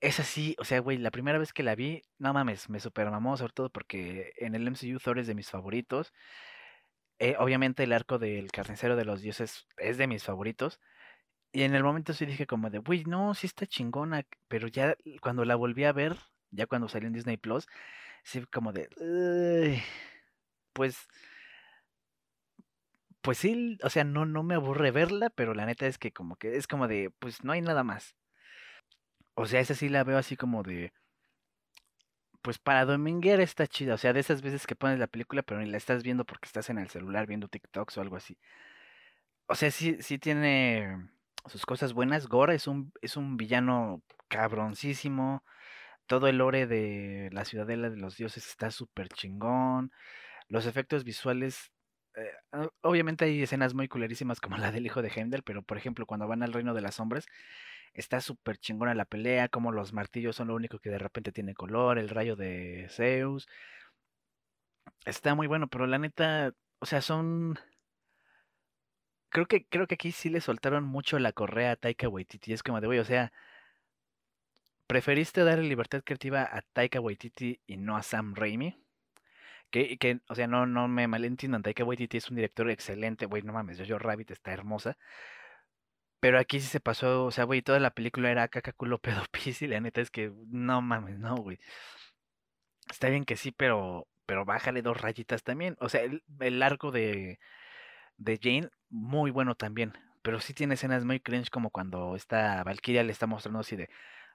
es 0.00 0.20
así, 0.20 0.56
o 0.58 0.64
sea, 0.64 0.80
güey, 0.80 0.98
la 0.98 1.10
primera 1.10 1.38
vez 1.38 1.52
que 1.52 1.62
la 1.62 1.74
vi, 1.74 2.02
no 2.18 2.32
mames, 2.32 2.68
me 2.70 2.80
super 2.80 3.10
mamó, 3.10 3.36
sobre 3.36 3.52
todo 3.52 3.70
porque 3.70 4.32
en 4.36 4.54
el 4.54 4.66
MCU 4.68 4.98
Thor 5.00 5.18
es 5.18 5.26
de 5.26 5.34
mis 5.34 5.50
favoritos. 5.50 6.12
Eh, 7.18 7.36
obviamente 7.38 7.82
el 7.84 7.92
arco 7.92 8.18
del 8.18 8.50
carnicero 8.52 8.94
de 8.96 9.04
los 9.04 9.20
dioses 9.22 9.66
es 9.76 9.98
de 9.98 10.06
mis 10.06 10.24
favoritos. 10.24 10.80
Y 11.52 11.62
en 11.62 11.74
el 11.74 11.82
momento 11.84 12.12
sí 12.14 12.26
dije 12.26 12.46
como 12.46 12.70
de, 12.70 12.78
güey, 12.78 13.04
no, 13.04 13.34
sí 13.34 13.46
está 13.46 13.66
chingona. 13.66 14.24
Pero 14.48 14.68
ya 14.68 14.96
cuando 15.20 15.44
la 15.44 15.56
volví 15.56 15.84
a 15.84 15.92
ver, 15.92 16.16
ya 16.50 16.66
cuando 16.66 16.88
salió 16.88 17.08
en 17.08 17.14
Disney 17.14 17.36
Plus, 17.36 17.66
sí 18.24 18.44
como 18.52 18.72
de, 18.72 18.88
pues, 20.72 21.08
pues 23.20 23.38
sí, 23.38 23.78
o 23.82 23.90
sea, 23.90 24.04
no, 24.04 24.24
no 24.26 24.42
me 24.42 24.54
aburre 24.54 24.90
verla, 24.90 25.30
pero 25.30 25.54
la 25.54 25.66
neta 25.66 25.86
es 25.86 25.98
que 25.98 26.12
como 26.12 26.36
que 26.36 26.56
es 26.56 26.66
como 26.66 26.88
de, 26.88 27.10
pues 27.18 27.44
no 27.44 27.52
hay 27.52 27.60
nada 27.60 27.84
más. 27.84 28.14
O 29.34 29.46
sea, 29.46 29.60
esa 29.60 29.74
sí 29.74 29.88
la 29.88 30.04
veo 30.04 30.18
así 30.18 30.36
como 30.36 30.62
de, 30.62 30.92
pues 32.42 32.58
para 32.58 32.84
dominguear 32.84 33.40
está 33.40 33.66
chida. 33.66 33.94
O 33.94 33.98
sea, 33.98 34.12
de 34.12 34.20
esas 34.20 34.42
veces 34.42 34.66
que 34.66 34.76
pones 34.76 34.98
la 34.98 35.06
película, 35.06 35.42
pero 35.42 35.60
ni 35.60 35.66
la 35.70 35.76
estás 35.76 36.02
viendo 36.02 36.24
porque 36.24 36.46
estás 36.46 36.70
en 36.70 36.78
el 36.78 36.88
celular 36.88 37.26
viendo 37.26 37.48
TikToks 37.48 37.98
o 37.98 38.00
algo 38.00 38.16
así. 38.16 38.38
O 39.46 39.54
sea, 39.54 39.70
sí, 39.70 39.96
sí 40.00 40.18
tiene 40.18 41.08
sus 41.46 41.64
cosas 41.66 41.92
buenas. 41.94 42.28
Gora 42.28 42.54
es 42.54 42.66
un, 42.66 42.92
es 43.00 43.16
un 43.16 43.36
villano 43.36 44.02
cabroncísimo. 44.28 45.42
Todo 46.08 46.26
el 46.26 46.38
lore 46.38 46.66
de 46.66 47.30
la 47.32 47.44
ciudadela 47.44 47.90
de 47.90 47.98
los 47.98 48.16
dioses 48.16 48.48
está 48.48 48.72
súper 48.72 49.08
chingón. 49.10 49.92
Los 50.48 50.66
efectos 50.66 51.04
visuales. 51.04 51.70
Eh, 52.16 52.68
obviamente 52.80 53.26
hay 53.26 53.42
escenas 53.42 53.74
muy 53.74 53.86
culerísimas 53.86 54.40
como 54.40 54.56
la 54.58 54.72
del 54.72 54.86
hijo 54.86 55.02
de 55.02 55.12
Heimdall, 55.14 55.44
pero 55.44 55.62
por 55.62 55.78
ejemplo, 55.78 56.06
cuando 56.06 56.26
van 56.26 56.42
al 56.42 56.52
reino 56.52 56.74
de 56.74 56.80
las 56.80 56.96
sombras, 56.96 57.26
Está 57.94 58.20
súper 58.20 58.58
chingona 58.58 58.94
la 58.94 59.04
pelea, 59.04 59.48
como 59.48 59.72
los 59.72 59.92
martillos 59.92 60.36
son 60.36 60.48
lo 60.48 60.54
único 60.54 60.78
que 60.78 60.90
de 60.90 60.98
repente 60.98 61.32
tiene 61.32 61.54
color, 61.54 61.98
el 61.98 62.08
rayo 62.08 62.36
de 62.36 62.86
Zeus. 62.90 63.48
Está 65.04 65.34
muy 65.34 65.46
bueno, 65.46 65.68
pero 65.68 65.86
la 65.86 65.98
neta, 65.98 66.52
o 66.78 66.86
sea, 66.86 67.00
son... 67.02 67.58
Creo 69.30 69.46
que, 69.46 69.66
creo 69.66 69.86
que 69.86 69.94
aquí 69.94 70.12
sí 70.12 70.30
le 70.30 70.40
soltaron 70.40 70.84
mucho 70.84 71.18
la 71.18 71.32
correa 71.32 71.72
a 71.72 71.76
Taika 71.76 72.08
Waititi. 72.08 72.52
Es 72.52 72.62
como 72.62 72.80
de, 72.80 72.86
güey, 72.86 72.98
o 72.98 73.04
sea, 73.04 73.32
¿preferiste 74.88 75.44
darle 75.44 75.68
libertad 75.68 76.02
creativa 76.04 76.42
a 76.42 76.62
Taika 76.62 77.00
Waititi 77.00 77.60
y 77.66 77.76
no 77.76 77.96
a 77.96 78.02
Sam 78.02 78.34
Raimi? 78.34 78.76
Que, 79.70 79.98
que 79.98 80.20
o 80.28 80.34
sea, 80.34 80.46
no, 80.48 80.66
no 80.66 80.88
me 80.88 81.06
malentiendan, 81.08 81.62
Taika 81.62 81.84
Waititi 81.84 82.16
es 82.16 82.30
un 82.30 82.36
director 82.36 82.70
excelente, 82.70 83.26
güey, 83.26 83.42
no 83.42 83.52
mames, 83.52 83.78
Jojo 83.78 83.98
Rabbit 83.98 84.32
está 84.32 84.52
hermosa. 84.52 84.96
Pero 86.20 86.38
aquí 86.38 86.60
sí 86.60 86.66
se 86.66 86.80
pasó, 86.80 87.24
o 87.26 87.30
sea, 87.30 87.44
güey, 87.44 87.62
toda 87.62 87.78
la 87.78 87.90
película 87.90 88.30
era 88.30 88.48
caca, 88.48 88.72
culo, 88.72 88.98
pedo, 89.02 89.22
pis, 89.30 89.62
y 89.62 89.68
la 89.68 89.80
neta 89.80 90.00
es 90.00 90.10
que 90.10 90.32
no 90.48 90.82
mames, 90.82 91.18
no, 91.18 91.36
güey. 91.36 91.58
Está 92.90 93.08
bien 93.08 93.24
que 93.24 93.36
sí, 93.36 93.52
pero, 93.52 94.08
pero 94.26 94.44
bájale 94.44 94.82
dos 94.82 95.00
rayitas 95.00 95.42
también. 95.44 95.76
O 95.80 95.88
sea, 95.88 96.02
el, 96.02 96.22
el 96.40 96.62
arco 96.62 96.90
de, 96.90 97.38
de 98.18 98.38
Jane, 98.42 98.70
muy 98.90 99.30
bueno 99.30 99.54
también. 99.54 99.92
Pero 100.22 100.40
sí 100.40 100.54
tiene 100.54 100.74
escenas 100.74 101.04
muy 101.04 101.20
cringe 101.20 101.50
como 101.50 101.70
cuando 101.70 102.16
esta 102.16 102.64
Valkyria 102.64 103.04
le 103.04 103.12
está 103.12 103.26
mostrando 103.26 103.60
así 103.60 103.76
de, 103.76 103.88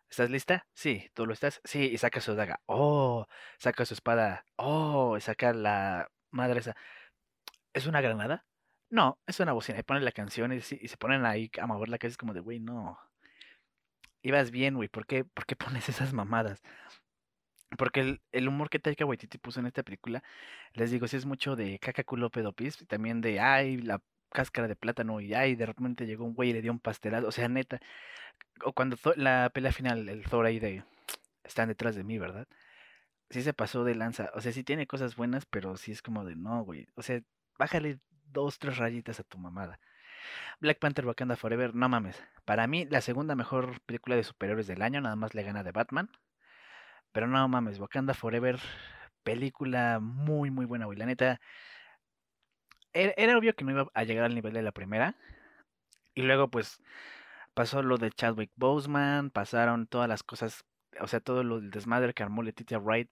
¿estás 0.09 0.29
lista? 0.29 0.67
Sí, 0.73 1.09
¿tú 1.13 1.25
lo 1.25 1.33
estás? 1.33 1.61
Sí, 1.63 1.89
y 1.91 1.97
saca 1.97 2.21
su 2.21 2.35
daga. 2.35 2.61
Oh, 2.65 3.25
saca 3.57 3.85
su 3.85 3.93
espada. 3.93 4.45
Oh, 4.57 5.19
saca 5.19 5.53
la 5.53 6.09
madre 6.31 6.59
esa. 6.59 6.75
¿Es 7.73 7.87
una 7.87 8.01
granada? 8.01 8.45
No, 8.89 9.19
es 9.27 9.39
una 9.39 9.53
bocina. 9.53 9.79
Y 9.79 9.83
ponen 9.83 10.05
la 10.05 10.11
canción 10.11 10.53
y, 10.53 10.61
se 10.61 10.97
ponen 10.97 11.25
ahí 11.25 11.49
a 11.59 11.67
mover 11.67 11.89
la 11.89 11.97
casa. 11.97 12.11
Es 12.11 12.17
como 12.17 12.33
de, 12.33 12.41
güey, 12.41 12.59
no. 12.59 12.99
Ibas 14.21 14.51
bien, 14.51 14.75
güey. 14.75 14.89
¿Por 14.89 15.05
qué, 15.05 15.25
¿Por 15.25 15.45
qué 15.45 15.55
pones 15.55 15.89
esas 15.89 16.13
mamadas? 16.13 16.61
Porque 17.77 18.01
el, 18.01 18.21
el 18.31 18.47
humor 18.47 18.69
que 18.69 18.79
Taika 18.79 19.05
Waititi 19.05 19.37
puso 19.37 19.59
en 19.59 19.67
esta 19.67 19.83
película, 19.83 20.23
les 20.73 20.91
digo, 20.91 21.07
sí 21.07 21.17
es 21.17 21.25
mucho 21.25 21.55
de 21.55 21.79
caca 21.79 22.03
culo 22.03 22.29
pedopis, 22.29 22.81
y 22.81 22.85
también 22.85 23.21
de, 23.21 23.39
ay, 23.39 23.77
la 23.77 24.01
cáscara 24.31 24.67
de 24.67 24.75
plátano, 24.75 25.21
y 25.21 25.33
ay, 25.33 25.55
de 25.55 25.65
repente 25.65 26.05
llegó 26.05 26.25
un 26.25 26.33
güey 26.33 26.49
y 26.51 26.53
le 26.53 26.61
dio 26.61 26.71
un 26.71 26.79
pastelazo, 26.79 27.27
o 27.27 27.31
sea, 27.31 27.47
neta, 27.49 27.79
o 28.63 28.73
cuando 28.73 28.97
la 29.15 29.49
pelea 29.53 29.71
final, 29.71 30.09
el 30.09 30.23
Thor 30.25 30.45
ahí 30.45 30.59
de, 30.59 30.83
están 31.43 31.69
detrás 31.69 31.95
de 31.95 32.03
mí, 32.03 32.17
¿verdad? 32.17 32.47
Sí 33.29 33.41
se 33.41 33.53
pasó 33.53 33.83
de 33.83 33.95
lanza, 33.95 34.31
o 34.35 34.41
sea, 34.41 34.51
sí 34.51 34.63
tiene 34.63 34.87
cosas 34.87 35.15
buenas, 35.15 35.45
pero 35.45 35.77
sí 35.77 35.91
es 35.91 36.01
como 36.01 36.25
de, 36.25 36.35
no, 36.35 36.63
güey, 36.63 36.87
o 36.95 37.01
sea, 37.01 37.21
bájale 37.57 37.99
dos, 38.25 38.59
tres 38.59 38.77
rayitas 38.77 39.19
a 39.19 39.23
tu 39.23 39.37
mamada. 39.37 39.79
Black 40.59 40.79
Panther 40.79 41.05
Wakanda 41.05 41.35
Forever, 41.35 41.75
no 41.75 41.89
mames. 41.89 42.21
Para 42.45 42.67
mí, 42.67 42.85
la 42.85 43.01
segunda 43.01 43.35
mejor 43.35 43.81
película 43.81 44.15
de 44.15 44.23
superhéroes 44.23 44.67
del 44.67 44.81
año, 44.81 45.01
nada 45.01 45.15
más 45.15 45.33
le 45.33 45.43
gana 45.43 45.63
de 45.63 45.71
Batman. 45.71 46.09
Pero 47.11 47.27
no 47.27 47.47
mames, 47.47 47.79
Wakanda 47.79 48.13
Forever, 48.13 48.59
película 49.23 49.99
muy, 49.99 50.51
muy 50.51 50.65
buena, 50.65 50.85
güey. 50.85 50.97
La 50.97 51.05
neta, 51.05 51.39
era, 52.93 53.13
era, 53.17 53.37
obvio 53.37 53.55
que 53.55 53.65
no 53.65 53.71
iba 53.71 53.87
a 53.93 54.03
llegar 54.03 54.25
al 54.25 54.35
nivel 54.35 54.53
de 54.53 54.61
la 54.61 54.71
primera. 54.71 55.15
Y 56.15 56.23
luego, 56.23 56.49
pues, 56.49 56.81
pasó 57.53 57.83
lo 57.83 57.97
de 57.97 58.11
Chadwick 58.11 58.51
Boseman, 58.55 59.29
pasaron 59.31 59.87
todas 59.87 60.09
las 60.09 60.23
cosas, 60.23 60.65
o 60.99 61.07
sea, 61.07 61.19
todo 61.19 61.43
lo 61.43 61.59
del 61.61 61.71
desmadre 61.71 62.13
que 62.13 62.23
armó 62.23 62.43
Letitia 62.43 62.79
Wright 62.79 63.09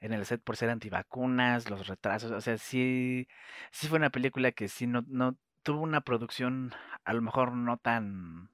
en 0.00 0.12
el 0.12 0.26
set 0.26 0.42
por 0.42 0.56
ser 0.56 0.70
antivacunas, 0.70 1.70
los 1.70 1.86
retrasos, 1.88 2.30
o 2.32 2.40
sea, 2.40 2.58
sí, 2.58 3.28
sí 3.72 3.88
fue 3.88 3.98
una 3.98 4.10
película 4.10 4.52
que 4.52 4.68
sí 4.68 4.86
no, 4.86 5.04
no 5.08 5.36
tuvo 5.62 5.80
una 5.80 6.02
producción 6.02 6.72
a 7.04 7.12
lo 7.14 7.22
mejor 7.22 7.52
no 7.52 7.78
tan 7.78 8.50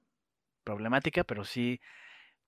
problemática, 0.63 1.23
pero 1.23 1.43
sí 1.45 1.81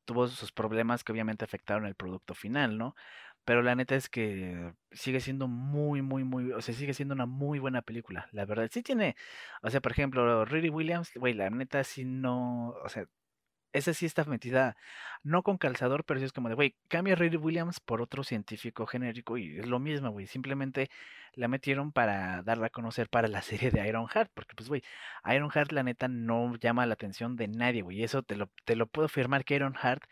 tuvo 0.06 0.28
sus 0.28 0.52
problemas 0.52 1.04
que 1.04 1.12
obviamente 1.12 1.46
afectaron 1.46 1.86
el 1.86 1.96
producto 1.96 2.34
final, 2.36 2.78
¿no? 2.78 2.96
Pero 3.46 3.62
la 3.62 3.76
neta 3.76 3.96
es 3.96 4.10
que 4.10 4.74
sigue 4.92 5.20
siendo 5.20 5.48
muy, 5.48 6.02
muy, 6.02 6.24
muy, 6.24 6.52
o 6.54 6.62
sea, 6.62 6.74
sigue 6.74 6.94
siendo 6.94 7.14
una 7.14 7.26
muy 7.26 7.60
buena 7.60 7.82
película, 7.82 8.28
la 8.32 8.46
verdad. 8.46 8.70
Sí 8.72 8.84
tiene, 8.84 9.16
o 9.62 9.70
sea, 9.70 9.82
por 9.82 9.92
ejemplo, 9.92 10.46
Riri 10.46 10.70
Williams, 10.70 11.12
güey, 11.16 11.34
la 11.34 11.50
neta 11.50 11.84
sí 11.84 12.06
no, 12.06 12.70
o 12.84 12.90
sea, 12.90 13.06
esa 13.74 13.94
sí 13.94 14.06
está 14.06 14.24
metida, 14.26 14.78
no 15.24 15.44
con 15.44 15.58
calzador, 15.58 16.06
pero 16.06 16.20
sí 16.20 16.26
es 16.26 16.32
como 16.32 16.50
de, 16.50 16.56
güey, 16.56 16.76
cambia 16.88 17.14
a 17.14 17.18
Riri 17.18 17.38
Williams 17.38 17.80
por 17.80 18.02
otro 18.02 18.24
científico 18.24 18.86
genérico 18.86 19.38
y 19.38 19.60
es 19.60 19.68
lo 19.68 19.80
mismo, 19.80 20.12
güey. 20.12 20.28
Simplemente 20.28 20.90
la 21.34 21.48
metieron 21.48 21.92
para 21.92 22.44
darla 22.44 22.68
a 22.68 22.70
conocer 22.70 23.10
para 23.10 23.28
la 23.28 23.42
serie 23.42 23.72
de 23.72 23.88
Ironheart, 23.88 24.32
porque 24.34 24.56
pues, 24.56 24.70
güey, 24.70 24.84
Ironheart 25.26 25.72
la 25.72 25.84
neta 25.84 26.08
no 26.08 26.56
llama 26.56 26.86
la 26.86 26.94
atención 26.94 27.36
de 27.36 27.48
nadie, 27.48 27.82
güey. 27.82 28.04
Eso 28.04 28.24
te 28.24 28.36
lo, 28.36 28.50
te 28.66 28.76
lo 28.76 28.88
puedo 28.88 29.08
afirmar 29.08 29.44
que 29.46 29.56
Ironheart 29.56 30.04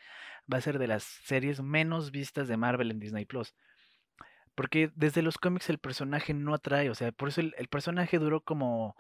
va 0.52 0.58
a 0.58 0.62
ser 0.62 0.80
de 0.80 0.88
las 0.88 1.04
series 1.04 1.62
menos 1.62 2.12
vistas 2.12 2.48
de 2.48 2.58
Marvel 2.58 2.92
en 2.92 3.00
Disney 3.00 3.26
Plus. 3.26 3.54
Porque 4.56 4.92
desde 4.96 5.22
los 5.22 5.38
cómics 5.38 5.70
el 5.70 5.80
personaje 5.80 6.34
no 6.34 6.54
atrae, 6.54 6.90
o 6.90 6.96
sea, 6.96 7.12
por 7.12 7.30
eso 7.30 7.42
el, 7.42 7.56
el 7.58 7.68
personaje 7.68 8.20
duró 8.20 8.42
como 8.44 8.96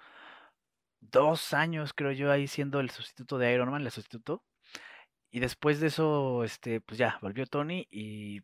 dos 1.02 1.54
años, 1.54 1.94
creo 1.94 2.12
yo, 2.12 2.32
ahí 2.32 2.48
siendo 2.48 2.80
el 2.80 2.90
sustituto 2.90 3.38
de 3.38 3.54
Iron 3.54 3.70
Man, 3.72 3.82
el 3.82 3.92
sustituto. 3.92 4.44
Y 5.32 5.40
después 5.40 5.80
de 5.80 5.88
eso, 5.88 6.44
este, 6.44 6.82
pues 6.82 6.98
ya, 6.98 7.18
volvió 7.22 7.46
Tony 7.48 7.88
y... 7.90 8.42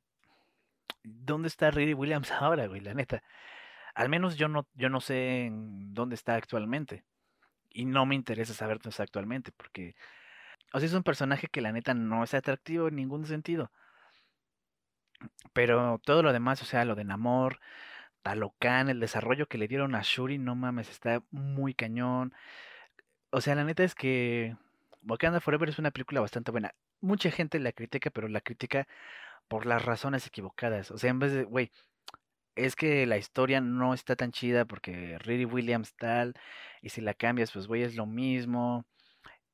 ¿Dónde 1.03 1.47
está 1.47 1.71
Riri 1.71 1.93
Williams 1.93 2.31
ahora, 2.41 2.67
güey? 2.67 2.81
La 2.81 2.93
neta. 2.93 3.23
Al 3.95 4.09
menos 4.09 4.37
yo 4.37 4.47
no, 4.47 4.67
yo 4.75 4.89
no 4.89 5.01
sé 5.01 5.45
en 5.45 5.93
dónde 5.93 6.15
está 6.15 6.35
actualmente. 6.35 7.03
Y 7.71 7.85
no 7.85 8.05
me 8.05 8.15
interesa 8.15 8.53
saber 8.53 8.77
dónde 8.77 8.89
está 8.91 9.03
actualmente, 9.03 9.51
porque... 9.51 9.95
O 10.73 10.79
sea, 10.79 10.87
es 10.87 10.93
un 10.93 11.03
personaje 11.03 11.47
que 11.47 11.61
la 11.61 11.71
neta 11.71 11.93
no 11.93 12.23
es 12.23 12.33
atractivo 12.33 12.87
en 12.87 12.95
ningún 12.95 13.25
sentido. 13.25 13.71
Pero 15.53 15.99
todo 16.03 16.23
lo 16.23 16.33
demás, 16.33 16.61
o 16.61 16.65
sea, 16.65 16.85
lo 16.85 16.95
de 16.95 17.03
Namor, 17.03 17.59
Talocan, 18.21 18.89
el 18.89 18.99
desarrollo 18.99 19.47
que 19.47 19.57
le 19.57 19.67
dieron 19.67 19.95
a 19.95 20.01
Shuri, 20.03 20.37
no 20.37 20.55
mames, 20.55 20.89
está 20.89 21.23
muy 21.31 21.73
cañón. 21.73 22.33
O 23.31 23.41
sea, 23.41 23.55
la 23.55 23.63
neta 23.63 23.83
es 23.83 23.95
que 23.95 24.55
Wakanda 25.03 25.39
Forever 25.39 25.69
es 25.69 25.79
una 25.79 25.91
película 25.91 26.21
bastante 26.21 26.51
buena. 26.51 26.73
Mucha 27.01 27.31
gente 27.31 27.59
la 27.59 27.71
critica, 27.71 28.09
pero 28.09 28.27
la 28.27 28.41
critica 28.41 28.87
por 29.47 29.65
las 29.65 29.83
razones 29.85 30.27
equivocadas. 30.27 30.91
O 30.91 30.97
sea, 30.97 31.09
en 31.11 31.19
vez 31.19 31.33
de, 31.33 31.43
güey, 31.43 31.71
es 32.55 32.75
que 32.75 33.05
la 33.05 33.17
historia 33.17 33.61
no 33.61 33.93
está 33.93 34.15
tan 34.15 34.31
chida 34.31 34.65
porque 34.65 35.17
Riri 35.19 35.45
Williams 35.45 35.95
tal, 35.95 36.35
y 36.81 36.89
si 36.89 37.01
la 37.01 37.13
cambias, 37.13 37.51
pues, 37.51 37.67
güey, 37.67 37.83
es 37.83 37.95
lo 37.95 38.05
mismo. 38.05 38.85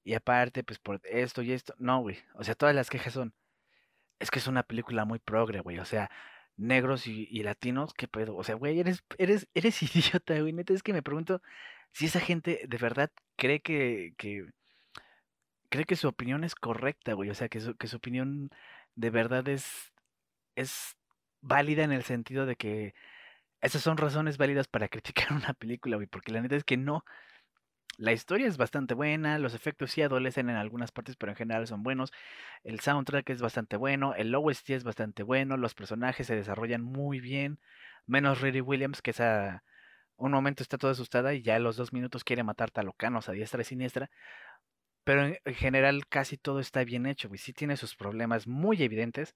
Y 0.03 0.15
aparte, 0.15 0.63
pues, 0.63 0.79
por 0.79 1.01
esto 1.05 1.41
y 1.41 1.53
esto. 1.53 1.75
No, 1.79 2.01
güey. 2.01 2.17
O 2.35 2.43
sea, 2.43 2.55
todas 2.55 2.75
las 2.75 2.89
quejas 2.89 3.13
son, 3.13 3.33
es 4.19 4.31
que 4.31 4.39
es 4.39 4.47
una 4.47 4.63
película 4.63 5.05
muy 5.05 5.19
progre, 5.19 5.61
güey. 5.61 5.79
O 5.79 5.85
sea, 5.85 6.09
negros 6.57 7.07
y, 7.07 7.43
latinos, 7.43 7.93
¿qué 7.93 8.07
pedo? 8.07 8.35
O 8.35 8.43
sea, 8.43 8.55
güey, 8.55 8.79
eres, 8.79 9.03
eres, 9.17 9.47
eres 9.53 9.81
idiota, 9.83 10.39
güey. 10.39 10.53
Neta, 10.53 10.73
es 10.73 10.83
que 10.83 10.93
me 10.93 11.03
pregunto 11.03 11.41
si 11.91 12.05
esa 12.07 12.19
gente 12.19 12.61
de 12.67 12.77
verdad 12.77 13.11
cree 13.37 13.61
que, 13.61 14.13
que 14.17 14.45
cree 15.73 15.85
que 15.85 15.95
su 15.95 16.07
opinión 16.07 16.43
es 16.43 16.53
correcta, 16.55 17.13
güey. 17.13 17.31
O 17.31 17.35
sea, 17.35 17.49
que 17.49 17.59
su, 17.59 17.75
que 17.75 17.87
su 17.87 17.97
opinión 17.97 18.51
de 18.95 19.09
verdad 19.09 19.47
es, 19.49 19.91
es 20.55 20.95
válida 21.41 21.83
en 21.83 21.91
el 21.91 22.03
sentido 22.03 22.45
de 22.45 22.55
que 22.55 22.93
esas 23.61 23.81
son 23.83 23.97
razones 23.97 24.37
válidas 24.37 24.67
para 24.67 24.87
criticar 24.89 25.33
una 25.33 25.53
película, 25.55 25.97
güey. 25.97 26.07
Porque 26.07 26.31
la 26.31 26.41
neta 26.41 26.55
es 26.55 26.63
que 26.63 26.77
no. 26.77 27.03
La 27.97 28.13
historia 28.13 28.47
es 28.47 28.57
bastante 28.57 28.93
buena, 28.95 29.39
los 29.39 29.55
efectos 29.55 29.91
sí 29.91 30.01
adolecen 30.03 30.49
en 30.49 30.57
algunas 30.57 30.91
partes, 30.91 31.15
pero 31.15 31.31
en 31.31 31.37
general 31.37 31.67
son 31.67 31.83
buenos. 31.83 32.11
El 32.63 32.79
soundtrack 32.79 33.29
es 33.31 33.41
bastante 33.41 33.77
bueno, 33.77 34.15
el 34.15 34.33
OST 34.35 34.71
es 34.71 34.83
bastante 34.83 35.23
bueno, 35.23 35.57
los 35.57 35.75
personajes 35.75 36.27
se 36.27 36.35
desarrollan 36.35 36.83
muy 36.83 37.19
bien, 37.19 37.59
menos 38.07 38.41
Riri 38.41 38.61
Williams, 38.61 39.01
que 39.01 39.11
esa 39.11 39.63
un 40.17 40.31
momento 40.31 40.63
está 40.63 40.77
toda 40.77 40.93
asustada 40.93 41.33
y 41.33 41.41
ya 41.41 41.55
a 41.55 41.59
los 41.59 41.75
dos 41.75 41.93
minutos 41.93 42.23
quiere 42.23 42.43
matar 42.43 42.71
talocanos 42.71 43.29
a 43.29 43.33
diestra 43.33 43.61
y 43.61 43.65
siniestra. 43.65 44.09
Pero 45.03 45.25
en 45.25 45.55
general 45.55 46.07
casi 46.07 46.37
todo 46.37 46.59
está 46.59 46.83
bien 46.83 47.05
hecho, 47.05 47.27
güey. 47.27 47.37
Sí 47.37 47.53
tiene 47.53 47.77
sus 47.77 47.95
problemas 47.95 48.47
muy 48.47 48.81
evidentes, 48.83 49.35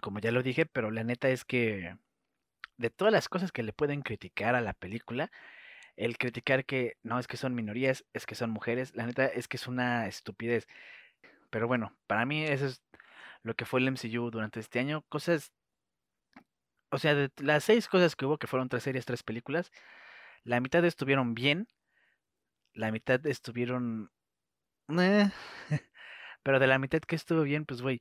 como 0.00 0.18
ya 0.20 0.32
lo 0.32 0.42
dije, 0.42 0.66
pero 0.66 0.90
la 0.90 1.04
neta 1.04 1.28
es 1.28 1.44
que 1.44 1.96
de 2.76 2.90
todas 2.90 3.12
las 3.12 3.28
cosas 3.28 3.52
que 3.52 3.62
le 3.62 3.72
pueden 3.72 4.02
criticar 4.02 4.54
a 4.54 4.60
la 4.60 4.74
película, 4.74 5.30
el 5.96 6.18
criticar 6.18 6.64
que 6.64 6.96
no 7.02 7.18
es 7.18 7.26
que 7.28 7.36
son 7.36 7.54
minorías, 7.54 8.04
es 8.12 8.26
que 8.26 8.34
son 8.34 8.50
mujeres, 8.50 8.94
la 8.94 9.06
neta 9.06 9.26
es 9.26 9.48
que 9.48 9.56
es 9.56 9.66
una 9.68 10.08
estupidez. 10.08 10.66
Pero 11.50 11.68
bueno, 11.68 11.96
para 12.06 12.26
mí 12.26 12.44
eso 12.44 12.66
es 12.66 12.82
lo 13.42 13.54
que 13.54 13.64
fue 13.66 13.80
el 13.80 13.88
MCU 13.88 14.30
durante 14.30 14.60
este 14.60 14.80
año. 14.80 15.02
Cosas, 15.08 15.52
o 16.90 16.98
sea, 16.98 17.14
de 17.14 17.30
las 17.38 17.64
seis 17.64 17.88
cosas 17.88 18.16
que 18.16 18.26
hubo, 18.26 18.38
que 18.38 18.46
fueron 18.46 18.68
tres 18.68 18.84
series, 18.84 19.06
tres 19.06 19.22
películas, 19.22 19.70
la 20.44 20.60
mitad 20.60 20.84
estuvieron 20.84 21.34
bien, 21.34 21.68
la 22.74 22.90
mitad 22.90 23.24
estuvieron... 23.26 24.10
eh, 25.00 25.30
pero 26.42 26.58
de 26.58 26.66
la 26.66 26.78
mitad 26.78 27.00
que 27.00 27.16
estuvo 27.16 27.42
bien, 27.42 27.64
pues 27.64 27.82
güey, 27.82 28.00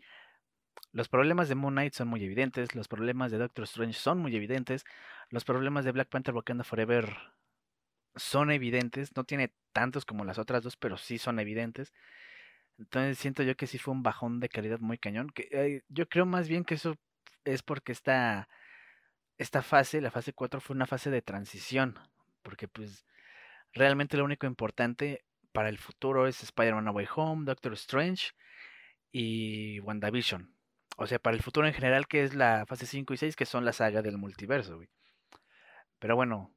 los 0.92 1.08
problemas 1.10 1.50
de 1.50 1.56
Moon 1.56 1.74
Knight 1.74 1.94
son 1.94 2.08
muy 2.08 2.24
evidentes, 2.24 2.76
los 2.76 2.88
problemas 2.88 3.32
de 3.32 3.38
Doctor 3.38 3.64
Strange 3.64 3.94
son 3.94 4.20
muy 4.20 4.36
evidentes, 4.36 4.84
los 5.30 5.46
problemas 5.46 5.86
de 5.86 5.92
Black 5.92 6.10
Panther 6.10 6.34
Wakanda 6.34 6.64
Forever 6.64 7.16
son 8.16 8.52
evidentes, 8.52 9.16
no 9.16 9.24
tiene 9.24 9.54
tantos 9.74 10.06
como 10.06 10.26
las 10.26 10.38
otras 10.38 10.64
dos, 10.64 10.78
pero 10.78 10.98
sí 10.98 11.18
son 11.18 11.40
evidentes. 11.40 11.94
Entonces 12.78 13.18
siento 13.20 13.44
yo 13.44 13.56
que 13.56 13.68
sí 13.68 13.78
fue 13.78 13.94
un 13.94 14.04
bajón 14.04 14.40
de 14.40 14.50
calidad 14.50 14.80
muy 14.80 14.98
cañón. 14.98 15.30
Que, 15.30 15.48
eh, 15.52 15.84
yo 15.90 16.10
creo 16.10 16.26
más 16.26 16.48
bien 16.50 16.66
que 16.66 16.76
eso 16.76 16.96
es 17.46 17.64
porque 17.64 17.92
esta, 17.92 18.50
esta 19.38 19.62
fase, 19.62 20.02
la 20.02 20.12
fase 20.12 20.34
4, 20.34 20.62
fue 20.62 20.76
una 20.76 20.88
fase 20.88 21.10
de 21.12 21.22
transición. 21.22 22.00
Porque 22.42 22.68
pues 22.68 23.06
realmente 23.74 24.18
lo 24.18 24.26
único 24.26 24.48
importante 24.48 25.24
para 25.52 25.70
el 25.70 25.78
futuro 25.78 26.28
es 26.28 26.44
Spider-Man 26.44 26.88
Away 26.88 27.08
Home, 27.16 27.46
Doctor 27.46 27.74
Strange 27.74 28.32
y 29.12 29.80
WandaVision. 29.82 30.56
O 30.98 31.08
sea, 31.08 31.20
para 31.20 31.36
el 31.36 31.44
futuro 31.44 31.68
en 31.68 31.74
general, 31.74 32.08
que 32.08 32.24
es 32.24 32.36
la 32.36 32.66
fase 32.68 32.86
5 32.86 33.14
y 33.14 33.18
6, 33.18 33.36
que 33.36 33.46
son 33.46 33.66
la 33.66 33.74
saga 33.74 34.02
del 34.02 34.18
multiverso, 34.18 34.76
güey. 34.76 34.90
Pero 36.00 36.16
bueno, 36.16 36.54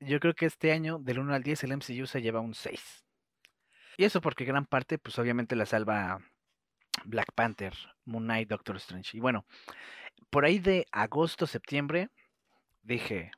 yo 0.00 0.20
creo 0.20 0.34
que 0.34 0.46
este 0.46 0.72
año, 0.72 0.98
del 0.98 1.18
1 1.18 1.34
al 1.34 1.42
10, 1.42 1.64
el 1.64 1.76
MCU 1.76 2.06
se 2.06 2.22
lleva 2.22 2.40
un 2.40 2.54
6. 2.54 3.04
Y 3.96 4.04
eso 4.04 4.20
porque 4.20 4.44
gran 4.44 4.66
parte, 4.66 4.98
pues 4.98 5.18
obviamente 5.18 5.56
la 5.56 5.66
salva 5.66 6.20
Black 7.04 7.32
Panther, 7.34 7.74
Moon 8.04 8.24
Knight, 8.24 8.48
Doctor 8.48 8.76
Strange. 8.76 9.16
Y 9.16 9.20
bueno, 9.20 9.46
por 10.30 10.44
ahí 10.44 10.58
de 10.58 10.86
agosto, 10.92 11.46
septiembre, 11.46 12.10
dije, 12.82 13.30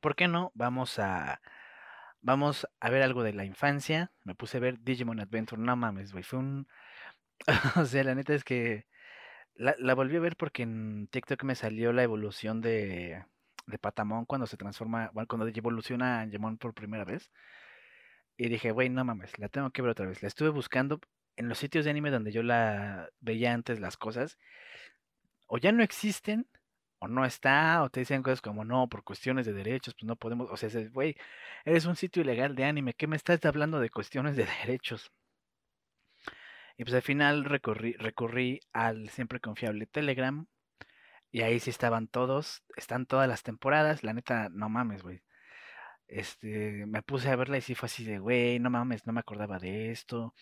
¿por 0.00 0.14
qué 0.14 0.28
no? 0.28 0.52
Vamos 0.54 0.98
a 0.98 1.40
vamos 2.26 2.66
a 2.80 2.90
ver 2.90 3.02
algo 3.02 3.22
de 3.22 3.32
la 3.32 3.44
infancia. 3.44 4.12
Me 4.24 4.34
puse 4.34 4.58
a 4.58 4.60
ver 4.60 4.80
Digimon 4.80 5.20
Adventure. 5.20 5.62
No 5.62 5.76
mames, 5.76 6.12
güey. 6.12 6.24
Fue 6.24 6.40
un. 6.40 6.68
o 7.76 7.84
sea, 7.86 8.04
la 8.04 8.14
neta 8.14 8.34
es 8.34 8.44
que. 8.44 8.86
La, 9.54 9.94
volví 9.94 10.16
a 10.16 10.20
ver 10.20 10.36
porque 10.36 10.62
en 10.64 11.08
TikTok 11.10 11.44
me 11.44 11.54
salió 11.54 11.92
la 11.92 12.02
evolución 12.02 12.60
de, 12.60 13.24
de 13.66 13.78
Patamon 13.78 14.26
cuando 14.26 14.46
se 14.46 14.58
transforma. 14.58 15.10
Bueno, 15.14 15.28
cuando 15.28 15.46
evoluciona 15.48 16.20
Angemon 16.20 16.58
por 16.58 16.74
primera 16.74 17.04
vez. 17.04 17.30
Y 18.36 18.48
dije, 18.48 18.70
güey, 18.72 18.90
no 18.90 19.02
mames, 19.04 19.38
la 19.38 19.48
tengo 19.48 19.70
que 19.70 19.80
ver 19.80 19.92
otra 19.92 20.06
vez. 20.06 20.20
La 20.20 20.28
estuve 20.28 20.50
buscando 20.50 21.00
en 21.36 21.48
los 21.48 21.58
sitios 21.58 21.84
de 21.84 21.92
anime 21.92 22.10
donde 22.10 22.32
yo 22.32 22.42
la 22.42 23.08
veía 23.20 23.54
antes 23.54 23.80
las 23.80 23.96
cosas. 23.96 24.36
O 25.46 25.58
ya 25.58 25.72
no 25.72 25.82
existen, 25.82 26.46
no 27.08 27.24
está, 27.24 27.82
o 27.82 27.90
te 27.90 28.00
dicen 28.00 28.22
cosas 28.22 28.40
como 28.40 28.64
no, 28.64 28.88
por 28.88 29.04
cuestiones 29.04 29.46
de 29.46 29.52
derechos, 29.52 29.94
pues 29.94 30.06
no 30.06 30.16
podemos, 30.16 30.48
o 30.50 30.56
sea, 30.56 30.70
güey, 30.92 31.16
eres 31.64 31.86
un 31.86 31.96
sitio 31.96 32.22
ilegal 32.22 32.54
de 32.54 32.64
anime, 32.64 32.94
¿qué 32.94 33.06
me 33.06 33.16
estás 33.16 33.44
hablando 33.44 33.80
de 33.80 33.90
cuestiones 33.90 34.36
de 34.36 34.46
derechos? 34.66 35.12
Y 36.76 36.84
pues 36.84 36.94
al 36.94 37.02
final 37.02 37.44
recorrí, 37.44 37.94
recurrí 37.94 38.60
al 38.72 39.08
siempre 39.10 39.40
confiable 39.40 39.86
Telegram, 39.86 40.46
y 41.30 41.42
ahí 41.42 41.60
sí 41.60 41.70
estaban 41.70 42.08
todos, 42.08 42.62
están 42.76 43.06
todas 43.06 43.28
las 43.28 43.42
temporadas, 43.42 44.02
la 44.04 44.14
neta, 44.14 44.48
no 44.50 44.68
mames, 44.68 45.02
güey. 45.02 45.22
Este, 46.08 46.86
me 46.86 47.02
puse 47.02 47.30
a 47.30 47.36
verla 47.36 47.58
y 47.58 47.62
sí 47.62 47.74
fue 47.74 47.88
así 47.88 48.04
de, 48.04 48.18
güey, 48.18 48.60
no 48.60 48.70
mames, 48.70 49.06
no 49.06 49.12
me 49.12 49.20
acordaba 49.20 49.58
de 49.58 49.90
esto 49.90 50.34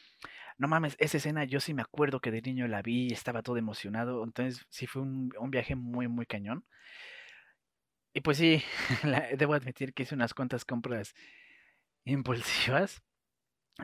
no 0.59 0.69
mames, 0.69 0.97
esa 0.99 1.17
escena 1.19 1.45
yo 1.45 1.61
sí 1.61 1.75
me 1.75 1.83
acuerdo 1.83 2.21
que 2.21 2.31
de 2.31 2.43
niño 2.43 2.69
la 2.69 2.83
vi 2.83 3.09
y 3.09 3.13
estaba 3.13 3.43
todo 3.43 3.57
emocionado. 3.59 4.25
Entonces 4.25 4.65
sí 4.71 4.87
fue 4.87 5.03
un, 5.03 5.33
un 5.39 5.51
viaje 5.51 5.75
muy, 5.77 6.09
muy 6.09 6.27
cañón. 6.27 6.65
Y 8.13 8.21
pues 8.21 8.39
sí, 8.39 8.63
debo 9.39 9.55
admitir 9.55 9.93
que 9.93 10.05
hice 10.05 10.15
unas 10.15 10.35
cuantas 10.35 10.65
compras 10.65 11.15
impulsivas. 12.05 13.03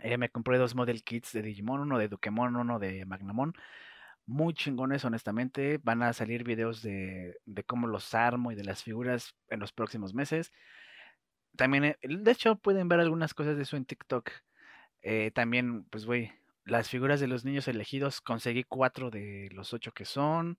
Eh, 0.03 0.19
me 0.19 0.31
compré 0.31 0.59
dos 0.59 0.75
model 0.75 1.03
kits 1.05 1.33
de 1.33 1.43
Digimon, 1.43 1.81
uno 1.81 1.99
de 1.99 2.09
Dukemon, 2.09 2.57
uno 2.57 2.79
de 2.79 3.05
Magnamon. 3.07 3.55
Muy 4.27 4.55
chingones, 4.55 5.05
honestamente. 5.05 5.79
Van 5.83 6.03
a 6.03 6.13
salir 6.13 6.45
videos 6.45 6.83
de, 6.83 7.37
de 7.47 7.65
cómo 7.65 7.89
los 7.89 8.15
armo 8.15 8.53
y 8.53 8.57
de 8.57 8.65
las 8.65 8.85
figuras 8.85 9.35
en 9.49 9.61
los 9.61 9.73
próximos 9.73 10.15
meses. 10.15 10.53
También, 11.57 11.85
eh, 11.85 11.99
de 12.03 12.31
hecho, 12.31 12.57
pueden 12.57 12.89
ver 12.89 13.01
algunas 13.01 13.35
cosas 13.35 13.57
de 13.57 13.63
eso 13.63 13.77
en 13.77 13.85
TikTok. 13.85 14.31
Eh, 15.03 15.31
también, 15.35 15.85
pues, 15.85 16.07
güey, 16.07 16.33
las 16.65 16.89
figuras 16.89 17.21
de 17.21 17.27
los 17.29 17.45
niños 17.45 17.69
elegidos, 17.69 18.21
conseguí 18.21 18.65
cuatro 18.65 19.11
de 19.11 19.49
los 19.53 19.73
ocho 19.73 19.93
que 19.93 20.05
son. 20.05 20.57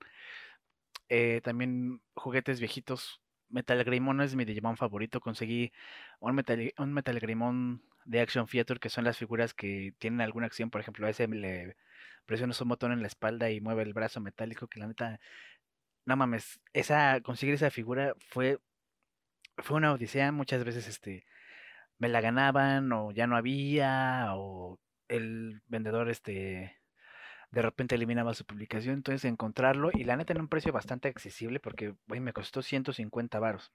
Eh, 1.10 1.42
también 1.44 2.02
juguetes 2.16 2.60
viejitos. 2.60 3.22
Metal 3.50 3.84
Greymon 3.84 4.22
es 4.22 4.36
mi 4.36 4.46
Digimon 4.46 4.78
favorito. 4.78 5.20
Conseguí 5.20 5.72
un 6.20 6.36
Metal, 6.36 6.74
un 6.78 6.94
Metal 6.94 7.20
Greymon 7.20 7.84
de 8.06 8.22
Action 8.22 8.48
Theater, 8.48 8.80
que 8.80 8.90
son 8.90 9.04
las 9.04 9.18
figuras 9.18 9.54
que 9.54 9.94
tienen 10.00 10.22
alguna 10.22 10.48
acción. 10.48 10.70
Por 10.70 10.82
ejemplo, 10.82 11.08
a 11.08 11.10
ese 11.10 11.28
le 11.28 11.76
presiona 12.26 12.54
un 12.62 12.70
botón 12.70 12.92
en 12.94 13.02
la 13.02 13.08
espalda 13.08 13.52
y 13.52 13.62
mueve 13.62 13.84
el 13.84 13.94
brazo 13.94 14.22
metálico, 14.22 14.68
que 14.68 14.80
la 14.80 14.88
neta, 14.88 15.20
no 16.06 16.16
mames, 16.18 16.62
esa, 16.74 17.22
conseguir 17.22 17.56
esa 17.56 17.72
figura 17.72 18.16
fue, 18.30 18.60
fue 19.58 19.78
una 19.78 19.94
odisea. 19.94 20.32
Muchas 20.32 20.64
veces 20.64 20.88
este, 20.88 21.26
me 22.00 22.10
la 22.10 22.22
ganaban 22.22 22.92
o 22.94 23.12
ya 23.12 23.28
no 23.28 23.38
había, 23.38 24.28
o 24.36 24.80
el 25.12 25.62
vendedor 25.67 26.10
este 26.10 26.78
de 27.52 27.62
repente 27.62 27.95
eliminaba 27.95 28.34
su 28.34 28.45
publicación, 28.45 28.95
entonces 28.95 29.26
encontrarlo 29.26 29.91
y 29.93 30.06
la 30.06 30.15
neta 30.17 30.34
en 30.34 30.41
un 30.41 30.47
precio 30.47 30.71
bastante 30.71 31.10
accesible 31.10 31.60
porque 31.60 31.95
güey, 32.08 32.21
me 32.21 32.34
costó 32.34 32.62
150 32.62 33.39
varos. 33.39 33.74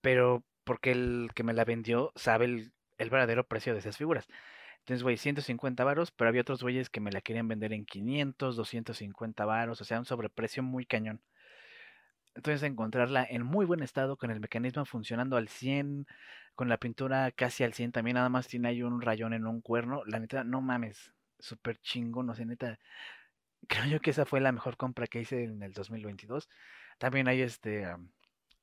Pero 0.00 0.44
porque 0.64 0.92
el 0.92 1.30
que 1.34 1.42
me 1.44 1.52
la 1.52 1.64
vendió 1.64 2.12
sabe 2.16 2.46
el, 2.46 2.72
el 2.98 3.10
verdadero 3.10 3.46
precio 3.46 3.72
de 3.74 3.80
esas 3.80 3.96
figuras. 3.98 4.26
Entonces, 4.80 5.02
güey, 5.02 5.16
150 5.16 5.84
varos, 5.84 6.12
pero 6.12 6.28
había 6.28 6.42
otros 6.42 6.62
güeyes 6.62 6.90
que 6.90 7.00
me 7.00 7.10
la 7.10 7.20
querían 7.20 7.48
vender 7.48 7.72
en 7.72 7.84
500, 7.84 8.56
250 8.56 9.44
varos, 9.44 9.80
o 9.80 9.84
sea, 9.84 9.98
un 9.98 10.04
sobreprecio 10.04 10.62
muy 10.62 10.86
cañón. 10.86 11.20
Entonces, 12.36 12.62
encontrarla 12.62 13.26
en 13.28 13.42
muy 13.44 13.64
buen 13.66 13.82
estado, 13.82 14.16
con 14.16 14.30
el 14.30 14.40
mecanismo 14.40 14.84
funcionando 14.84 15.36
al 15.36 15.48
100, 15.48 16.06
con 16.54 16.68
la 16.68 16.78
pintura 16.78 17.30
casi 17.32 17.64
al 17.64 17.74
100, 17.74 17.92
también 17.92 18.16
nada 18.16 18.28
más 18.28 18.48
tiene 18.48 18.68
ahí 18.68 18.82
un 18.82 19.00
rayón 19.00 19.32
en 19.34 19.46
un 19.46 19.60
cuerno, 19.60 20.04
la 20.06 20.20
neta, 20.20 20.44
no 20.44 20.60
mames, 20.60 21.12
súper 21.38 21.78
chingón, 21.78 22.26
no 22.26 22.34
sé, 22.34 22.46
neta, 22.46 22.78
creo 23.68 23.86
yo 23.86 24.00
que 24.00 24.10
esa 24.10 24.26
fue 24.26 24.40
la 24.40 24.52
mejor 24.52 24.76
compra 24.76 25.06
que 25.06 25.20
hice 25.20 25.44
en 25.44 25.62
el 25.62 25.72
2022. 25.72 26.48
También 26.98 27.28
hay 27.28 27.42
este, 27.42 27.86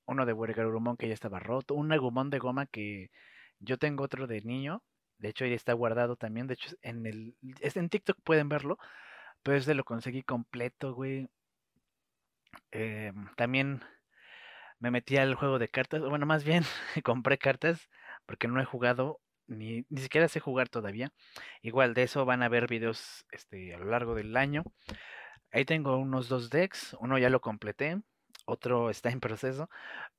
uno 0.05 0.25
de 0.25 0.33
Wergarurumon 0.33 0.97
que 0.97 1.07
ya 1.07 1.13
estaba 1.13 1.39
roto, 1.39 1.75
un 1.75 1.91
Agumon 1.91 2.29
de 2.29 2.39
goma 2.39 2.65
que 2.67 3.11
yo 3.59 3.77
tengo 3.77 4.03
otro 4.03 4.27
de 4.27 4.41
niño, 4.41 4.83
de 5.17 5.29
hecho 5.29 5.45
ahí 5.45 5.53
está 5.53 5.73
guardado 5.73 6.15
también, 6.15 6.47
de 6.47 6.55
hecho 6.55 6.75
en 6.81 7.05
el, 7.05 7.35
en 7.41 7.89
TikTok 7.89 8.19
pueden 8.23 8.49
verlo, 8.49 8.77
pero 9.43 9.57
ese 9.57 9.75
lo 9.75 9.83
conseguí 9.83 10.23
completo, 10.23 10.93
güey. 10.93 11.29
Eh, 12.71 13.13
también 13.35 13.81
me 14.79 14.91
metí 14.91 15.17
al 15.17 15.35
juego 15.35 15.59
de 15.59 15.69
cartas, 15.69 16.01
bueno, 16.01 16.25
más 16.25 16.43
bien 16.43 16.63
compré 17.03 17.37
cartas 17.37 17.89
porque 18.25 18.47
no 18.47 18.61
he 18.61 18.65
jugado 18.65 19.19
ni, 19.47 19.85
ni 19.89 20.01
siquiera 20.01 20.27
sé 20.27 20.39
jugar 20.39 20.69
todavía. 20.69 21.11
Igual 21.61 21.93
de 21.93 22.03
eso 22.03 22.25
van 22.25 22.43
a 22.43 22.49
ver 22.49 22.67
videos 22.67 23.25
este, 23.31 23.73
a 23.73 23.77
lo 23.79 23.85
largo 23.85 24.15
del 24.15 24.35
año. 24.37 24.63
Ahí 25.51 25.65
tengo 25.65 25.97
unos 25.97 26.29
dos 26.29 26.49
decks, 26.49 26.95
uno 26.99 27.17
ya 27.17 27.29
lo 27.29 27.41
completé, 27.41 28.01
otro 28.45 28.89
está 28.89 29.09
en 29.09 29.19
proceso, 29.19 29.69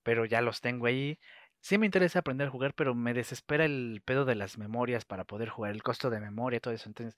pero 0.02 0.24
ya 0.26 0.42
los 0.42 0.60
tengo 0.60 0.86
ahí. 0.86 1.18
Sí 1.60 1.78
me 1.78 1.86
interesa 1.86 2.20
aprender 2.20 2.48
a 2.48 2.50
jugar, 2.50 2.74
pero 2.74 2.94
me 2.94 3.14
desespera 3.14 3.64
el 3.66 4.02
pedo 4.04 4.24
de 4.24 4.34
las 4.36 4.58
memorias 4.58 5.04
para 5.04 5.24
poder 5.24 5.48
jugar, 5.50 5.72
el 5.72 5.82
costo 5.82 6.10
de 6.10 6.20
memoria, 6.20 6.60
todo 6.60 6.74
eso. 6.74 6.88
Entonces, 6.88 7.16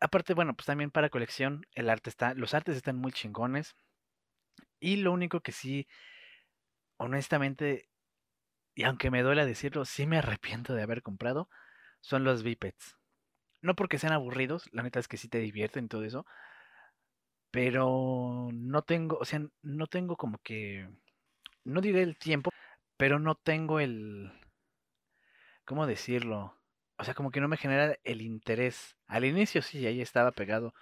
aparte, 0.00 0.34
bueno, 0.34 0.54
pues 0.54 0.66
también 0.66 0.90
para 0.90 1.10
colección, 1.10 1.66
el 1.74 1.90
arte 1.90 2.10
está, 2.10 2.34
los 2.34 2.54
artes 2.54 2.76
están 2.76 2.96
muy 2.96 3.12
chingones. 3.12 3.74
Y 4.80 4.96
lo 4.96 5.12
único 5.12 5.40
que 5.40 5.52
sí, 5.52 5.86
honestamente, 6.96 7.88
y 8.74 8.84
aunque 8.84 9.10
me 9.10 9.22
duela 9.22 9.46
decirlo, 9.46 9.84
sí 9.84 10.06
me 10.06 10.18
arrepiento 10.18 10.74
de 10.74 10.82
haber 10.82 11.02
comprado, 11.02 11.48
son 12.00 12.24
los 12.24 12.42
bipeds. 12.42 12.96
No 13.62 13.74
porque 13.74 13.98
sean 13.98 14.12
aburridos, 14.12 14.68
la 14.72 14.82
neta 14.82 15.00
es 15.00 15.08
que 15.08 15.16
sí 15.16 15.28
te 15.28 15.38
divierten 15.38 15.88
todo 15.88 16.04
eso, 16.04 16.26
pero 17.50 18.50
no 18.52 18.82
tengo, 18.82 19.16
o 19.18 19.24
sea, 19.24 19.40
no 19.62 19.86
tengo 19.86 20.16
como 20.16 20.38
que, 20.38 20.88
no 21.64 21.80
diré 21.80 22.02
el 22.02 22.18
tiempo, 22.18 22.50
pero 22.96 23.18
no 23.18 23.36
tengo 23.36 23.80
el, 23.80 24.32
¿cómo 25.64 25.86
decirlo? 25.86 26.58
O 26.98 27.04
sea, 27.04 27.14
como 27.14 27.30
que 27.30 27.40
no 27.40 27.48
me 27.48 27.56
genera 27.56 27.96
el 28.04 28.22
interés. 28.22 28.96
Al 29.06 29.24
inicio 29.24 29.62
sí, 29.62 29.86
ahí 29.86 30.00
estaba 30.00 30.32
pegado 30.32 30.74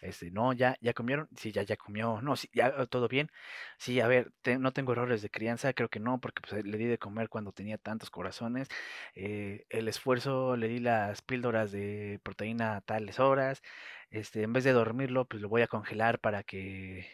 este, 0.00 0.30
no, 0.30 0.52
ya, 0.52 0.76
ya 0.80 0.92
comieron, 0.94 1.28
sí, 1.36 1.52
ya, 1.52 1.62
ya 1.62 1.76
comió, 1.76 2.20
no, 2.22 2.36
sí, 2.36 2.48
ya, 2.52 2.86
todo 2.86 3.08
bien, 3.08 3.30
sí, 3.78 4.00
a 4.00 4.06
ver, 4.08 4.32
no 4.60 4.72
tengo 4.72 4.92
errores 4.92 5.22
de 5.22 5.30
crianza, 5.30 5.72
creo 5.72 5.88
que 5.88 6.00
no, 6.00 6.20
porque 6.20 6.42
pues, 6.48 6.64
le 6.64 6.78
di 6.78 6.84
de 6.86 6.98
comer 6.98 7.28
cuando 7.28 7.52
tenía 7.52 7.78
tantos 7.78 8.10
corazones, 8.10 8.68
eh, 9.14 9.66
el 9.70 9.88
esfuerzo, 9.88 10.56
le 10.56 10.68
di 10.68 10.78
las 10.80 11.22
píldoras 11.22 11.72
de 11.72 12.20
proteína 12.22 12.76
a 12.76 12.80
tales 12.80 13.18
horas, 13.20 13.62
este, 14.10 14.42
en 14.42 14.52
vez 14.52 14.64
de 14.64 14.72
dormirlo, 14.72 15.26
pues 15.26 15.42
lo 15.42 15.48
voy 15.48 15.62
a 15.62 15.66
congelar 15.68 16.20
para 16.20 16.42
que, 16.44 17.06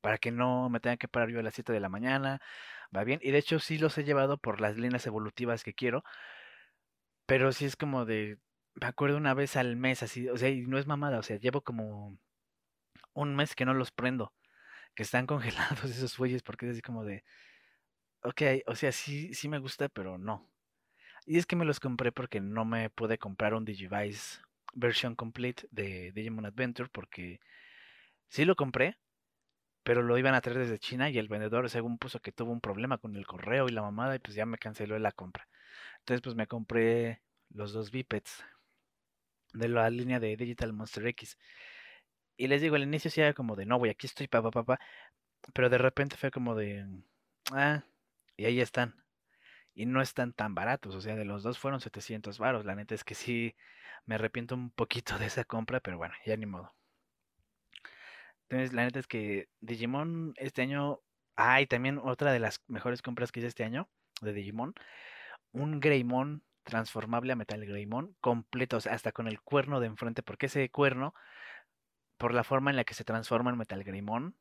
para 0.00 0.18
que 0.18 0.32
no 0.32 0.68
me 0.70 0.80
tenga 0.80 0.96
que 0.96 1.08
parar 1.08 1.30
yo 1.30 1.40
a 1.40 1.42
las 1.42 1.54
7 1.54 1.72
de 1.72 1.80
la 1.80 1.88
mañana, 1.88 2.40
va 2.96 3.04
bien, 3.04 3.20
y 3.22 3.30
de 3.30 3.38
hecho 3.38 3.58
sí 3.60 3.78
los 3.78 3.96
he 3.98 4.04
llevado 4.04 4.38
por 4.38 4.60
las 4.60 4.76
líneas 4.76 5.06
evolutivas 5.06 5.64
que 5.64 5.74
quiero, 5.74 6.04
pero 7.26 7.52
sí 7.52 7.64
es 7.64 7.76
como 7.76 8.04
de, 8.04 8.38
me 8.74 8.86
acuerdo 8.86 9.16
una 9.16 9.34
vez 9.34 9.56
al 9.56 9.76
mes, 9.76 10.02
así, 10.02 10.28
o 10.28 10.36
sea, 10.36 10.48
y 10.50 10.62
no 10.62 10.78
es 10.78 10.86
mamada, 10.86 11.18
o 11.18 11.22
sea, 11.22 11.36
llevo 11.38 11.62
como 11.62 12.18
un 13.14 13.34
mes 13.36 13.54
que 13.54 13.64
no 13.64 13.74
los 13.74 13.90
prendo, 13.92 14.32
que 14.94 15.04
están 15.04 15.26
congelados 15.28 15.84
esos 15.84 16.14
fuelles 16.16 16.42
porque 16.42 16.66
es 16.66 16.72
así 16.72 16.82
como 16.82 17.04
de, 17.04 17.24
ok, 18.22 18.42
o 18.66 18.74
sea, 18.74 18.92
sí, 18.92 19.34
sí 19.34 19.48
me 19.48 19.58
gusta, 19.58 19.88
pero 19.88 20.18
no. 20.18 20.48
Y 21.26 21.38
es 21.38 21.46
que 21.46 21.56
me 21.56 21.64
los 21.64 21.80
compré 21.80 22.12
porque 22.12 22.40
no 22.40 22.64
me 22.64 22.90
pude 22.90 23.18
comprar 23.18 23.54
un 23.54 23.64
Digivice 23.64 24.40
version 24.74 25.14
complete 25.16 25.68
de 25.70 26.12
Digimon 26.12 26.46
Adventure 26.46 26.90
porque 26.92 27.40
sí 28.28 28.44
lo 28.44 28.56
compré, 28.56 28.98
pero 29.84 30.02
lo 30.02 30.18
iban 30.18 30.34
a 30.34 30.40
traer 30.40 30.60
desde 30.60 30.78
China 30.78 31.10
y 31.10 31.18
el 31.18 31.28
vendedor 31.28 31.70
según 31.70 31.98
puso 31.98 32.20
que 32.20 32.32
tuvo 32.32 32.52
un 32.52 32.60
problema 32.60 32.98
con 32.98 33.16
el 33.16 33.26
correo 33.26 33.68
y 33.68 33.72
la 33.72 33.82
mamada 33.82 34.16
y 34.16 34.20
pues 34.20 34.34
ya 34.36 34.46
me 34.46 34.58
canceló 34.58 34.98
la 34.98 35.12
compra. 35.12 35.48
Entonces 36.00 36.22
pues 36.22 36.36
me 36.36 36.46
compré 36.48 37.22
los 37.50 37.72
dos 37.72 37.90
bipeds 37.90 38.44
de 39.54 39.68
la 39.68 39.88
línea 39.90 40.20
de 40.20 40.36
Digital 40.36 40.72
Monster 40.72 41.06
X. 41.08 41.38
Y 42.36 42.48
les 42.48 42.62
digo, 42.62 42.76
al 42.76 42.82
inicio 42.82 43.10
sí 43.10 43.20
era 43.20 43.34
como 43.34 43.56
de, 43.56 43.66
no, 43.66 43.78
voy, 43.78 43.90
aquí 43.90 44.06
estoy, 44.06 44.28
papá, 44.28 44.50
papá. 44.50 44.80
Pero 45.54 45.70
de 45.70 45.78
repente 45.78 46.16
fue 46.16 46.30
como 46.30 46.54
de, 46.54 46.86
ah, 47.52 47.84
y 48.36 48.46
ahí 48.46 48.60
están. 48.60 49.04
Y 49.74 49.86
no 49.86 50.02
están 50.02 50.32
tan 50.32 50.54
baratos, 50.54 50.94
o 50.94 51.00
sea, 51.00 51.16
de 51.16 51.24
los 51.24 51.42
dos 51.42 51.58
fueron 51.58 51.80
700 51.80 52.38
varos. 52.38 52.64
La 52.64 52.74
neta 52.74 52.94
es 52.94 53.04
que 53.04 53.14
sí, 53.14 53.56
me 54.06 54.16
arrepiento 54.16 54.54
un 54.54 54.70
poquito 54.70 55.18
de 55.18 55.26
esa 55.26 55.44
compra, 55.44 55.80
pero 55.80 55.98
bueno, 55.98 56.14
ya 56.26 56.36
ni 56.36 56.46
modo. 56.46 56.74
Entonces, 58.48 58.72
la 58.74 58.84
neta 58.84 58.98
es 58.98 59.06
que 59.06 59.48
Digimon 59.60 60.34
este 60.36 60.62
año, 60.62 61.00
ah, 61.36 61.60
y 61.60 61.66
también 61.66 61.98
otra 61.98 62.32
de 62.32 62.38
las 62.40 62.62
mejores 62.68 63.02
compras 63.02 63.32
que 63.32 63.40
hice 63.40 63.48
este 63.48 63.64
año 63.64 63.88
de 64.20 64.32
Digimon, 64.34 64.74
un 65.52 65.80
Greymon 65.80 66.42
transformable 66.64 67.32
a 67.32 67.36
Metal 67.36 67.64
Greymon 67.64 68.14
completo, 68.20 68.76
o 68.76 68.80
sea, 68.80 68.94
hasta 68.94 69.12
con 69.12 69.26
el 69.26 69.40
cuerno 69.40 69.80
de 69.80 69.86
enfrente, 69.86 70.22
porque 70.22 70.46
ese 70.46 70.70
cuerno 70.70 71.14
por 72.22 72.34
la 72.34 72.44
forma 72.44 72.70
en 72.70 72.76
la 72.76 72.84
que 72.84 72.94
se 72.94 73.02
transforma 73.02 73.50
en 73.50 73.58
Metal 73.58 73.82
Greymon, 73.82 74.36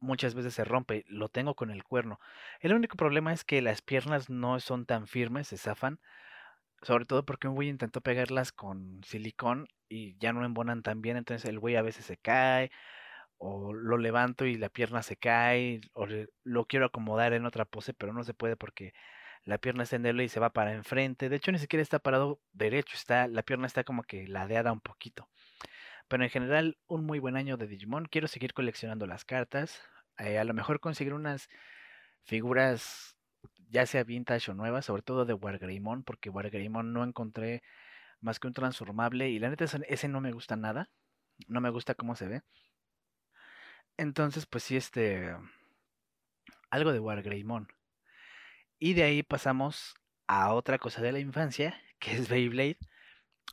muchas 0.00 0.34
veces 0.34 0.54
se 0.54 0.64
rompe. 0.64 1.04
Lo 1.08 1.28
tengo 1.28 1.54
con 1.54 1.70
el 1.70 1.84
cuerno. 1.84 2.18
El 2.60 2.72
único 2.72 2.96
problema 2.96 3.34
es 3.34 3.44
que 3.44 3.60
las 3.60 3.82
piernas 3.82 4.30
no 4.30 4.58
son 4.60 4.86
tan 4.86 5.06
firmes, 5.06 5.48
se 5.48 5.58
zafan. 5.58 6.00
Sobre 6.80 7.04
todo 7.04 7.26
porque 7.26 7.48
un 7.48 7.54
güey 7.54 7.68
intentó 7.68 8.00
pegarlas 8.00 8.50
con 8.50 9.02
silicón 9.04 9.68
y 9.90 10.16
ya 10.16 10.32
no 10.32 10.42
embonan 10.42 10.82
tan 10.82 11.02
bien. 11.02 11.18
Entonces 11.18 11.46
el 11.50 11.58
güey 11.58 11.76
a 11.76 11.82
veces 11.82 12.06
se 12.06 12.16
cae. 12.16 12.70
O 13.36 13.74
lo 13.74 13.98
levanto 13.98 14.46
y 14.46 14.56
la 14.56 14.70
pierna 14.70 15.02
se 15.02 15.18
cae. 15.18 15.82
O 15.92 16.06
lo 16.44 16.64
quiero 16.64 16.86
acomodar 16.86 17.34
en 17.34 17.44
otra 17.44 17.66
pose, 17.66 17.92
pero 17.92 18.14
no 18.14 18.24
se 18.24 18.32
puede 18.32 18.56
porque 18.56 18.94
la 19.44 19.58
pierna 19.58 19.82
está 19.82 19.96
en 19.96 20.18
y 20.18 20.28
se 20.28 20.40
va 20.40 20.54
para 20.54 20.72
enfrente. 20.72 21.28
De 21.28 21.36
hecho, 21.36 21.52
ni 21.52 21.58
siquiera 21.58 21.82
está 21.82 21.98
parado 21.98 22.40
derecho. 22.52 22.96
Está, 22.96 23.28
la 23.28 23.42
pierna 23.42 23.66
está 23.66 23.84
como 23.84 24.02
que 24.02 24.26
ladeada 24.26 24.72
un 24.72 24.80
poquito. 24.80 25.28
Pero 26.12 26.24
en 26.24 26.28
general, 26.28 26.76
un 26.88 27.06
muy 27.06 27.20
buen 27.20 27.36
año 27.36 27.56
de 27.56 27.66
Digimon. 27.66 28.04
Quiero 28.04 28.28
seguir 28.28 28.52
coleccionando 28.52 29.06
las 29.06 29.24
cartas. 29.24 29.80
Eh, 30.18 30.36
a 30.36 30.44
lo 30.44 30.52
mejor 30.52 30.78
conseguir 30.78 31.14
unas 31.14 31.48
figuras, 32.24 33.16
ya 33.70 33.86
sea 33.86 34.04
vintage 34.04 34.50
o 34.50 34.54
nuevas, 34.54 34.84
sobre 34.84 35.00
todo 35.00 35.24
de 35.24 35.32
Wargreymon, 35.32 36.04
porque 36.04 36.28
Wargreymon 36.28 36.92
no 36.92 37.02
encontré 37.02 37.62
más 38.20 38.38
que 38.38 38.46
un 38.46 38.52
transformable. 38.52 39.30
Y 39.30 39.38
la 39.38 39.48
neta, 39.48 39.64
ese 39.64 40.08
no 40.08 40.20
me 40.20 40.32
gusta 40.32 40.54
nada. 40.54 40.90
No 41.48 41.62
me 41.62 41.70
gusta 41.70 41.94
cómo 41.94 42.14
se 42.14 42.28
ve. 42.28 42.42
Entonces, 43.96 44.44
pues 44.44 44.64
sí, 44.64 44.76
este. 44.76 45.34
Algo 46.68 46.92
de 46.92 47.00
Wargreymon. 47.00 47.68
Y 48.78 48.92
de 48.92 49.04
ahí 49.04 49.22
pasamos 49.22 49.94
a 50.26 50.52
otra 50.52 50.76
cosa 50.76 51.00
de 51.00 51.12
la 51.12 51.20
infancia, 51.20 51.80
que 51.98 52.12
es 52.12 52.28
Beyblade 52.28 52.76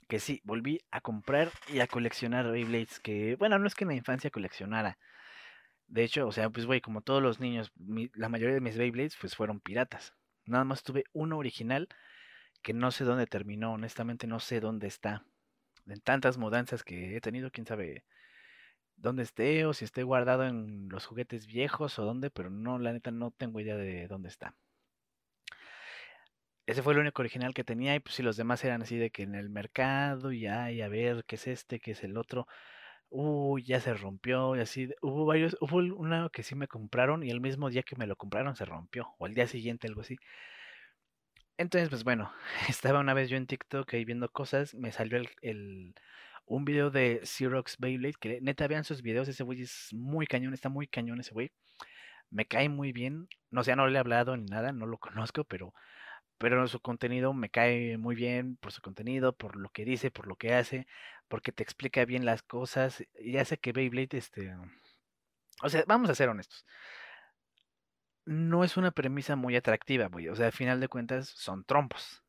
que 0.10 0.20
sí, 0.20 0.42
volví 0.44 0.82
a 0.92 1.02
comprar 1.02 1.52
y 1.70 1.80
a 1.82 1.88
coleccionar 1.88 2.52
Beyblades, 2.52 3.00
que, 3.00 3.36
bueno, 3.38 3.60
no 3.60 3.68
es 3.68 3.76
que 3.76 3.84
en 3.86 3.90
la 3.90 3.96
infancia 3.96 4.32
coleccionara. 4.32 4.98
De 5.88 6.04
hecho, 6.04 6.28
o 6.28 6.32
sea, 6.32 6.50
pues, 6.50 6.66
güey, 6.66 6.82
como 6.82 7.02
todos 7.02 7.22
los 7.22 7.40
niños, 7.40 7.72
la 8.16 8.30
mayoría 8.30 8.56
de 8.56 8.62
mis 8.62 8.78
Beyblades, 8.78 9.16
pues, 9.22 9.36
fueron 9.36 9.60
piratas. 9.62 10.16
Nada 10.46 10.64
más 10.66 10.84
tuve 10.84 11.04
uno 11.14 11.38
original 11.38 11.88
que 12.64 12.74
no 12.74 12.92
sé 12.92 13.06
dónde 13.06 13.28
terminó, 13.28 13.74
honestamente 13.74 14.28
no 14.28 14.40
sé 14.40 14.60
dónde 14.60 14.88
está. 14.88 15.26
En 15.88 16.02
tantas 16.02 16.38
mudanzas 16.38 16.84
que 16.84 17.16
he 17.16 17.22
tenido, 17.22 17.52
quién 17.52 17.68
sabe 17.68 18.04
dónde 18.98 19.24
esté 19.24 19.66
o 19.66 19.74
si 19.74 19.86
esté 19.86 20.04
guardado 20.04 20.46
en 20.46 20.90
los 20.90 21.06
juguetes 21.06 21.48
viejos 21.48 22.00
o 22.00 22.06
dónde, 22.06 22.32
pero 22.32 22.50
no, 22.50 22.80
la 22.80 22.94
neta 22.94 23.12
no 23.12 23.32
tengo 23.32 23.60
idea 23.60 23.78
de 23.78 24.08
dónde 24.08 24.30
está. 24.30 24.56
Ese 26.70 26.84
fue 26.84 26.94
el 26.94 27.00
único 27.00 27.24
original 27.24 27.56
que 27.56 27.64
tenía 27.64 27.96
y 27.96 28.00
pues 28.00 28.14
si 28.14 28.22
los 28.22 28.38
demás 28.38 28.64
eran 28.64 28.84
así 28.84 28.96
de 28.96 29.10
que 29.10 29.24
en 29.24 29.34
el 29.34 29.50
mercado 29.50 30.32
y 30.32 30.46
ay, 30.46 30.82
a 30.84 30.88
ver 30.88 31.26
qué 31.26 31.36
es 31.36 31.48
este, 31.48 31.80
qué 31.80 31.92
es 31.92 32.04
el 32.04 32.16
otro. 32.16 32.48
Uy, 33.10 33.64
ya 33.64 33.80
se 33.82 33.96
rompió 33.96 34.56
y 34.56 34.60
así. 34.60 34.90
Hubo 35.02 35.26
varios, 35.26 35.58
hubo 35.62 35.78
uno 35.78 36.30
que 36.30 36.44
sí 36.44 36.54
me 36.54 36.68
compraron 36.68 37.24
y 37.24 37.32
el 37.32 37.42
mismo 37.42 37.72
día 37.72 37.82
que 37.82 37.96
me 37.96 38.06
lo 38.06 38.16
compraron 38.18 38.56
se 38.56 38.66
rompió 38.66 39.16
o 39.18 39.26
el 39.26 39.34
día 39.34 39.48
siguiente 39.48 39.88
algo 39.88 40.02
así. 40.02 40.18
Entonces, 41.58 41.90
pues 41.90 42.04
bueno, 42.04 42.32
estaba 42.70 43.00
una 43.00 43.16
vez 43.16 43.30
yo 43.30 43.38
en 43.38 43.48
TikTok 43.48 43.92
ahí 43.96 44.06
viendo 44.06 44.30
cosas, 44.30 44.76
me 44.76 44.92
salió 44.92 45.20
el, 45.42 45.96
un 46.46 46.66
video 46.66 46.92
de 46.92 47.22
Xerox 47.24 47.78
Beyblade, 47.80 48.14
que 48.20 48.42
neta 48.42 48.68
vean 48.68 48.84
sus 48.84 49.02
videos, 49.02 49.28
ese 49.28 49.44
güey 49.44 49.64
es 49.64 49.90
muy 49.92 50.28
cañón, 50.28 50.54
está 50.54 50.70
muy 50.70 50.88
cañón 50.88 51.20
ese 51.20 51.34
güey. 51.34 51.52
Me 52.30 52.46
cae 52.46 52.70
muy 52.70 52.92
bien, 52.94 53.28
no 53.50 53.64
sé, 53.64 53.76
no 53.76 53.88
le 53.88 53.96
he 53.98 54.00
hablado 54.00 54.38
ni 54.38 54.46
nada, 54.46 54.72
no 54.72 54.86
lo 54.86 55.00
conozco, 55.00 55.44
pero 55.46 55.74
pero 56.40 56.68
su 56.68 56.80
contenido 56.82 57.34
me 57.34 57.50
cae 57.50 57.98
muy 57.98 58.16
bien 58.16 58.58
por 58.58 58.72
su 58.72 58.82
contenido, 58.82 59.34
por 59.36 59.58
lo 59.58 59.70
que 59.70 59.86
dice, 59.86 60.12
por 60.12 60.28
lo 60.28 60.36
que 60.38 60.56
hace, 60.56 60.88
porque 61.28 61.52
te 61.52 61.64
explica 61.64 62.06
bien 62.06 62.26
las 62.26 62.44
cosas 62.44 63.04
y 63.20 63.38
hace 63.38 63.58
que 63.60 63.74
Beyblade, 63.74 64.18
este, 64.18 64.56
o 65.64 65.70
sea, 65.70 65.84
vamos 65.88 66.10
a 66.10 66.16
ser 66.16 66.30
honestos, 66.30 66.66
no 68.26 68.64
es 68.64 68.78
una 68.78 68.92
premisa 68.92 69.36
muy 69.36 69.56
atractiva, 69.56 70.08
güey, 70.08 70.30
o 70.30 70.36
sea, 70.36 70.48
al 70.48 70.54
final 70.54 70.80
de 70.80 70.88
cuentas 70.88 71.30
son 71.30 71.64
trompos. 71.66 72.24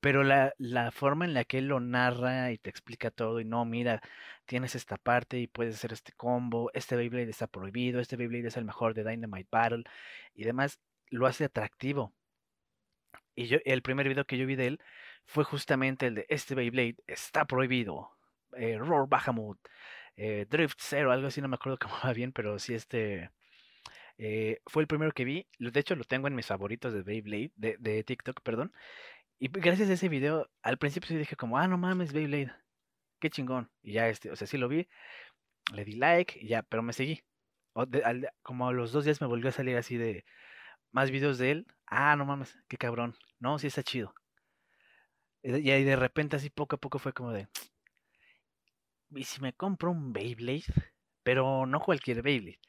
Pero 0.00 0.22
la, 0.22 0.52
la 0.58 0.90
forma 0.92 1.24
en 1.24 1.32
la 1.32 1.44
que 1.44 1.58
él 1.58 1.68
lo 1.68 1.80
narra 1.80 2.52
y 2.52 2.58
te 2.58 2.68
explica 2.70 3.10
todo, 3.10 3.40
y 3.40 3.44
no, 3.46 3.64
mira, 3.64 4.02
tienes 4.44 4.74
esta 4.74 4.98
parte 4.98 5.38
y 5.38 5.46
puedes 5.46 5.76
hacer 5.76 5.92
este 5.94 6.12
combo, 6.12 6.70
este 6.74 6.94
Beyblade 6.96 7.30
está 7.30 7.46
prohibido, 7.46 8.00
este 8.00 8.16
Beyblade 8.16 8.48
es 8.48 8.56
el 8.58 8.66
mejor 8.66 8.94
de 8.94 9.04
Dynamite 9.04 9.48
Battle, 9.50 9.84
y 10.34 10.44
demás, 10.44 10.78
lo 11.10 11.26
hace 11.26 11.44
atractivo. 11.46 12.12
Y 13.34 13.46
yo, 13.46 13.58
el 13.64 13.82
primer 13.82 14.08
video 14.08 14.24
que 14.24 14.38
yo 14.38 14.46
vi 14.46 14.56
de 14.56 14.66
él 14.66 14.80
fue 15.26 15.44
justamente 15.44 16.06
el 16.06 16.14
de 16.16 16.26
este 16.28 16.54
Beyblade 16.54 16.96
está 17.06 17.46
prohibido. 17.46 18.10
Roar 18.52 19.08
Bahamut, 19.08 19.58
eh, 20.16 20.46
Drift 20.48 20.78
Zero, 20.80 21.10
algo 21.10 21.26
así, 21.26 21.40
no 21.40 21.48
me 21.48 21.56
acuerdo 21.56 21.78
cómo 21.82 21.94
va 22.04 22.12
bien, 22.12 22.32
pero 22.32 22.58
sí 22.58 22.74
este... 22.74 23.30
Eh, 24.16 24.60
fue 24.66 24.82
el 24.82 24.86
primero 24.86 25.10
que 25.12 25.24
vi. 25.24 25.48
De 25.58 25.80
hecho, 25.80 25.96
lo 25.96 26.04
tengo 26.04 26.28
en 26.28 26.36
mis 26.36 26.46
favoritos 26.46 26.92
de 26.92 27.02
Beyblade, 27.02 27.50
de, 27.56 27.76
de 27.78 28.04
TikTok, 28.04 28.42
perdón. 28.42 28.72
Y 29.40 29.48
gracias 29.48 29.90
a 29.90 29.94
ese 29.94 30.08
video, 30.08 30.48
al 30.62 30.78
principio 30.78 31.08
sí 31.08 31.16
dije 31.16 31.36
como, 31.36 31.58
ah, 31.58 31.66
no 31.66 31.78
mames, 31.78 32.12
Beyblade. 32.12 32.52
Qué 33.18 33.30
chingón. 33.30 33.70
Y 33.82 33.92
ya, 33.94 34.08
este, 34.08 34.30
o 34.30 34.36
sea, 34.36 34.46
sí 34.46 34.56
lo 34.56 34.68
vi. 34.68 34.88
Le 35.72 35.84
di 35.84 35.92
like 35.94 36.38
y 36.40 36.48
ya, 36.48 36.62
pero 36.62 36.82
me 36.82 36.92
seguí. 36.92 37.22
como 38.42 38.68
a 38.68 38.72
los 38.72 38.92
dos 38.92 39.04
días 39.04 39.20
me 39.20 39.26
volvió 39.26 39.48
a 39.48 39.52
salir 39.52 39.76
así 39.76 39.96
de 39.96 40.24
más 40.92 41.10
videos 41.10 41.38
de 41.38 41.50
él. 41.50 41.66
Ah, 41.86 42.14
no 42.16 42.24
mames, 42.26 42.58
qué 42.68 42.76
cabrón. 42.76 43.14
No, 43.40 43.58
sí 43.58 43.68
está 43.68 43.82
chido. 43.82 44.14
Y 45.42 45.70
ahí 45.70 45.84
de 45.84 45.96
repente 45.96 46.36
así 46.36 46.50
poco 46.50 46.76
a 46.76 46.80
poco 46.80 46.98
fue 46.98 47.12
como 47.12 47.32
de... 47.32 47.48
¿Y 49.10 49.24
si 49.24 49.40
me 49.40 49.52
compro 49.52 49.90
un 49.90 50.12
Beyblade? 50.12 50.64
Pero 51.22 51.66
no 51.66 51.80
cualquier 51.80 52.22
Beyblade. 52.22 52.60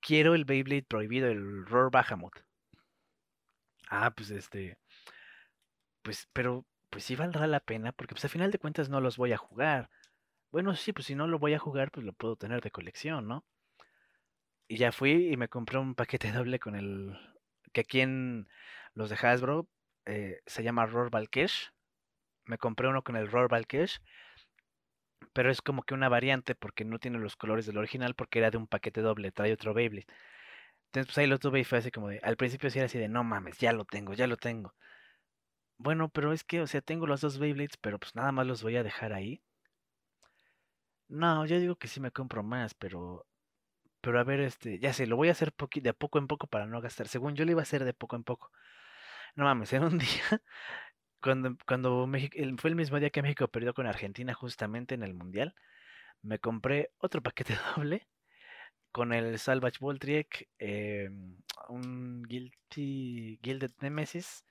Quiero 0.00 0.34
el 0.34 0.44
Beyblade 0.44 0.84
prohibido, 0.84 1.28
el 1.28 1.66
Roar 1.66 1.90
Bahamut. 1.90 2.34
Ah, 3.88 4.10
pues 4.14 4.30
este... 4.30 4.78
Pues, 6.02 6.28
pero, 6.32 6.64
pues 6.90 7.04
sí 7.04 7.16
valdrá 7.16 7.46
la 7.46 7.60
pena, 7.60 7.92
porque 7.92 8.14
pues 8.14 8.24
a 8.24 8.28
final 8.28 8.50
de 8.50 8.58
cuentas 8.58 8.88
no 8.88 9.00
los 9.00 9.16
voy 9.16 9.32
a 9.32 9.38
jugar. 9.38 9.90
Bueno, 10.52 10.74
sí, 10.76 10.92
pues 10.92 11.06
si 11.06 11.14
no 11.14 11.26
lo 11.26 11.38
voy 11.38 11.54
a 11.54 11.58
jugar, 11.58 11.90
pues 11.90 12.06
lo 12.06 12.12
puedo 12.12 12.36
tener 12.36 12.62
de 12.62 12.70
colección, 12.70 13.28
¿no? 13.28 13.44
Y 14.68 14.76
ya 14.76 14.92
fui 14.92 15.32
y 15.32 15.36
me 15.36 15.48
compré 15.48 15.78
un 15.78 15.94
paquete 15.94 16.30
doble 16.32 16.58
con 16.58 16.76
el. 16.76 17.16
Que 17.76 17.82
aquí 17.82 18.00
en 18.00 18.48
los 18.94 19.10
de 19.10 19.16
Hasbro 19.16 19.68
eh, 20.06 20.40
se 20.46 20.62
llama 20.62 20.86
Roar 20.86 21.10
Valkesh. 21.10 21.74
Me 22.46 22.56
compré 22.56 22.88
uno 22.88 23.02
con 23.02 23.16
el 23.16 23.30
Roar 23.30 23.48
Valkesh. 23.50 24.00
Pero 25.34 25.50
es 25.50 25.60
como 25.60 25.82
que 25.82 25.92
una 25.92 26.08
variante 26.08 26.54
porque 26.54 26.86
no 26.86 26.98
tiene 26.98 27.18
los 27.18 27.36
colores 27.36 27.66
del 27.66 27.76
original 27.76 28.14
porque 28.14 28.38
era 28.38 28.50
de 28.50 28.56
un 28.56 28.66
paquete 28.66 29.02
doble, 29.02 29.30
trae 29.30 29.52
otro 29.52 29.74
Beyblade. 29.74 30.06
Entonces 30.86 31.08
pues 31.08 31.18
ahí 31.18 31.26
lo 31.26 31.38
tuve 31.38 31.60
y 31.60 31.64
fue 31.64 31.76
así 31.76 31.90
como 31.90 32.08
de, 32.08 32.18
al 32.22 32.38
principio 32.38 32.70
sí 32.70 32.78
era 32.78 32.86
así 32.86 32.96
de, 32.96 33.10
no 33.10 33.24
mames, 33.24 33.58
ya 33.58 33.74
lo 33.74 33.84
tengo, 33.84 34.14
ya 34.14 34.26
lo 34.26 34.38
tengo. 34.38 34.74
Bueno, 35.76 36.08
pero 36.08 36.32
es 36.32 36.44
que, 36.44 36.62
o 36.62 36.66
sea, 36.66 36.80
tengo 36.80 37.06
los 37.06 37.20
dos 37.20 37.38
Beyblades, 37.38 37.76
pero 37.76 37.98
pues 37.98 38.14
nada 38.14 38.32
más 38.32 38.46
los 38.46 38.62
voy 38.62 38.76
a 38.76 38.82
dejar 38.82 39.12
ahí. 39.12 39.42
No, 41.08 41.44
yo 41.44 41.60
digo 41.60 41.76
que 41.76 41.88
sí 41.88 42.00
me 42.00 42.10
compro 42.10 42.42
más, 42.42 42.72
pero 42.72 43.26
pero 44.06 44.20
a 44.20 44.24
ver, 44.24 44.38
este, 44.38 44.78
ya 44.78 44.92
sé, 44.92 45.08
lo 45.08 45.16
voy 45.16 45.26
a 45.28 45.32
hacer 45.32 45.52
de 45.82 45.92
poco 45.92 46.18
en 46.20 46.28
poco 46.28 46.46
para 46.46 46.66
no 46.66 46.80
gastar. 46.80 47.08
Según 47.08 47.34
yo 47.34 47.44
lo 47.44 47.50
iba 47.50 47.60
a 47.60 47.64
hacer 47.64 47.84
de 47.84 47.92
poco 47.92 48.14
en 48.14 48.22
poco. 48.22 48.52
No 49.34 49.42
mames, 49.44 49.72
en 49.72 49.82
un 49.82 49.98
día, 49.98 50.42
cuando, 51.20 51.56
cuando 51.66 52.06
México, 52.06 52.36
fue 52.58 52.70
el 52.70 52.76
mismo 52.76 53.00
día 53.00 53.10
que 53.10 53.22
México 53.22 53.48
perdió 53.48 53.74
con 53.74 53.86
Argentina 53.88 54.32
justamente 54.32 54.94
en 54.94 55.02
el 55.02 55.14
Mundial, 55.14 55.56
me 56.22 56.38
compré 56.38 56.92
otro 56.98 57.20
paquete 57.20 57.56
doble 57.76 58.06
con 58.92 59.12
el 59.12 59.40
Salvage 59.40 59.78
Voltriek, 59.80 60.48
eh, 60.60 61.10
un 61.68 62.22
Guilty, 62.22 63.40
Gilded 63.42 63.72
Nemesis. 63.80 64.44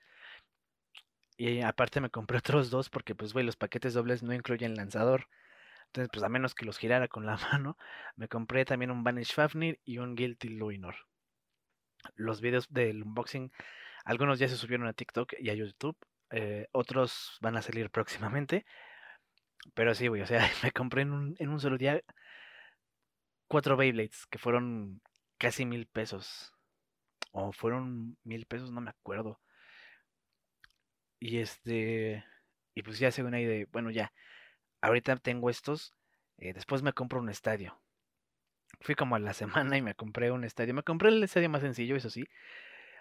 Y 1.38 1.62
aparte 1.62 2.02
me 2.02 2.10
compré 2.10 2.38
otros 2.40 2.68
dos 2.68 2.90
porque, 2.90 3.14
pues, 3.14 3.32
güey, 3.32 3.46
los 3.46 3.56
paquetes 3.56 3.94
dobles 3.94 4.22
no 4.22 4.34
incluyen 4.34 4.74
lanzador. 4.76 5.28
Entonces, 5.96 6.10
pues 6.12 6.24
a 6.24 6.28
menos 6.28 6.54
que 6.54 6.66
los 6.66 6.76
girara 6.76 7.08
con 7.08 7.24
la 7.24 7.36
mano, 7.52 7.78
me 8.16 8.28
compré 8.28 8.66
también 8.66 8.90
un 8.90 9.02
Vanish 9.02 9.32
Fafnir 9.32 9.80
y 9.82 9.96
un 9.96 10.14
Guilty 10.14 10.50
Luinor. 10.50 10.94
Los 12.16 12.42
videos 12.42 12.68
del 12.70 13.02
unboxing, 13.02 13.50
algunos 14.04 14.38
ya 14.38 14.46
se 14.48 14.56
subieron 14.56 14.86
a 14.86 14.92
TikTok 14.92 15.32
y 15.38 15.48
a 15.48 15.54
YouTube, 15.54 15.96
eh, 16.30 16.68
otros 16.72 17.38
van 17.40 17.56
a 17.56 17.62
salir 17.62 17.90
próximamente. 17.90 18.66
Pero 19.74 19.94
sí, 19.94 20.08
güey, 20.08 20.20
o 20.20 20.26
sea, 20.26 20.40
me 20.62 20.70
compré 20.70 21.02
en 21.02 21.12
un, 21.12 21.36
en 21.38 21.48
un 21.48 21.60
solo 21.60 21.78
día 21.78 22.02
cuatro 23.48 23.76
Beyblades 23.78 24.26
que 24.26 24.38
fueron 24.38 25.00
casi 25.38 25.64
mil 25.64 25.86
pesos. 25.86 26.52
O 27.32 27.52
fueron 27.52 28.18
mil 28.22 28.44
pesos, 28.46 28.70
no 28.70 28.82
me 28.82 28.90
acuerdo. 28.90 29.40
Y 31.20 31.38
este. 31.38 32.24
Y 32.74 32.82
pues 32.82 32.98
ya 32.98 33.10
se 33.10 33.22
ven 33.22 33.34
ahí 33.34 33.44
de. 33.46 33.66
Bueno, 33.72 33.90
ya 33.90 34.12
ahorita 34.80 35.16
tengo 35.16 35.50
estos, 35.50 35.94
eh, 36.38 36.52
después 36.52 36.82
me 36.82 36.92
compro 36.92 37.20
un 37.20 37.28
estadio. 37.28 37.80
Fui 38.80 38.94
como 38.94 39.16
a 39.16 39.18
la 39.18 39.32
semana 39.72 39.76
y 39.76 39.82
me 39.82 39.94
compré 39.94 40.30
un 40.30 40.44
estadio. 40.44 40.74
Me 40.74 40.82
compré 40.82 41.08
el 41.10 41.22
estadio 41.22 41.48
más 41.48 41.62
sencillo, 41.62 41.96
eso 41.96 42.10
sí, 42.10 42.24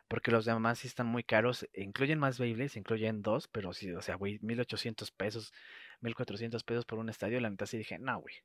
porque 0.08 0.32
los 0.32 0.46
demás 0.46 0.80
sí 0.80 0.88
están 0.88 1.08
muy 1.08 1.24
caros. 1.24 1.68
Incluyen 1.74 2.20
más 2.20 2.40
Beyblades, 2.40 2.78
incluyen 2.78 3.22
dos, 3.22 3.48
pero 3.48 3.74
sí, 3.74 3.92
o 3.92 4.02
sea, 4.02 4.16
güey, 4.16 4.40
1800 4.42 5.12
pesos, 5.12 5.54
1400 6.02 6.64
pesos 6.64 6.86
por 6.86 7.00
un 7.00 7.10
estadio. 7.10 7.40
La 7.40 7.50
neta 7.50 7.66
sí 7.66 7.78
dije, 7.78 8.00
no, 8.00 8.20
güey. 8.20 8.36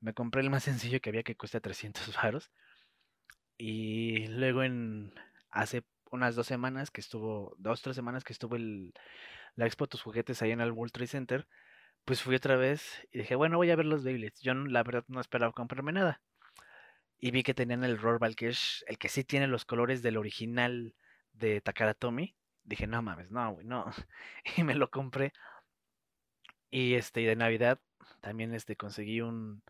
Me 0.00 0.14
compré 0.14 0.42
el 0.42 0.50
más 0.50 0.64
sencillo 0.64 1.00
que 1.00 1.10
había 1.10 1.22
que 1.22 1.36
cuesta 1.36 1.60
300 1.60 2.14
varos. 2.16 2.50
Y 3.58 4.28
luego 4.28 4.62
en 4.62 5.12
hace 5.50 5.82
unas 6.10 6.36
dos 6.36 6.46
semanas 6.46 6.90
que 6.90 7.00
estuvo, 7.00 7.54
dos, 7.58 7.82
tres 7.82 7.96
semanas 7.96 8.24
que 8.24 8.32
estuvo 8.32 8.56
el, 8.56 8.94
la 9.56 9.66
expo 9.66 9.86
Tus 9.86 10.02
Juguetes 10.02 10.42
ahí 10.42 10.52
en 10.52 10.60
el 10.60 10.72
World 10.72 10.92
Trade 10.92 11.08
Center, 11.08 11.48
pues 12.08 12.22
fui 12.22 12.34
otra 12.34 12.56
vez 12.56 13.06
y 13.12 13.18
dije, 13.18 13.34
bueno, 13.34 13.58
voy 13.58 13.70
a 13.70 13.76
ver 13.76 13.84
los 13.84 14.02
Beyblades. 14.02 14.40
Yo 14.40 14.54
la 14.54 14.82
verdad 14.82 15.04
no 15.08 15.20
esperaba 15.20 15.52
comprarme 15.52 15.92
nada. 15.92 16.22
Y 17.18 17.32
vi 17.32 17.42
que 17.42 17.52
tenían 17.52 17.84
el 17.84 17.98
Roar 17.98 18.18
Valkesh, 18.18 18.82
el 18.86 18.96
que 18.96 19.10
sí 19.10 19.24
tiene 19.24 19.46
los 19.46 19.66
colores 19.66 20.00
del 20.02 20.16
original 20.16 20.94
de 21.34 21.60
Takara 21.60 21.92
Tomy. 21.92 22.34
Dije, 22.64 22.86
no 22.86 23.02
mames, 23.02 23.30
no, 23.30 23.52
güey, 23.52 23.66
no. 23.66 23.92
Y 24.56 24.64
me 24.64 24.74
lo 24.74 24.90
compré. 24.90 25.34
Y 26.70 26.94
este, 26.94 27.20
de 27.20 27.36
Navidad 27.36 27.78
también 28.22 28.54
este, 28.54 28.74
conseguí 28.74 29.20
un 29.20 29.62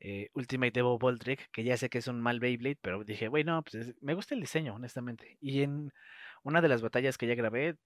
eh, 0.00 0.28
Ultimate 0.34 0.78
Evo 0.78 0.98
Voltrick, 0.98 1.50
que 1.52 1.64
ya 1.64 1.78
sé 1.78 1.88
que 1.88 1.98
es 1.98 2.06
un 2.06 2.20
mal 2.20 2.38
Beyblade, 2.38 2.78
pero 2.82 3.02
dije, 3.02 3.28
güey, 3.28 3.44
no, 3.44 3.62
pues 3.62 3.94
me 4.02 4.12
gusta 4.12 4.34
el 4.34 4.42
diseño, 4.42 4.74
honestamente. 4.74 5.38
Y 5.40 5.62
en 5.62 5.90
una 6.42 6.60
de 6.60 6.68
las 6.68 6.82
batallas 6.82 7.16
que 7.16 7.26
ya 7.26 7.34
grabé, 7.34 7.78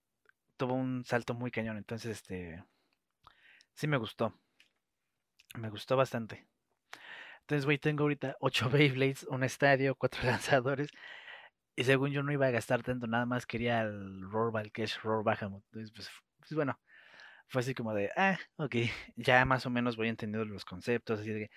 tuvo 0.57 0.75
un 0.75 1.05
salto 1.05 1.35
muy 1.35 1.53
cañón. 1.53 1.77
Entonces, 1.77 2.11
este, 2.11 2.65
sí 3.77 3.87
me 3.87 3.97
gustó. 3.99 4.35
Me 5.55 5.71
gustó 5.71 5.97
bastante. 5.97 6.47
Entonces, 7.43 7.65
güey, 7.65 7.79
tengo 7.79 8.05
ahorita 8.05 8.37
8 8.41 8.71
Beyblades, 8.71 9.25
un 9.25 9.45
estadio, 9.45 9.95
4 9.95 10.23
lanzadores. 10.25 10.89
Y 11.77 11.85
según 11.85 12.11
yo 12.11 12.23
no 12.23 12.33
iba 12.33 12.47
a 12.47 12.51
gastar 12.51 12.83
tanto, 12.83 13.07
nada 13.07 13.27
más 13.27 13.47
quería 13.47 13.83
el 13.83 14.23
Roar 14.31 14.53
Valkesh, 14.53 15.01
Roar 15.03 15.23
Bahamut. 15.25 15.63
Entonces, 15.67 15.93
pues, 15.95 16.11
pues, 16.39 16.55
bueno, 16.55 16.81
fue 17.49 17.61
así 17.63 17.75
como 17.75 17.95
de, 17.95 18.11
ah, 18.17 18.39
ok, 18.57 18.77
ya 19.17 19.45
más 19.45 19.67
o 19.67 19.71
menos 19.71 19.97
voy 19.97 20.09
entendiendo 20.09 20.47
los 20.47 20.65
conceptos, 20.65 21.21
así 21.21 21.31
de 21.33 21.41
que, 21.49 21.51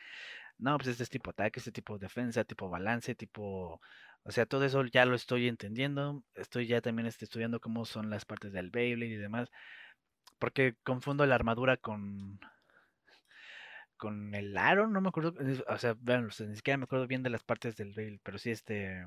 no, 0.58 0.78
pues 0.78 0.90
este 0.90 1.04
es 1.04 1.10
tipo 1.10 1.32
ataque, 1.32 1.60
este 1.60 1.72
tipo 1.72 1.98
defensa, 2.00 2.44
tipo 2.46 2.70
balance, 2.70 3.16
tipo, 3.16 3.82
o 4.24 4.32
sea, 4.32 4.46
todo 4.46 4.66
eso 4.66 4.86
ya 4.86 5.06
lo 5.06 5.16
estoy 5.16 5.48
entendiendo, 5.48 6.24
estoy 6.36 6.68
ya 6.68 6.82
también 6.82 7.08
este, 7.08 7.26
estudiando 7.26 7.60
cómo 7.62 7.86
son 7.86 8.10
las 8.10 8.26
partes 8.26 8.52
del 8.54 8.72
Beyblade 8.72 9.12
y 9.14 9.18
demás, 9.18 9.50
porque 10.40 10.76
confundo 10.84 11.26
la 11.26 11.36
armadura 11.36 11.78
con 11.78 12.40
con 14.00 14.34
el 14.34 14.58
aro, 14.58 14.88
no 14.88 15.02
me 15.02 15.10
acuerdo, 15.10 15.36
o 15.68 15.78
sea, 15.78 15.96
bueno, 16.00 16.30
ni 16.40 16.56
siquiera 16.56 16.78
me 16.78 16.86
acuerdo 16.86 17.06
bien 17.06 17.22
de 17.22 17.30
las 17.30 17.44
partes 17.44 17.76
del 17.76 17.94
Beyblade, 17.94 18.22
pero 18.24 18.40
sí 18.40 18.50
este... 18.50 19.06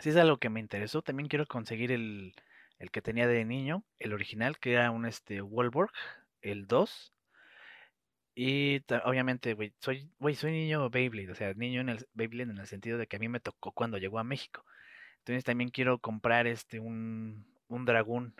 Sí 0.00 0.10
es 0.10 0.16
algo 0.16 0.36
que 0.36 0.50
me 0.50 0.60
interesó, 0.60 1.02
también 1.02 1.28
quiero 1.28 1.46
conseguir 1.46 1.90
el, 1.92 2.34
el 2.78 2.90
que 2.90 3.02
tenía 3.02 3.26
de 3.26 3.44
niño, 3.44 3.84
el 3.98 4.12
original, 4.12 4.58
que 4.58 4.74
era 4.74 4.90
un 4.90 5.06
este 5.06 5.40
Wallborg, 5.42 5.90
el 6.42 6.66
2. 6.66 7.14
Y 8.34 8.84
obviamente, 9.04 9.54
güey, 9.54 9.74
soy, 9.80 10.10
güey, 10.18 10.34
soy 10.34 10.52
niño 10.52 10.90
Beyblade, 10.90 11.30
o 11.32 11.34
sea, 11.34 11.54
niño 11.54 11.80
en 11.80 11.88
el 11.88 12.06
Beyblade 12.12 12.52
en 12.52 12.58
el 12.58 12.66
sentido 12.66 12.98
de 12.98 13.06
que 13.06 13.16
a 13.16 13.18
mí 13.18 13.28
me 13.28 13.40
tocó 13.40 13.72
cuando 13.72 13.98
llegó 13.98 14.18
a 14.18 14.24
México. 14.24 14.64
Entonces 15.20 15.42
también 15.44 15.70
quiero 15.70 15.98
comprar 15.98 16.46
este 16.46 16.80
un, 16.80 17.46
un 17.68 17.84
dragón 17.84 18.34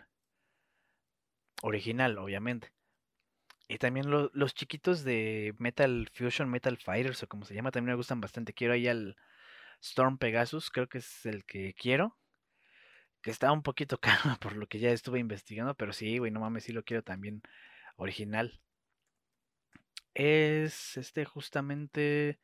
original, 1.61 2.17
obviamente. 2.17 2.71
Y 3.67 3.77
también 3.77 4.09
los 4.09 4.53
chiquitos 4.55 5.03
de 5.03 5.53
Metal 5.59 6.09
Fusion, 6.13 6.49
Metal 6.49 6.75
Fighters 6.77 7.21
o 7.21 7.27
como 7.27 7.45
se 7.45 7.53
llama, 7.53 7.71
también 7.71 7.93
me 7.93 7.97
gustan 7.97 8.19
bastante. 8.19 8.53
Quiero 8.53 8.73
ahí 8.73 8.87
al 8.87 9.15
Storm 9.81 10.17
Pegasus, 10.17 10.71
creo 10.71 10.89
que 10.89 10.97
es 10.99 11.25
el 11.25 11.45
que 11.45 11.75
quiero. 11.75 12.17
Que 13.21 13.31
está 13.31 13.51
un 13.51 13.61
poquito 13.63 13.99
caro 14.01 14.37
por 14.39 14.55
lo 14.55 14.67
que 14.67 14.79
ya 14.79 14.89
estuve 14.91 15.19
investigando, 15.19 15.75
pero 15.75 15.93
sí, 15.93 16.17
güey, 16.17 16.31
no 16.31 16.39
mames, 16.39 16.63
sí 16.63 16.73
lo 16.73 16.83
quiero 16.83 17.03
también 17.03 17.43
original. 17.95 18.59
Es 20.15 20.97
este 20.97 21.25
justamente 21.25 22.39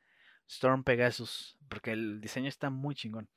Storm 0.47 0.84
Pegasus, 0.84 1.57
porque 1.70 1.91
el 1.91 2.22
diseño 2.22 2.49
está 2.49 2.70
muy 2.70 2.95
chingón. 2.95 3.30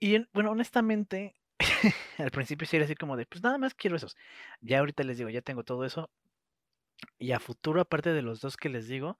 Y 0.00 0.26
bueno, 0.32 0.52
honestamente, 0.52 1.34
al 2.18 2.30
principio 2.30 2.66
sí 2.66 2.76
era 2.76 2.84
así 2.84 2.94
como 2.94 3.16
de, 3.16 3.26
pues 3.26 3.42
nada 3.42 3.58
más 3.58 3.74
quiero 3.74 3.96
esos. 3.96 4.16
Ya 4.60 4.78
ahorita 4.80 5.02
les 5.04 5.18
digo, 5.18 5.30
ya 5.30 5.42
tengo 5.42 5.64
todo 5.64 5.84
eso. 5.84 6.10
Y 7.18 7.32
a 7.32 7.40
futuro, 7.40 7.80
aparte 7.80 8.12
de 8.12 8.22
los 8.22 8.40
dos 8.40 8.56
que 8.56 8.68
les 8.68 8.86
digo, 8.86 9.18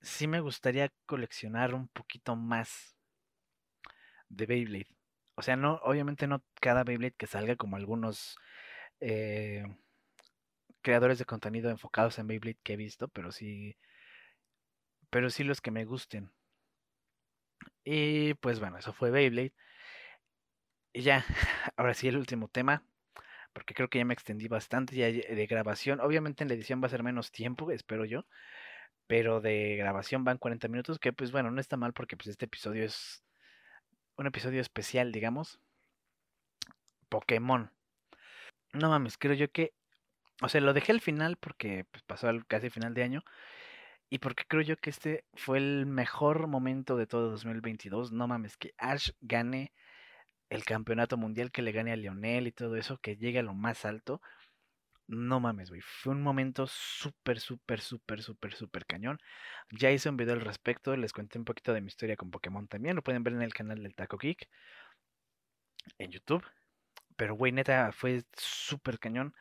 sí 0.00 0.26
me 0.26 0.40
gustaría 0.40 0.90
coleccionar 1.04 1.74
un 1.74 1.88
poquito 1.88 2.34
más 2.34 2.96
de 4.28 4.46
Beyblade. 4.46 4.86
O 5.34 5.42
sea, 5.42 5.56
no, 5.56 5.74
obviamente 5.82 6.26
no 6.26 6.42
cada 6.60 6.84
Beyblade 6.84 7.14
que 7.16 7.26
salga 7.26 7.56
como 7.56 7.76
algunos 7.76 8.36
eh, 9.00 9.64
creadores 10.80 11.18
de 11.18 11.26
contenido 11.26 11.68
enfocados 11.68 12.18
en 12.18 12.28
Beyblade 12.28 12.56
que 12.62 12.72
he 12.74 12.76
visto, 12.76 13.08
pero 13.08 13.30
sí, 13.30 13.76
pero 15.10 15.30
sí 15.30 15.42
los 15.42 15.60
que 15.60 15.72
me 15.72 15.84
gusten. 15.84 16.30
Y 17.84 18.34
pues 18.34 18.60
bueno, 18.60 18.78
eso 18.78 18.92
fue 18.92 19.10
Beyblade. 19.10 19.54
Y 20.96 21.02
ya, 21.02 21.26
ahora 21.76 21.92
sí 21.92 22.08
el 22.08 22.16
último 22.16 22.48
tema, 22.48 22.82
porque 23.52 23.74
creo 23.74 23.90
que 23.90 23.98
ya 23.98 24.06
me 24.06 24.14
extendí 24.14 24.48
bastante 24.48 24.96
ya 24.96 25.08
de 25.08 25.46
grabación. 25.46 26.00
Obviamente 26.00 26.42
en 26.42 26.48
la 26.48 26.54
edición 26.54 26.82
va 26.82 26.86
a 26.86 26.88
ser 26.88 27.02
menos 27.02 27.30
tiempo, 27.32 27.70
espero 27.70 28.06
yo, 28.06 28.24
pero 29.06 29.42
de 29.42 29.76
grabación 29.76 30.24
van 30.24 30.38
40 30.38 30.68
minutos, 30.68 30.98
que 30.98 31.12
pues 31.12 31.32
bueno, 31.32 31.50
no 31.50 31.60
está 31.60 31.76
mal 31.76 31.92
porque 31.92 32.16
pues 32.16 32.28
este 32.28 32.46
episodio 32.46 32.82
es 32.82 33.22
un 34.16 34.26
episodio 34.26 34.62
especial, 34.62 35.12
digamos. 35.12 35.60
Pokémon. 37.10 37.70
No 38.72 38.88
mames, 38.88 39.18
creo 39.18 39.34
yo 39.34 39.52
que, 39.52 39.74
o 40.40 40.48
sea, 40.48 40.62
lo 40.62 40.72
dejé 40.72 40.92
al 40.92 41.02
final 41.02 41.36
porque 41.36 41.84
pues, 41.90 42.04
pasó 42.04 42.28
al 42.28 42.46
casi 42.46 42.70
final 42.70 42.94
de 42.94 43.02
año. 43.02 43.24
Y 44.08 44.18
porque 44.20 44.44
creo 44.48 44.62
yo 44.62 44.78
que 44.78 44.88
este 44.88 45.26
fue 45.34 45.58
el 45.58 45.84
mejor 45.84 46.46
momento 46.46 46.96
de 46.96 47.06
todo 47.06 47.30
2022. 47.32 48.12
No 48.12 48.26
mames, 48.28 48.56
que 48.56 48.72
Ash 48.78 49.10
gane 49.20 49.74
el 50.50 50.64
campeonato 50.64 51.16
mundial, 51.16 51.50
que 51.50 51.62
le 51.62 51.72
gane 51.72 51.92
a 51.92 51.96
Lionel 51.96 52.46
y 52.46 52.52
todo 52.52 52.76
eso, 52.76 52.98
que 52.98 53.16
llegue 53.16 53.40
a 53.40 53.42
lo 53.42 53.54
más 53.54 53.84
alto. 53.84 54.20
No 55.08 55.40
mames, 55.40 55.70
güey. 55.70 55.80
Fue 55.82 56.12
un 56.12 56.22
momento 56.22 56.66
súper, 56.66 57.40
súper, 57.40 57.80
súper, 57.80 58.22
súper, 58.22 58.54
súper 58.54 58.86
cañón. 58.86 59.20
Ya 59.70 59.90
hice 59.92 60.08
un 60.08 60.16
video 60.16 60.34
al 60.34 60.40
respecto. 60.40 60.96
Les 60.96 61.12
conté 61.12 61.38
un 61.38 61.44
poquito 61.44 61.72
de 61.72 61.80
mi 61.80 61.88
historia 61.88 62.16
con 62.16 62.30
Pokémon 62.30 62.66
también. 62.68 62.96
Lo 62.96 63.02
pueden 63.02 63.22
ver 63.22 63.34
en 63.34 63.42
el 63.42 63.54
canal 63.54 63.82
del 63.82 63.94
Taco 63.94 64.18
Geek. 64.18 64.48
En 65.98 66.10
YouTube. 66.10 66.44
Pero, 67.16 67.34
güey, 67.36 67.52
neta, 67.52 67.92
fue 67.92 68.24
súper 68.36 68.98
cañón. 68.98 69.34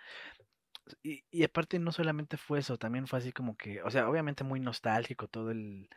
Y, 1.04 1.24
y, 1.32 1.44
aparte 1.44 1.80
no 1.80 1.92
solamente 1.92 2.38
fue 2.38 2.60
eso, 2.60 2.78
también 2.78 3.08
fue 3.08 3.20
así 3.20 3.32
como 3.32 3.58
que, 3.58 3.82
o 3.84 3.90
sea, 3.90 4.08
obviamente 4.08 4.44
muy 4.44 4.60
nostálgico 4.60 5.28
todo 5.28 5.52
el 5.52 5.90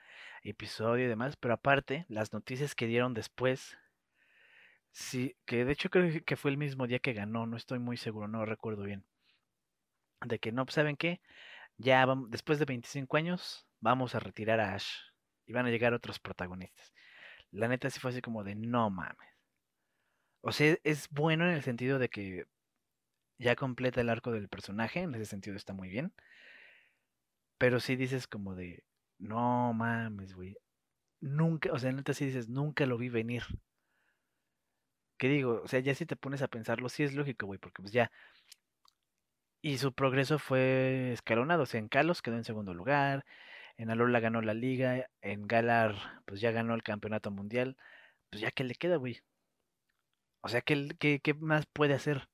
episodio 0.42 1.04
y 1.04 1.08
demás, 1.08 1.36
pero 1.36 1.54
aparte 1.54 2.06
las 2.08 2.32
noticias 2.32 2.74
que 2.74 2.86
dieron 2.86 3.12
después, 3.14 3.76
sí, 4.92 5.34
que 5.46 5.64
de 5.64 5.72
hecho 5.72 5.88
creo 5.90 6.22
que 6.26 6.36
fue 6.36 6.50
el 6.50 6.58
mismo 6.58 6.86
día 6.86 6.98
que 6.98 7.14
ganó, 7.14 7.46
no 7.46 7.56
estoy 7.56 7.78
muy 7.78 7.96
seguro, 7.96 8.28
no 8.28 8.44
recuerdo 8.44 8.82
bien, 8.82 9.06
de 10.26 10.38
que 10.38 10.52
no, 10.52 10.64
pues, 10.64 10.74
¿saben 10.74 10.96
qué? 10.96 11.20
Ya 11.78 12.06
vamos, 12.06 12.30
después 12.30 12.58
de 12.58 12.66
25 12.66 13.16
años 13.18 13.66
vamos 13.80 14.14
a 14.14 14.20
retirar 14.20 14.60
a 14.60 14.74
Ash 14.74 14.88
y 15.46 15.52
van 15.52 15.66
a 15.66 15.70
llegar 15.70 15.94
otros 15.94 16.20
protagonistas. 16.20 16.92
La 17.52 17.68
neta 17.68 17.90
sí 17.90 18.00
fue 18.00 18.12
así 18.12 18.22
como 18.22 18.44
de 18.44 18.54
no 18.56 18.90
mames. 18.90 19.28
O 20.40 20.50
sea, 20.52 20.76
es 20.84 21.08
bueno 21.10 21.44
en 21.44 21.54
el 21.54 21.62
sentido 21.62 21.98
de 22.00 22.08
que 22.08 22.44
ya 23.38 23.56
completa 23.56 24.00
el 24.02 24.10
arco 24.10 24.32
del 24.32 24.48
personaje, 24.48 25.00
en 25.00 25.14
ese 25.14 25.26
sentido 25.26 25.56
está 25.56 25.74
muy 25.74 25.88
bien. 25.90 26.12
Pero 27.58 27.78
sí 27.80 27.96
dices 27.96 28.26
como 28.26 28.54
de, 28.54 28.84
no 29.18 29.72
mames, 29.72 30.34
güey. 30.34 30.56
Nunca, 31.20 31.72
o 31.72 31.78
sea, 31.78 31.92
neta 31.92 32.14
sí 32.14 32.26
dices, 32.26 32.48
nunca 32.48 32.86
lo 32.86 32.98
vi 32.98 33.08
venir. 33.10 33.44
¿Qué 35.18 35.28
digo? 35.28 35.62
O 35.64 35.68
sea, 35.68 35.80
ya 35.80 35.94
si 35.94 36.06
te 36.06 36.16
pones 36.16 36.42
a 36.42 36.48
pensarlo, 36.48 36.88
sí 36.88 37.02
es 37.04 37.14
lógico, 37.14 37.46
güey, 37.46 37.58
porque 37.58 37.82
pues 37.82 37.92
ya. 37.92 38.10
Y 39.60 39.78
su 39.78 39.92
progreso 39.92 40.38
fue 40.38 41.12
escalonado. 41.12 41.64
O 41.64 41.66
sea, 41.66 41.80
en 41.80 41.88
Kalos 41.88 42.22
quedó 42.22 42.36
en 42.36 42.44
segundo 42.44 42.74
lugar. 42.74 43.24
En 43.76 43.90
Alola 43.90 44.20
ganó 44.20 44.40
la 44.42 44.54
liga. 44.54 45.08
En 45.22 45.46
Galar, 45.46 46.22
pues 46.26 46.40
ya 46.40 46.50
ganó 46.52 46.74
el 46.74 46.82
campeonato 46.82 47.30
mundial. 47.30 47.76
Pues 48.30 48.42
ya 48.42 48.50
que 48.52 48.64
le 48.64 48.74
queda, 48.74 48.96
güey. 48.96 49.20
O 50.42 50.48
sea, 50.48 50.60
¿qué, 50.62 50.88
qué, 50.98 51.20
qué 51.20 51.34
más 51.34 51.66
puede 51.66 51.94
hacer? 51.94 52.28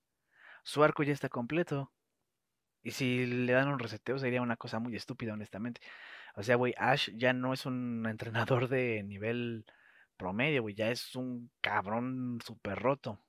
su 0.64 0.82
arco 0.82 1.02
ya 1.04 1.12
está 1.12 1.28
completo. 1.28 1.92
Y 2.82 2.92
si 2.92 3.26
le 3.26 3.52
dan 3.52 3.68
un 3.68 3.78
reseteo 3.78 4.18
sería 4.18 4.42
una 4.42 4.56
cosa 4.56 4.78
muy 4.78 4.96
estúpida, 4.96 5.34
honestamente. 5.34 5.80
O 6.34 6.42
sea, 6.42 6.56
güey, 6.56 6.74
Ash 6.78 7.10
ya 7.14 7.32
no 7.32 7.52
es 7.54 7.66
un 7.66 8.06
entrenador 8.08 8.68
de 8.68 9.02
nivel 9.04 9.66
promedio, 10.16 10.62
güey, 10.62 10.74
ya 10.74 10.90
es 10.90 11.14
un 11.16 11.50
cabrón 11.60 12.38
súper 12.44 12.78
roto. 12.78 13.20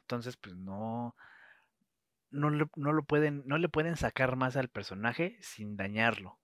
Entonces, 0.00 0.36
pues 0.36 0.54
no, 0.56 1.14
no, 2.30 2.50
no, 2.50 2.92
lo 2.92 3.04
pueden, 3.04 3.42
no 3.46 3.58
le 3.58 3.68
pueden 3.68 3.96
sacar 3.96 4.36
más 4.36 4.56
al 4.56 4.68
personaje 4.68 5.36
sin 5.40 5.76
dañarlo. 5.76 6.38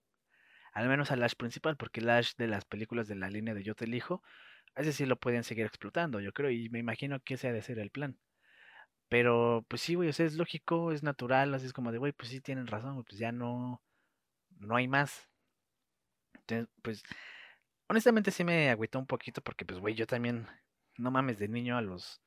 Al 0.73 0.89
menos 0.89 1.11
al 1.11 1.23
Ash 1.23 1.35
principal, 1.37 1.77
porque 1.77 2.01
el 2.01 2.11
Ash 2.11 2.35
de 2.37 2.49
las 2.49 2.65
películas 2.65 3.09
de 3.09 3.17
la 3.17 3.29
línea 3.29 3.55
de 3.55 3.63
Yo 3.63 3.75
te 3.75 3.85
elijo, 3.85 4.23
ese 4.77 4.93
sí 4.93 5.07
lo 5.07 5.17
pueden 5.17 5.45
seguir 5.45 5.67
explotando, 5.67 6.21
yo 6.21 6.33
creo, 6.33 6.51
y 6.51 6.69
me 6.71 6.79
imagino 6.79 7.21
que 7.21 7.35
ese 7.35 7.49
ha 7.49 7.53
de 7.53 7.63
ser 7.63 7.79
el 7.79 7.91
plan. 7.91 8.19
Pero, 9.09 9.65
pues 9.69 9.83
sí, 9.83 9.95
güey, 9.95 10.09
o 10.09 10.13
sea, 10.13 10.27
es 10.27 10.35
lógico, 10.37 10.93
es 10.93 11.03
natural, 11.03 11.55
así 11.55 11.67
es 11.67 11.73
como 11.75 11.93
de, 11.93 11.99
güey, 11.99 12.13
pues 12.13 12.31
sí 12.31 12.41
tienen 12.41 12.67
razón, 12.67 13.05
pues 13.05 13.19
ya 13.19 13.33
no, 13.33 13.83
no 14.59 14.77
hay 14.77 14.89
más. 14.89 15.29
Entonces, 16.35 16.69
pues, 16.83 17.03
honestamente 17.93 18.31
sí 18.31 18.43
me 18.45 18.71
agüitó 18.71 18.99
un 18.99 19.07
poquito 19.07 19.43
porque, 19.43 19.65
pues, 19.65 19.79
güey, 19.79 19.95
yo 19.95 20.07
también, 20.07 20.47
no 20.99 21.11
mames, 21.11 21.39
de 21.39 21.49
niño 21.49 21.77
a 21.77 21.83
los 21.83 22.23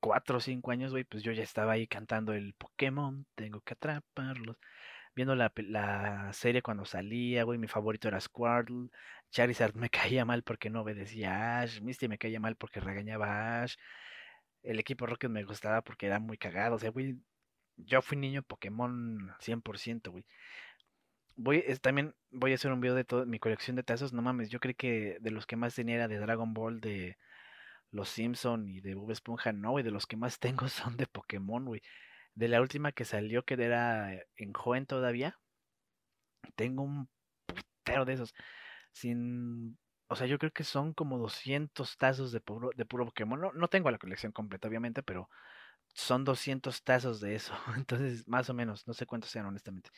cuatro 0.00 0.38
o 0.38 0.40
cinco 0.40 0.70
años, 0.70 0.92
güey, 0.92 1.04
pues 1.04 1.22
yo 1.22 1.32
ya 1.32 1.42
estaba 1.42 1.72
ahí 1.72 1.86
cantando 1.86 2.32
el 2.34 2.54
Pokémon, 2.54 3.26
tengo 3.34 3.60
que 3.62 3.74
atraparlos. 3.74 4.56
Viendo 5.14 5.34
la, 5.34 5.52
la 5.56 6.32
serie 6.32 6.62
cuando 6.62 6.84
salía, 6.84 7.44
güey, 7.44 7.58
mi 7.58 7.66
favorito 7.66 8.08
era 8.08 8.20
Squirtle. 8.20 8.90
Charizard 9.30 9.74
me 9.74 9.90
caía 9.90 10.24
mal 10.24 10.42
porque 10.42 10.70
no 10.70 10.82
obedecía 10.82 11.58
a 11.58 11.60
Ash. 11.62 11.80
Misty 11.80 12.08
me 12.08 12.18
caía 12.18 12.40
mal 12.40 12.56
porque 12.56 12.80
regañaba 12.80 13.26
a 13.26 13.62
Ash 13.64 13.76
el 14.62 14.78
equipo 14.78 15.06
Rocket 15.06 15.30
me 15.30 15.44
gustaba 15.44 15.82
porque 15.82 16.06
era 16.06 16.18
muy 16.20 16.38
cagado. 16.38 16.76
O 16.76 16.78
sea, 16.78 16.90
güey, 16.90 17.18
yo 17.76 18.02
fui 18.02 18.16
niño 18.18 18.42
Pokémon 18.42 19.34
100%, 19.40 20.10
güey. 20.10 20.24
Voy, 21.36 21.64
también 21.80 22.14
voy 22.30 22.52
a 22.52 22.54
hacer 22.56 22.72
un 22.72 22.80
video 22.80 22.94
de 22.94 23.04
toda 23.04 23.24
mi 23.24 23.38
colección 23.38 23.76
de 23.76 23.82
tazos. 23.82 24.12
No 24.12 24.22
mames, 24.22 24.50
yo 24.50 24.60
creí 24.60 24.74
que 24.74 25.18
de 25.20 25.30
los 25.30 25.46
que 25.46 25.56
más 25.56 25.74
tenía 25.74 25.96
era 25.96 26.08
de 26.08 26.18
Dragon 26.18 26.52
Ball, 26.54 26.80
de 26.80 27.16
los 27.92 28.08
Simpson 28.08 28.68
y 28.68 28.80
de 28.80 28.94
Bob 28.94 29.10
Esponja. 29.12 29.52
No, 29.52 29.72
güey, 29.72 29.84
de 29.84 29.90
los 29.92 30.06
que 30.06 30.16
más 30.16 30.38
tengo 30.40 30.68
son 30.68 30.96
de 30.96 31.06
Pokémon, 31.06 31.64
güey. 31.64 31.82
De 32.34 32.48
la 32.48 32.60
última 32.60 32.92
que 32.92 33.04
salió, 33.04 33.44
que 33.44 33.54
era 33.54 34.12
en 34.36 34.52
joven 34.52 34.86
todavía, 34.86 35.38
tengo 36.56 36.82
un 36.82 37.08
putero 37.46 38.04
de 38.04 38.14
esos. 38.14 38.34
Sin 38.92 39.78
o 40.08 40.16
sea, 40.16 40.26
yo 40.26 40.38
creo 40.38 40.52
que 40.52 40.64
son 40.64 40.92
como 40.92 41.18
200 41.18 41.96
tazos 41.96 42.32
de 42.32 42.40
puro, 42.40 42.70
de 42.76 42.84
puro 42.84 43.04
Pokémon. 43.06 43.40
No, 43.40 43.52
no 43.52 43.68
tengo 43.68 43.90
la 43.92 43.98
colección 43.98 44.32
completa, 44.32 44.66
obviamente, 44.68 45.04
pero 45.04 45.30
son 45.94 46.24
200 46.24 46.82
tazos 46.84 47.20
de 47.20 47.36
eso. 47.36 47.54
Entonces, 47.76 48.26
más 48.28 48.50
o 48.50 48.54
menos, 48.54 48.86
no 48.88 48.94
sé 48.94 49.06
cuántos 49.06 49.30
sean, 49.30 49.46
honestamente. 49.46 49.90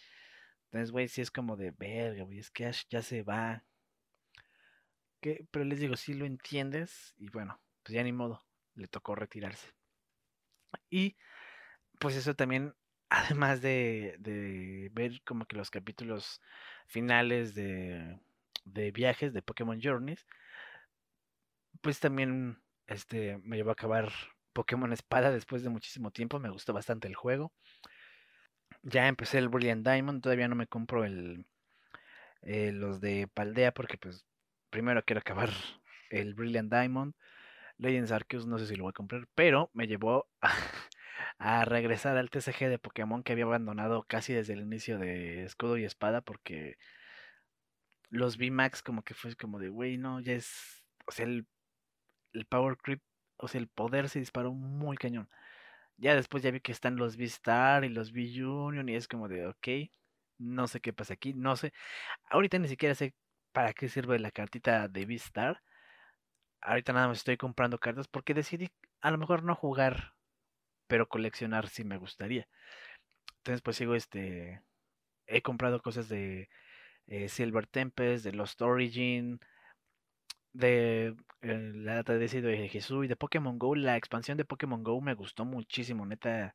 Entonces, 0.73 0.91
güey, 0.91 1.07
sí 1.09 1.21
es 1.21 1.31
como 1.31 1.57
de 1.57 1.71
verga, 1.71 2.25
güey, 2.25 2.39
es 2.39 2.51
que 2.51 2.71
ya 2.89 3.03
se 3.03 3.23
va. 3.23 3.63
Pero 5.21 5.65
les 5.65 5.81
digo, 5.81 5.97
si 5.97 6.15
lo 6.15 6.25
entiendes, 6.27 7.15
y 7.19 7.29
bueno, 7.31 7.61
pues 7.83 7.95
ya 7.95 8.03
ni 8.03 8.13
modo, 8.13 8.43
le 8.75 8.89
tocó 8.89 9.15
retirarse. 9.15 9.69
Y 10.91 11.17
pues 12.01 12.17
eso 12.17 12.35
también 12.35 12.75
además 13.11 13.63
de, 13.63 14.17
de 14.21 14.91
ver 14.93 15.23
como 15.25 15.47
que 15.47 15.57
los 15.57 15.71
capítulos 15.71 16.41
finales 16.87 17.55
de, 17.55 18.21
de 18.65 18.93
viajes 18.93 19.33
de 19.35 19.43
Pokémon 19.43 19.81
Journeys, 19.83 20.27
pues 21.81 22.01
también 22.01 22.63
este, 22.87 23.39
me 23.39 23.57
llevó 23.57 23.71
a 23.71 23.73
acabar 23.75 24.13
Pokémon 24.53 24.93
Espada 24.93 25.31
después 25.31 25.63
de 25.63 25.71
muchísimo 25.71 26.11
tiempo. 26.11 26.39
Me 26.39 26.51
gustó 26.51 26.73
bastante 26.73 27.09
el 27.09 27.15
juego. 27.15 27.53
Ya 28.83 29.09
empecé 29.09 29.39
el 29.39 29.49
Brilliant 29.49 29.87
Diamond. 29.87 30.23
Todavía 30.23 30.49
no 30.49 30.57
me 30.57 30.67
compro 30.67 31.05
el, 31.05 31.47
eh, 32.43 32.73
los 32.73 33.01
de 33.01 33.29
Paldea 33.29 33.73
porque 33.73 33.99
pues 33.99 34.27
primero 34.71 35.05
quiero 35.05 35.21
acabar 35.21 35.51
el 36.11 36.35
Brilliant 36.35 36.73
Diamond. 36.73 37.15
Legends 37.79 38.13
Arceus 38.13 38.47
no 38.47 38.59
sé 38.59 38.67
si 38.67 38.77
lo 38.77 38.85
voy 38.85 38.91
a 38.91 38.95
comprar, 38.95 39.29
pero 39.35 39.71
me 39.75 39.87
llevó 39.87 40.29
a, 41.39 41.65
regresar 41.65 42.17
al 42.17 42.31
TCG 42.31 42.69
de 42.69 42.79
Pokémon 42.79 43.23
que 43.23 43.33
había 43.33 43.45
abandonado 43.45 44.05
casi 44.05 44.33
desde 44.33 44.53
el 44.55 44.61
inicio 44.61 44.99
de 44.99 45.45
Escudo 45.45 45.77
y 45.79 45.85
Espada 45.85 46.21
porque 46.21 46.77
los 48.11 48.37
VMAX 48.37 48.83
como 48.83 49.03
que 49.03 49.15
fue 49.15 49.35
como 49.37 49.59
de, 49.59 49.69
güey, 49.69 49.99
no, 49.99 50.21
ya 50.21 50.35
es, 50.35 50.85
o 51.07 51.13
sea, 51.13 51.27
el, 51.27 51.47
el 52.35 52.47
Power 52.47 52.77
Creep, 52.77 53.03
o 53.37 53.49
sea, 53.49 53.61
el 53.61 53.69
poder 53.69 54.09
se 54.09 54.19
disparó 54.21 54.53
muy 54.53 54.97
cañón. 54.97 55.29
Ya 56.03 56.17
después 56.17 56.43
ya 56.43 56.51
vi 56.51 56.61
que 56.61 56.73
están 56.73 56.97
los 56.97 57.17
V-Star 57.17 57.85
y 57.85 57.89
los 57.89 58.11
V-Union 58.13 58.89
y 58.89 58.97
es 58.97 59.07
como 59.07 59.29
de, 59.29 59.47
ok, 59.47 59.69
no 60.39 60.67
sé 60.67 60.81
qué 60.81 60.93
pasa 60.93 61.15
aquí, 61.15 61.33
no 61.33 61.55
sé. 61.55 61.73
Ahorita 62.29 62.59
ni 62.59 62.67
siquiera 62.67 62.97
sé 62.97 63.15
para 63.53 63.73
qué 63.73 63.89
sirve 63.89 64.19
la 64.19 64.33
cartita 64.33 64.89
de 64.89 65.05
V-Star. 65.07 65.63
Ahorita 66.61 66.93
nada 66.93 67.07
más 67.07 67.19
estoy 67.19 67.37
comprando 67.37 67.79
cartas 67.79 68.09
porque 68.09 68.35
decidí 68.35 68.69
a 69.01 69.13
lo 69.13 69.19
mejor 69.19 69.45
no 69.45 69.55
jugar, 69.55 70.15
pero 70.89 71.09
coleccionar 71.09 71.69
si 71.69 71.85
me 71.85 71.99
gustaría. 71.99 72.49
Entonces 73.39 73.63
pues 73.63 73.77
sigo 73.77 73.95
este... 73.95 74.61
He 75.27 75.43
comprado 75.43 75.81
cosas 75.83 76.09
de 76.09 76.49
eh, 77.07 77.29
Silver 77.29 77.69
Tempest, 77.69 78.25
de 78.25 78.33
Lost 78.33 78.61
Origin, 78.61 79.39
de 80.53 81.15
eh, 81.43 81.73
la 81.75 81.97
data 81.97 82.15
de 82.15 82.29
de 82.29 82.69
Jesús 82.69 83.05
y 83.05 83.09
de 83.09 83.17
Pokémon 83.17 83.59
Go. 83.59 83.75
La 83.75 83.97
expansión 83.97 84.37
de 84.39 84.45
Pokémon 84.45 84.83
Go 84.83 85.01
me 85.01 85.15
gustó 85.15 85.45
muchísimo, 85.45 86.07
neta. 86.07 86.55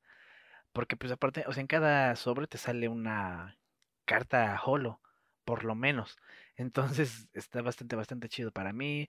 Porque 0.74 0.98
pues 0.98 1.12
aparte, 1.12 1.46
o 1.48 1.54
sea, 1.54 1.62
en 1.62 1.68
cada 1.68 2.16
sobre 2.16 2.48
te 2.48 2.58
sale 2.58 2.90
una 2.90 3.58
carta 4.06 4.60
holo, 4.66 5.02
por 5.46 5.64
lo 5.66 5.76
menos. 5.76 6.18
Entonces 6.58 7.28
está 7.34 7.62
bastante, 7.62 7.96
bastante 7.96 8.30
chido 8.30 8.52
para 8.52 8.74
mí. 8.74 9.08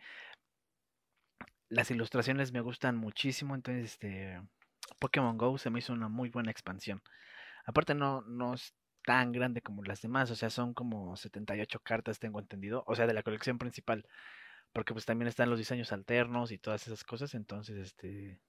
Las 1.70 1.90
ilustraciones 1.90 2.52
me 2.52 2.60
gustan 2.60 2.96
muchísimo, 2.96 3.54
entonces 3.54 3.92
este 3.92 4.40
Pokémon 4.98 5.36
Go 5.38 5.58
se 5.58 5.70
me 5.70 5.80
hizo 5.80 5.92
una 5.92 6.08
muy 6.08 6.30
buena 6.30 6.50
expansión. 6.50 7.02
Aparte 7.66 7.94
no, 7.94 8.22
no 8.22 8.54
es 8.54 8.74
tan 9.04 9.32
grande 9.32 9.62
como 9.62 9.82
las 9.84 10.02
demás, 10.02 10.30
o 10.30 10.36
sea, 10.36 10.50
son 10.50 10.74
como 10.74 11.16
78 11.16 11.80
cartas, 11.80 12.18
tengo 12.18 12.40
entendido, 12.40 12.84
o 12.86 12.94
sea, 12.94 13.06
de 13.06 13.14
la 13.14 13.22
colección 13.22 13.58
principal, 13.58 14.06
porque 14.72 14.92
pues 14.92 15.06
también 15.06 15.28
están 15.28 15.50
los 15.50 15.58
diseños 15.58 15.92
alternos 15.92 16.52
y 16.52 16.58
todas 16.58 16.86
esas 16.86 17.04
cosas, 17.04 17.34
entonces 17.34 17.78
este 17.78 18.40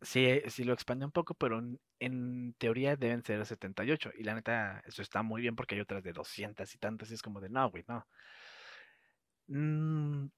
sí, 0.00 0.40
sí 0.48 0.64
lo 0.64 0.72
expande 0.72 1.04
un 1.04 1.12
poco, 1.12 1.34
pero 1.34 1.60
en, 2.00 2.54
teoría 2.58 2.96
deben 2.96 3.24
ser 3.24 3.44
78. 3.44 4.12
Y 4.18 4.24
la 4.24 4.34
neta, 4.34 4.82
eso 4.86 5.02
está 5.02 5.22
muy 5.22 5.42
bien 5.42 5.56
porque 5.56 5.74
hay 5.74 5.80
otras 5.80 6.02
de 6.02 6.12
200 6.12 6.74
y 6.74 6.78
tantas. 6.78 7.10
Y 7.10 7.14
es 7.14 7.22
como 7.22 7.40
de, 7.40 7.48
no, 7.48 7.70
güey, 7.70 7.84
no. 7.88 8.06
Mm, 9.48 10.28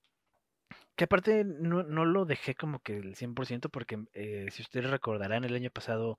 que 0.96 1.04
aparte 1.04 1.44
no, 1.44 1.82
no, 1.82 2.04
lo 2.04 2.24
dejé 2.24 2.54
como 2.54 2.80
que 2.80 2.98
el 2.98 3.16
100% 3.16 3.70
porque 3.70 3.98
eh, 4.14 4.48
si 4.50 4.62
ustedes 4.62 4.90
recordarán 4.90 5.44
el 5.44 5.54
año 5.54 5.70
pasado, 5.70 6.18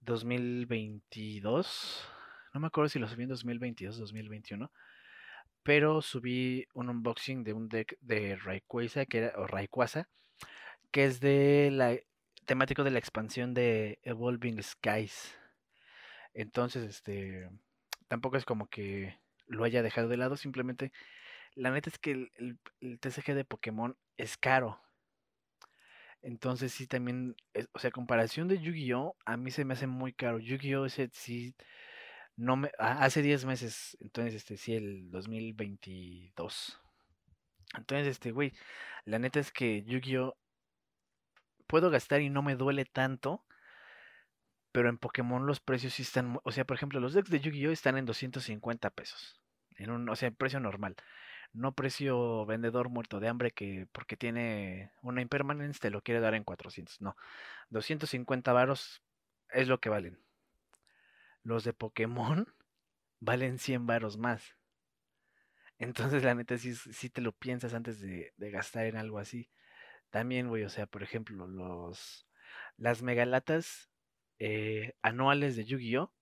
2022, 0.00 2.08
no 2.54 2.60
me 2.60 2.66
acuerdo 2.68 2.88
si 2.88 2.98
lo 2.98 3.08
subí 3.08 3.24
en 3.24 3.30
2022 3.30 3.98
2021, 3.98 4.70
pero 5.66 6.00
subí 6.00 6.68
un 6.74 6.88
unboxing 6.90 7.42
de 7.42 7.52
un 7.52 7.68
deck 7.68 7.98
de 8.00 8.36
Rayquaza, 8.36 9.04
que 9.04 9.18
era, 9.18 9.32
o 9.36 9.48
Rayquaza, 9.48 10.08
que 10.92 11.04
es 11.06 11.18
de 11.18 11.70
la 11.72 11.98
temático 12.46 12.84
de 12.84 12.92
la 12.92 13.00
expansión 13.00 13.52
de 13.52 13.98
Evolving 14.04 14.62
Skies. 14.62 15.36
Entonces, 16.34 16.84
este, 16.84 17.50
tampoco 18.06 18.36
es 18.36 18.44
como 18.44 18.68
que 18.68 19.18
lo 19.48 19.64
haya 19.64 19.82
dejado 19.82 20.06
de 20.08 20.16
lado, 20.16 20.36
simplemente 20.36 20.92
la 21.56 21.72
neta 21.72 21.90
es 21.90 21.98
que 21.98 22.12
el, 22.12 22.58
el, 22.80 23.00
TCG 23.00 23.34
de 23.34 23.44
Pokémon 23.44 23.96
es 24.16 24.36
caro. 24.36 24.80
Entonces 26.22 26.72
sí 26.72 26.86
también, 26.86 27.34
o 27.72 27.78
sea, 27.80 27.90
comparación 27.90 28.46
de 28.46 28.60
Yu-Gi-Oh, 28.60 29.16
a 29.24 29.36
mí 29.36 29.50
se 29.50 29.64
me 29.64 29.74
hace 29.74 29.88
muy 29.88 30.12
caro. 30.12 30.38
Yu-Gi-Oh 30.38 30.86
ese 30.86 31.10
sí, 31.12 31.56
no 32.36 32.56
me, 32.56 32.70
hace 32.78 33.22
10 33.22 33.44
meses, 33.46 33.96
entonces 34.00 34.34
este 34.34 34.56
sí, 34.56 34.74
el 34.74 35.10
2022. 35.10 36.80
Entonces, 37.76 38.06
este, 38.08 38.32
güey, 38.32 38.52
la 39.04 39.18
neta 39.18 39.40
es 39.40 39.52
que 39.52 39.82
Yu-Gi-Oh 39.84 40.36
puedo 41.66 41.90
gastar 41.90 42.20
y 42.20 42.30
no 42.30 42.42
me 42.42 42.56
duele 42.56 42.84
tanto. 42.84 43.44
Pero 44.72 44.88
en 44.90 44.98
Pokémon 44.98 45.46
los 45.46 45.60
precios 45.60 45.94
sí 45.94 46.02
están, 46.02 46.38
o 46.44 46.52
sea, 46.52 46.66
por 46.66 46.76
ejemplo, 46.76 47.00
los 47.00 47.14
decks 47.14 47.30
de 47.30 47.40
Yu-Gi-Oh 47.40 47.72
están 47.72 47.96
en 47.96 48.04
250 48.04 48.90
pesos. 48.90 49.40
En 49.76 49.90
un, 49.90 50.08
o 50.08 50.16
sea, 50.16 50.30
precio 50.30 50.60
normal. 50.60 50.96
No 51.52 51.74
precio 51.74 52.44
vendedor 52.46 52.90
muerto 52.90 53.20
de 53.20 53.28
hambre 53.28 53.52
que 53.52 53.88
porque 53.92 54.16
tiene 54.16 54.92
una 55.02 55.22
impermanence 55.22 55.80
te 55.80 55.90
lo 55.90 56.02
quiere 56.02 56.20
dar 56.20 56.34
en 56.34 56.44
400. 56.44 57.00
No. 57.00 57.16
250 57.70 58.52
varos 58.52 59.02
es 59.50 59.68
lo 59.68 59.80
que 59.80 59.88
valen. 59.88 60.25
Los 61.46 61.62
de 61.62 61.72
Pokémon 61.72 62.52
valen 63.20 63.60
100 63.60 63.86
varos 63.86 64.18
más. 64.18 64.56
Entonces, 65.78 66.24
la 66.24 66.34
neta, 66.34 66.58
sí 66.58 67.08
te 67.10 67.20
lo 67.20 67.30
piensas 67.30 67.72
antes 67.72 68.00
de, 68.00 68.32
gastar 68.36 68.86
en 68.86 68.96
algo 68.96 69.20
así. 69.20 69.48
También, 70.10 70.48
güey, 70.48 70.64
o 70.64 70.68
sea, 70.68 70.86
por 70.86 71.04
ejemplo, 71.04 71.46
los 71.46 72.26
las 72.76 73.02
megalatas 73.02 73.90
eh, 74.40 74.94
anuales 75.02 75.54
de 75.54 75.64
Yu-Gi-Oh! 75.66 76.12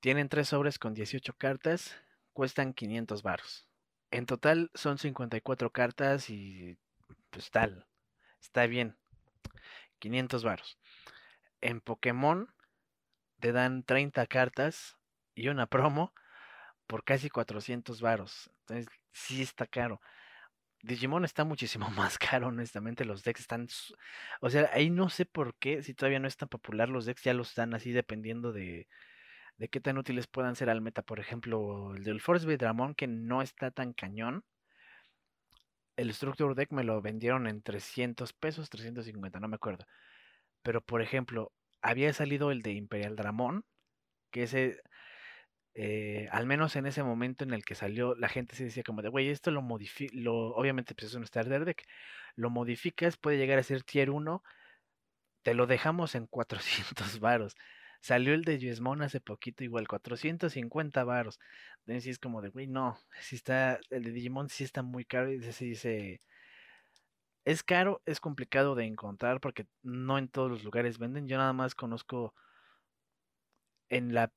Tienen 0.00 0.30
tres 0.30 0.48
sobres 0.48 0.78
con 0.78 0.94
18 0.94 1.34
cartas, 1.34 1.94
cuestan 2.32 2.72
500 2.72 3.22
baros. 3.22 3.68
En 4.10 4.24
total 4.24 4.70
son 4.74 4.96
54 4.96 5.70
cartas 5.72 6.30
y 6.30 6.78
pues 7.28 7.50
tal, 7.50 7.86
está 8.40 8.66
bien. 8.66 8.96
500 9.98 10.42
baros. 10.42 10.78
En 11.60 11.80
Pokémon 11.80 12.55
te 13.46 13.52
dan 13.52 13.84
30 13.84 14.26
cartas 14.26 14.96
y 15.36 15.46
una 15.46 15.68
promo 15.68 16.12
por 16.88 17.04
casi 17.04 17.30
400 17.30 18.00
varos. 18.00 18.50
Entonces, 18.62 18.88
sí 19.12 19.40
está 19.40 19.68
caro. 19.68 20.00
Digimon 20.82 21.24
está 21.24 21.44
muchísimo 21.44 21.88
más 21.90 22.18
caro, 22.18 22.48
honestamente. 22.48 23.04
Los 23.04 23.22
decks 23.22 23.42
están. 23.42 23.68
O 24.40 24.50
sea, 24.50 24.68
ahí 24.72 24.90
no 24.90 25.10
sé 25.10 25.26
por 25.26 25.54
qué, 25.58 25.84
si 25.84 25.94
todavía 25.94 26.18
no 26.18 26.26
es 26.26 26.36
tan 26.36 26.48
popular, 26.48 26.88
los 26.88 27.06
decks 27.06 27.22
ya 27.22 27.34
los 27.34 27.50
están 27.50 27.72
así 27.74 27.92
dependiendo 27.92 28.52
de, 28.52 28.88
de 29.58 29.68
qué 29.68 29.80
tan 29.80 29.96
útiles 29.96 30.26
puedan 30.26 30.56
ser 30.56 30.68
al 30.68 30.80
meta. 30.80 31.02
Por 31.02 31.20
ejemplo, 31.20 31.94
el 31.94 32.02
del 32.02 32.20
Force 32.20 32.56
Dramon, 32.56 32.96
que 32.96 33.06
no 33.06 33.42
está 33.42 33.70
tan 33.70 33.92
cañón. 33.92 34.42
El 35.96 36.12
Structure 36.12 36.56
Deck 36.56 36.72
me 36.72 36.82
lo 36.82 37.00
vendieron 37.00 37.46
en 37.46 37.62
300 37.62 38.32
pesos, 38.32 38.70
350, 38.70 39.38
no 39.38 39.46
me 39.46 39.54
acuerdo. 39.54 39.86
Pero, 40.62 40.80
por 40.80 41.00
ejemplo, 41.00 41.52
había 41.86 42.12
salido 42.12 42.50
el 42.50 42.62
de 42.62 42.72
Imperial 42.72 43.16
Dramon, 43.16 43.64
que 44.30 44.44
ese 44.44 44.80
eh, 45.78 46.28
al 46.32 46.46
menos 46.46 46.74
en 46.76 46.86
ese 46.86 47.02
momento 47.02 47.44
en 47.44 47.52
el 47.52 47.64
que 47.64 47.74
salió, 47.74 48.14
la 48.14 48.28
gente 48.30 48.56
se 48.56 48.64
decía 48.64 48.82
como 48.82 49.02
de, 49.02 49.10
güey, 49.10 49.28
esto 49.28 49.50
lo 49.50 49.60
modifica, 49.60 50.10
lo, 50.16 50.54
obviamente 50.54 50.94
pues 50.94 51.10
es 51.10 51.14
un 51.14 51.26
starter 51.26 51.66
deck, 51.66 51.84
lo 52.34 52.48
modificas, 52.48 53.18
puede 53.18 53.36
llegar 53.36 53.58
a 53.58 53.62
ser 53.62 53.82
tier 53.82 54.10
1, 54.10 54.42
te 55.42 55.54
lo 55.54 55.66
dejamos 55.66 56.14
en 56.14 56.26
400 56.26 57.20
varos. 57.20 57.54
Salió 58.00 58.34
el 58.34 58.44
de 58.44 58.58
Yesmon 58.58 59.02
hace 59.02 59.20
poquito, 59.20 59.64
igual 59.64 59.88
450 59.88 61.04
varos. 61.04 61.38
Entonces 61.80 62.06
es 62.12 62.18
como 62.18 62.40
de, 62.42 62.48
güey, 62.50 62.66
no, 62.68 62.98
si 63.20 63.36
está, 63.36 63.78
el 63.90 64.04
de 64.04 64.12
Digimon 64.12 64.48
sí 64.48 64.64
está 64.64 64.82
muy 64.82 65.04
caro 65.04 65.30
y 65.32 65.42
se 65.42 65.64
dice, 65.66 66.22
es 67.46 67.62
caro, 67.62 68.02
es 68.06 68.20
complicado 68.20 68.74
de 68.74 68.84
encontrar 68.84 69.40
porque 69.40 69.66
no 69.82 70.18
en 70.18 70.28
todos 70.28 70.50
los 70.50 70.64
lugares 70.64 70.98
venden. 70.98 71.28
Yo 71.28 71.38
nada 71.38 71.52
más 71.52 71.74
conozco 71.74 72.34
en 73.88 74.12
la 74.12 74.32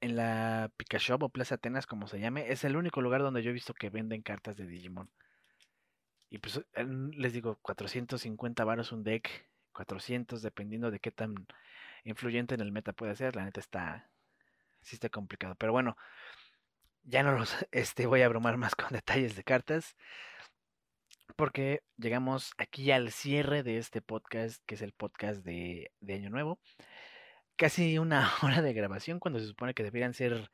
en 0.00 0.14
la 0.16 0.70
o 1.20 1.28
Plaza 1.30 1.56
Atenas, 1.56 1.86
como 1.86 2.06
se 2.06 2.20
llame, 2.20 2.52
es 2.52 2.62
el 2.62 2.76
único 2.76 3.02
lugar 3.02 3.22
donde 3.22 3.42
yo 3.42 3.50
he 3.50 3.52
visto 3.52 3.74
que 3.74 3.90
venden 3.90 4.22
cartas 4.22 4.56
de 4.56 4.66
Digimon. 4.66 5.10
Y 6.30 6.38
pues 6.38 6.62
les 6.76 7.32
digo, 7.32 7.58
450 7.62 8.64
varos 8.64 8.92
un 8.92 9.02
deck, 9.02 9.48
400 9.72 10.40
dependiendo 10.40 10.92
de 10.92 11.00
qué 11.00 11.10
tan 11.10 11.34
influyente 12.04 12.54
en 12.54 12.60
el 12.60 12.70
meta 12.70 12.92
puede 12.92 13.16
ser. 13.16 13.34
La 13.34 13.44
neta 13.44 13.58
está, 13.58 14.10
sí 14.82 14.94
está 14.94 15.08
complicado. 15.08 15.56
Pero 15.56 15.72
bueno, 15.72 15.96
ya 17.02 17.24
no 17.24 17.32
los 17.32 17.56
este, 17.72 18.06
voy 18.06 18.22
a 18.22 18.26
abrumar 18.26 18.56
más 18.58 18.76
con 18.76 18.90
detalles 18.90 19.34
de 19.34 19.42
cartas. 19.42 19.96
Porque 21.36 21.82
llegamos 21.96 22.52
aquí 22.58 22.90
al 22.90 23.12
cierre 23.12 23.62
de 23.62 23.78
este 23.78 24.02
podcast, 24.02 24.62
que 24.66 24.74
es 24.74 24.82
el 24.82 24.92
podcast 24.92 25.44
de, 25.44 25.92
de 26.00 26.14
Año 26.14 26.30
Nuevo. 26.30 26.58
casi 27.56 27.98
una 27.98 28.30
hora 28.42 28.62
de 28.62 28.72
grabación 28.72 29.20
cuando 29.20 29.40
se 29.40 29.46
supone 29.46 29.74
que 29.74 29.82
deberían 29.84 30.14
ser, 30.14 30.50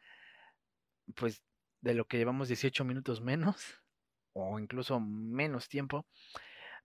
pues, 1.16 1.43
de 1.81 1.95
lo 1.95 2.07
que 2.07 2.18
llevamos 2.18 2.49
18 2.49 2.85
minutos 2.85 3.20
menos 3.20 3.83
o 4.33 4.59
incluso 4.59 5.01
menos 5.01 5.68
tiempo. 5.68 6.07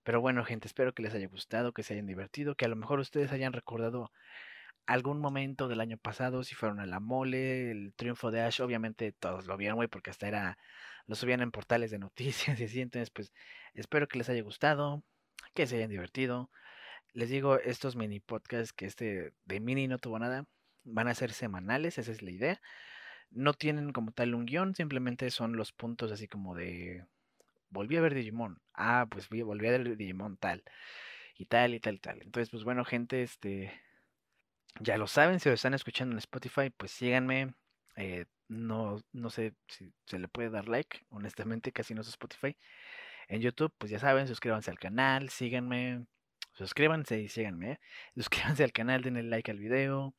Pero 0.04 0.22
bueno, 0.22 0.46
gente, 0.46 0.68
espero 0.68 0.94
que 0.94 1.04
les 1.04 1.14
haya 1.14 1.28
gustado, 1.28 1.74
que 1.74 1.84
se 1.84 1.94
hayan 1.94 2.08
divertido, 2.08 2.56
que 2.56 2.66
a 2.66 2.70
lo 2.70 2.76
mejor 2.76 3.00
ustedes 3.00 3.32
hayan 3.32 3.54
recordado 3.54 4.12
algún 4.90 5.20
momento 5.20 5.68
del 5.68 5.82
año 5.82 5.98
pasado, 5.98 6.44
si 6.44 6.56
fueron 6.56 6.80
a 6.80 6.88
la 6.88 7.00
mole, 7.00 7.70
el 7.70 7.94
triunfo 7.96 8.32
de 8.32 8.42
Ash, 8.42 8.60
obviamente 8.60 9.12
todos 9.12 9.46
lo 9.46 9.56
vieron, 9.56 9.76
güey, 9.76 9.88
porque 9.88 10.10
hasta 10.10 10.28
era, 10.28 10.58
lo 11.06 11.16
subían 11.16 11.42
en 11.42 11.52
portales 11.52 11.92
de 11.92 12.00
noticias 12.00 12.60
y 12.60 12.64
así, 12.64 12.82
entonces 12.82 13.12
pues 13.12 13.32
espero 13.76 14.08
que 14.08 14.18
les 14.18 14.30
haya 14.30 14.42
gustado, 14.42 15.04
que 15.54 15.68
se 15.68 15.76
hayan 15.78 15.92
divertido. 15.92 16.50
Les 17.14 17.30
digo, 17.30 17.60
estos 17.60 17.96
mini 17.96 18.20
podcasts 18.20 18.74
que 18.74 18.88
este 18.88 19.34
de 19.46 19.60
mini 19.60 19.88
no 19.88 20.00
tuvo 20.00 20.18
nada, 20.18 20.46
van 20.84 21.08
a 21.08 21.14
ser 21.14 21.34
semanales, 21.34 22.00
esa 22.00 22.12
es 22.12 22.24
la 22.24 22.32
idea. 22.32 22.62
No 23.30 23.54
tienen 23.54 23.94
como 23.94 24.12
tal 24.12 24.34
un 24.34 24.48
guion, 24.48 24.74
simplemente 24.74 25.30
son 25.30 25.56
los 25.56 25.72
puntos 25.72 26.12
así 26.12 26.28
como 26.28 26.56
de 26.56 27.06
volví 27.70 27.96
a 27.98 28.02
ver 28.02 28.16
Digimon. 28.16 28.60
Ah, 28.74 29.06
pues 29.10 29.30
volví 29.30 29.68
a 29.68 29.72
ver 29.72 29.98
Digimon 29.98 30.38
tal. 30.38 30.64
Y 31.38 31.46
tal 31.46 31.76
y 31.76 31.80
tal 31.80 31.96
y 31.96 32.00
tal. 32.00 32.22
Entonces, 32.24 32.50
pues 32.50 32.64
bueno, 32.64 32.84
gente, 32.86 33.22
este 33.24 33.72
ya 34.80 34.98
lo 34.98 35.08
saben, 35.08 35.40
si 35.40 35.50
lo 35.50 35.56
están 35.56 35.74
escuchando 35.74 36.14
en 36.14 36.20
Spotify, 36.20 36.70
pues 36.70 36.92
síganme. 36.92 37.54
Eh, 37.96 38.26
no, 38.48 39.02
no 39.12 39.30
sé 39.30 39.54
si 39.68 39.94
se 40.06 40.20
le 40.20 40.28
puede 40.28 40.50
dar 40.50 40.68
like, 40.68 41.06
honestamente, 41.10 41.72
casi 41.72 41.94
no 41.94 42.02
es 42.02 42.08
Spotify. 42.10 42.58
En 43.28 43.42
YouTube, 43.42 43.74
pues 43.78 43.92
ya 43.92 44.00
saben, 44.00 44.28
suscríbanse 44.28 44.72
al 44.72 44.80
canal, 44.80 45.30
síganme, 45.30 46.06
suscríbanse 46.54 47.20
y 47.22 47.30
síganme. 47.30 47.74
¿eh? 47.74 47.80
Suscríbanse 48.16 48.64
al 48.64 48.72
canal, 48.72 49.04
denle 49.04 49.24
like 49.24 49.52
al 49.52 49.60
video. 49.60 50.16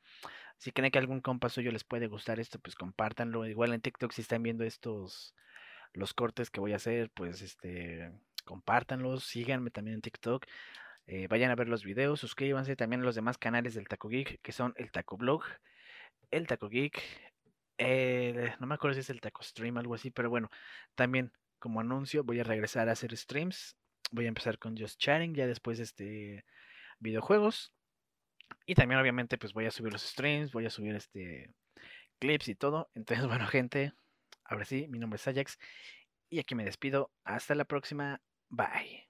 Si 0.58 0.72
creen 0.72 0.92
que 0.92 0.98
algún 0.98 1.20
compa 1.20 1.48
suyo 1.48 1.72
les 1.72 1.84
puede 1.84 2.06
gustar 2.06 2.38
esto, 2.38 2.58
pues 2.60 2.76
compártanlo. 2.76 3.46
Igual 3.46 3.72
en 3.74 3.80
TikTok, 3.80 4.12
si 4.12 4.22
están 4.22 4.42
viendo 4.42 4.64
estos, 4.64 5.34
los 5.94 6.14
cortes 6.14 6.50
que 6.50 6.60
voy 6.60 6.72
a 6.72 6.76
hacer, 6.76 7.10
pues 7.10 7.42
este, 7.42 8.12
compártanlos, 8.44 9.24
síganme 9.24 9.70
también 9.70 9.96
en 9.96 10.02
TikTok. 10.02 10.46
Eh, 11.12 11.26
vayan 11.28 11.50
a 11.50 11.56
ver 11.56 11.68
los 11.68 11.82
videos, 11.82 12.20
suscríbanse 12.20 12.76
también 12.76 13.02
a 13.02 13.04
los 13.04 13.16
demás 13.16 13.36
canales 13.36 13.74
del 13.74 13.88
Taco 13.88 14.08
Geek, 14.08 14.40
que 14.42 14.52
son 14.52 14.74
el 14.76 14.92
Taco 14.92 15.16
Blog, 15.16 15.42
el 16.30 16.46
Taco 16.46 16.68
Geek, 16.68 17.02
no 18.60 18.66
me 18.66 18.74
acuerdo 18.74 18.94
si 18.94 19.00
es 19.00 19.10
el 19.10 19.20
Taco 19.20 19.42
Stream, 19.42 19.76
algo 19.78 19.94
así, 19.94 20.10
pero 20.10 20.30
bueno, 20.30 20.50
también 20.94 21.32
como 21.58 21.80
anuncio 21.80 22.24
voy 22.24 22.40
a 22.40 22.44
regresar 22.44 22.88
a 22.88 22.92
hacer 22.92 23.16
streams. 23.16 23.76
Voy 24.10 24.24
a 24.26 24.28
empezar 24.28 24.58
con 24.58 24.76
Just 24.76 24.98
Chatting, 24.98 25.34
ya 25.34 25.46
después 25.46 25.78
este 25.78 26.44
videojuegos. 26.98 27.72
Y 28.66 28.74
también 28.74 29.00
obviamente 29.00 29.38
pues 29.38 29.52
voy 29.52 29.66
a 29.66 29.70
subir 29.70 29.92
los 29.92 30.02
streams, 30.02 30.52
voy 30.52 30.66
a 30.66 30.70
subir 30.70 30.94
este 30.94 31.52
clips 32.18 32.48
y 32.48 32.54
todo. 32.54 32.90
Entonces, 32.94 33.26
bueno, 33.28 33.46
gente, 33.46 33.92
ahora 34.44 34.64
sí, 34.64 34.88
mi 34.88 34.98
nombre 34.98 35.16
es 35.16 35.28
Ajax 35.28 35.58
y 36.28 36.40
aquí 36.40 36.54
me 36.54 36.64
despido. 36.64 37.12
Hasta 37.24 37.54
la 37.54 37.64
próxima. 37.64 38.20
Bye. 38.48 39.09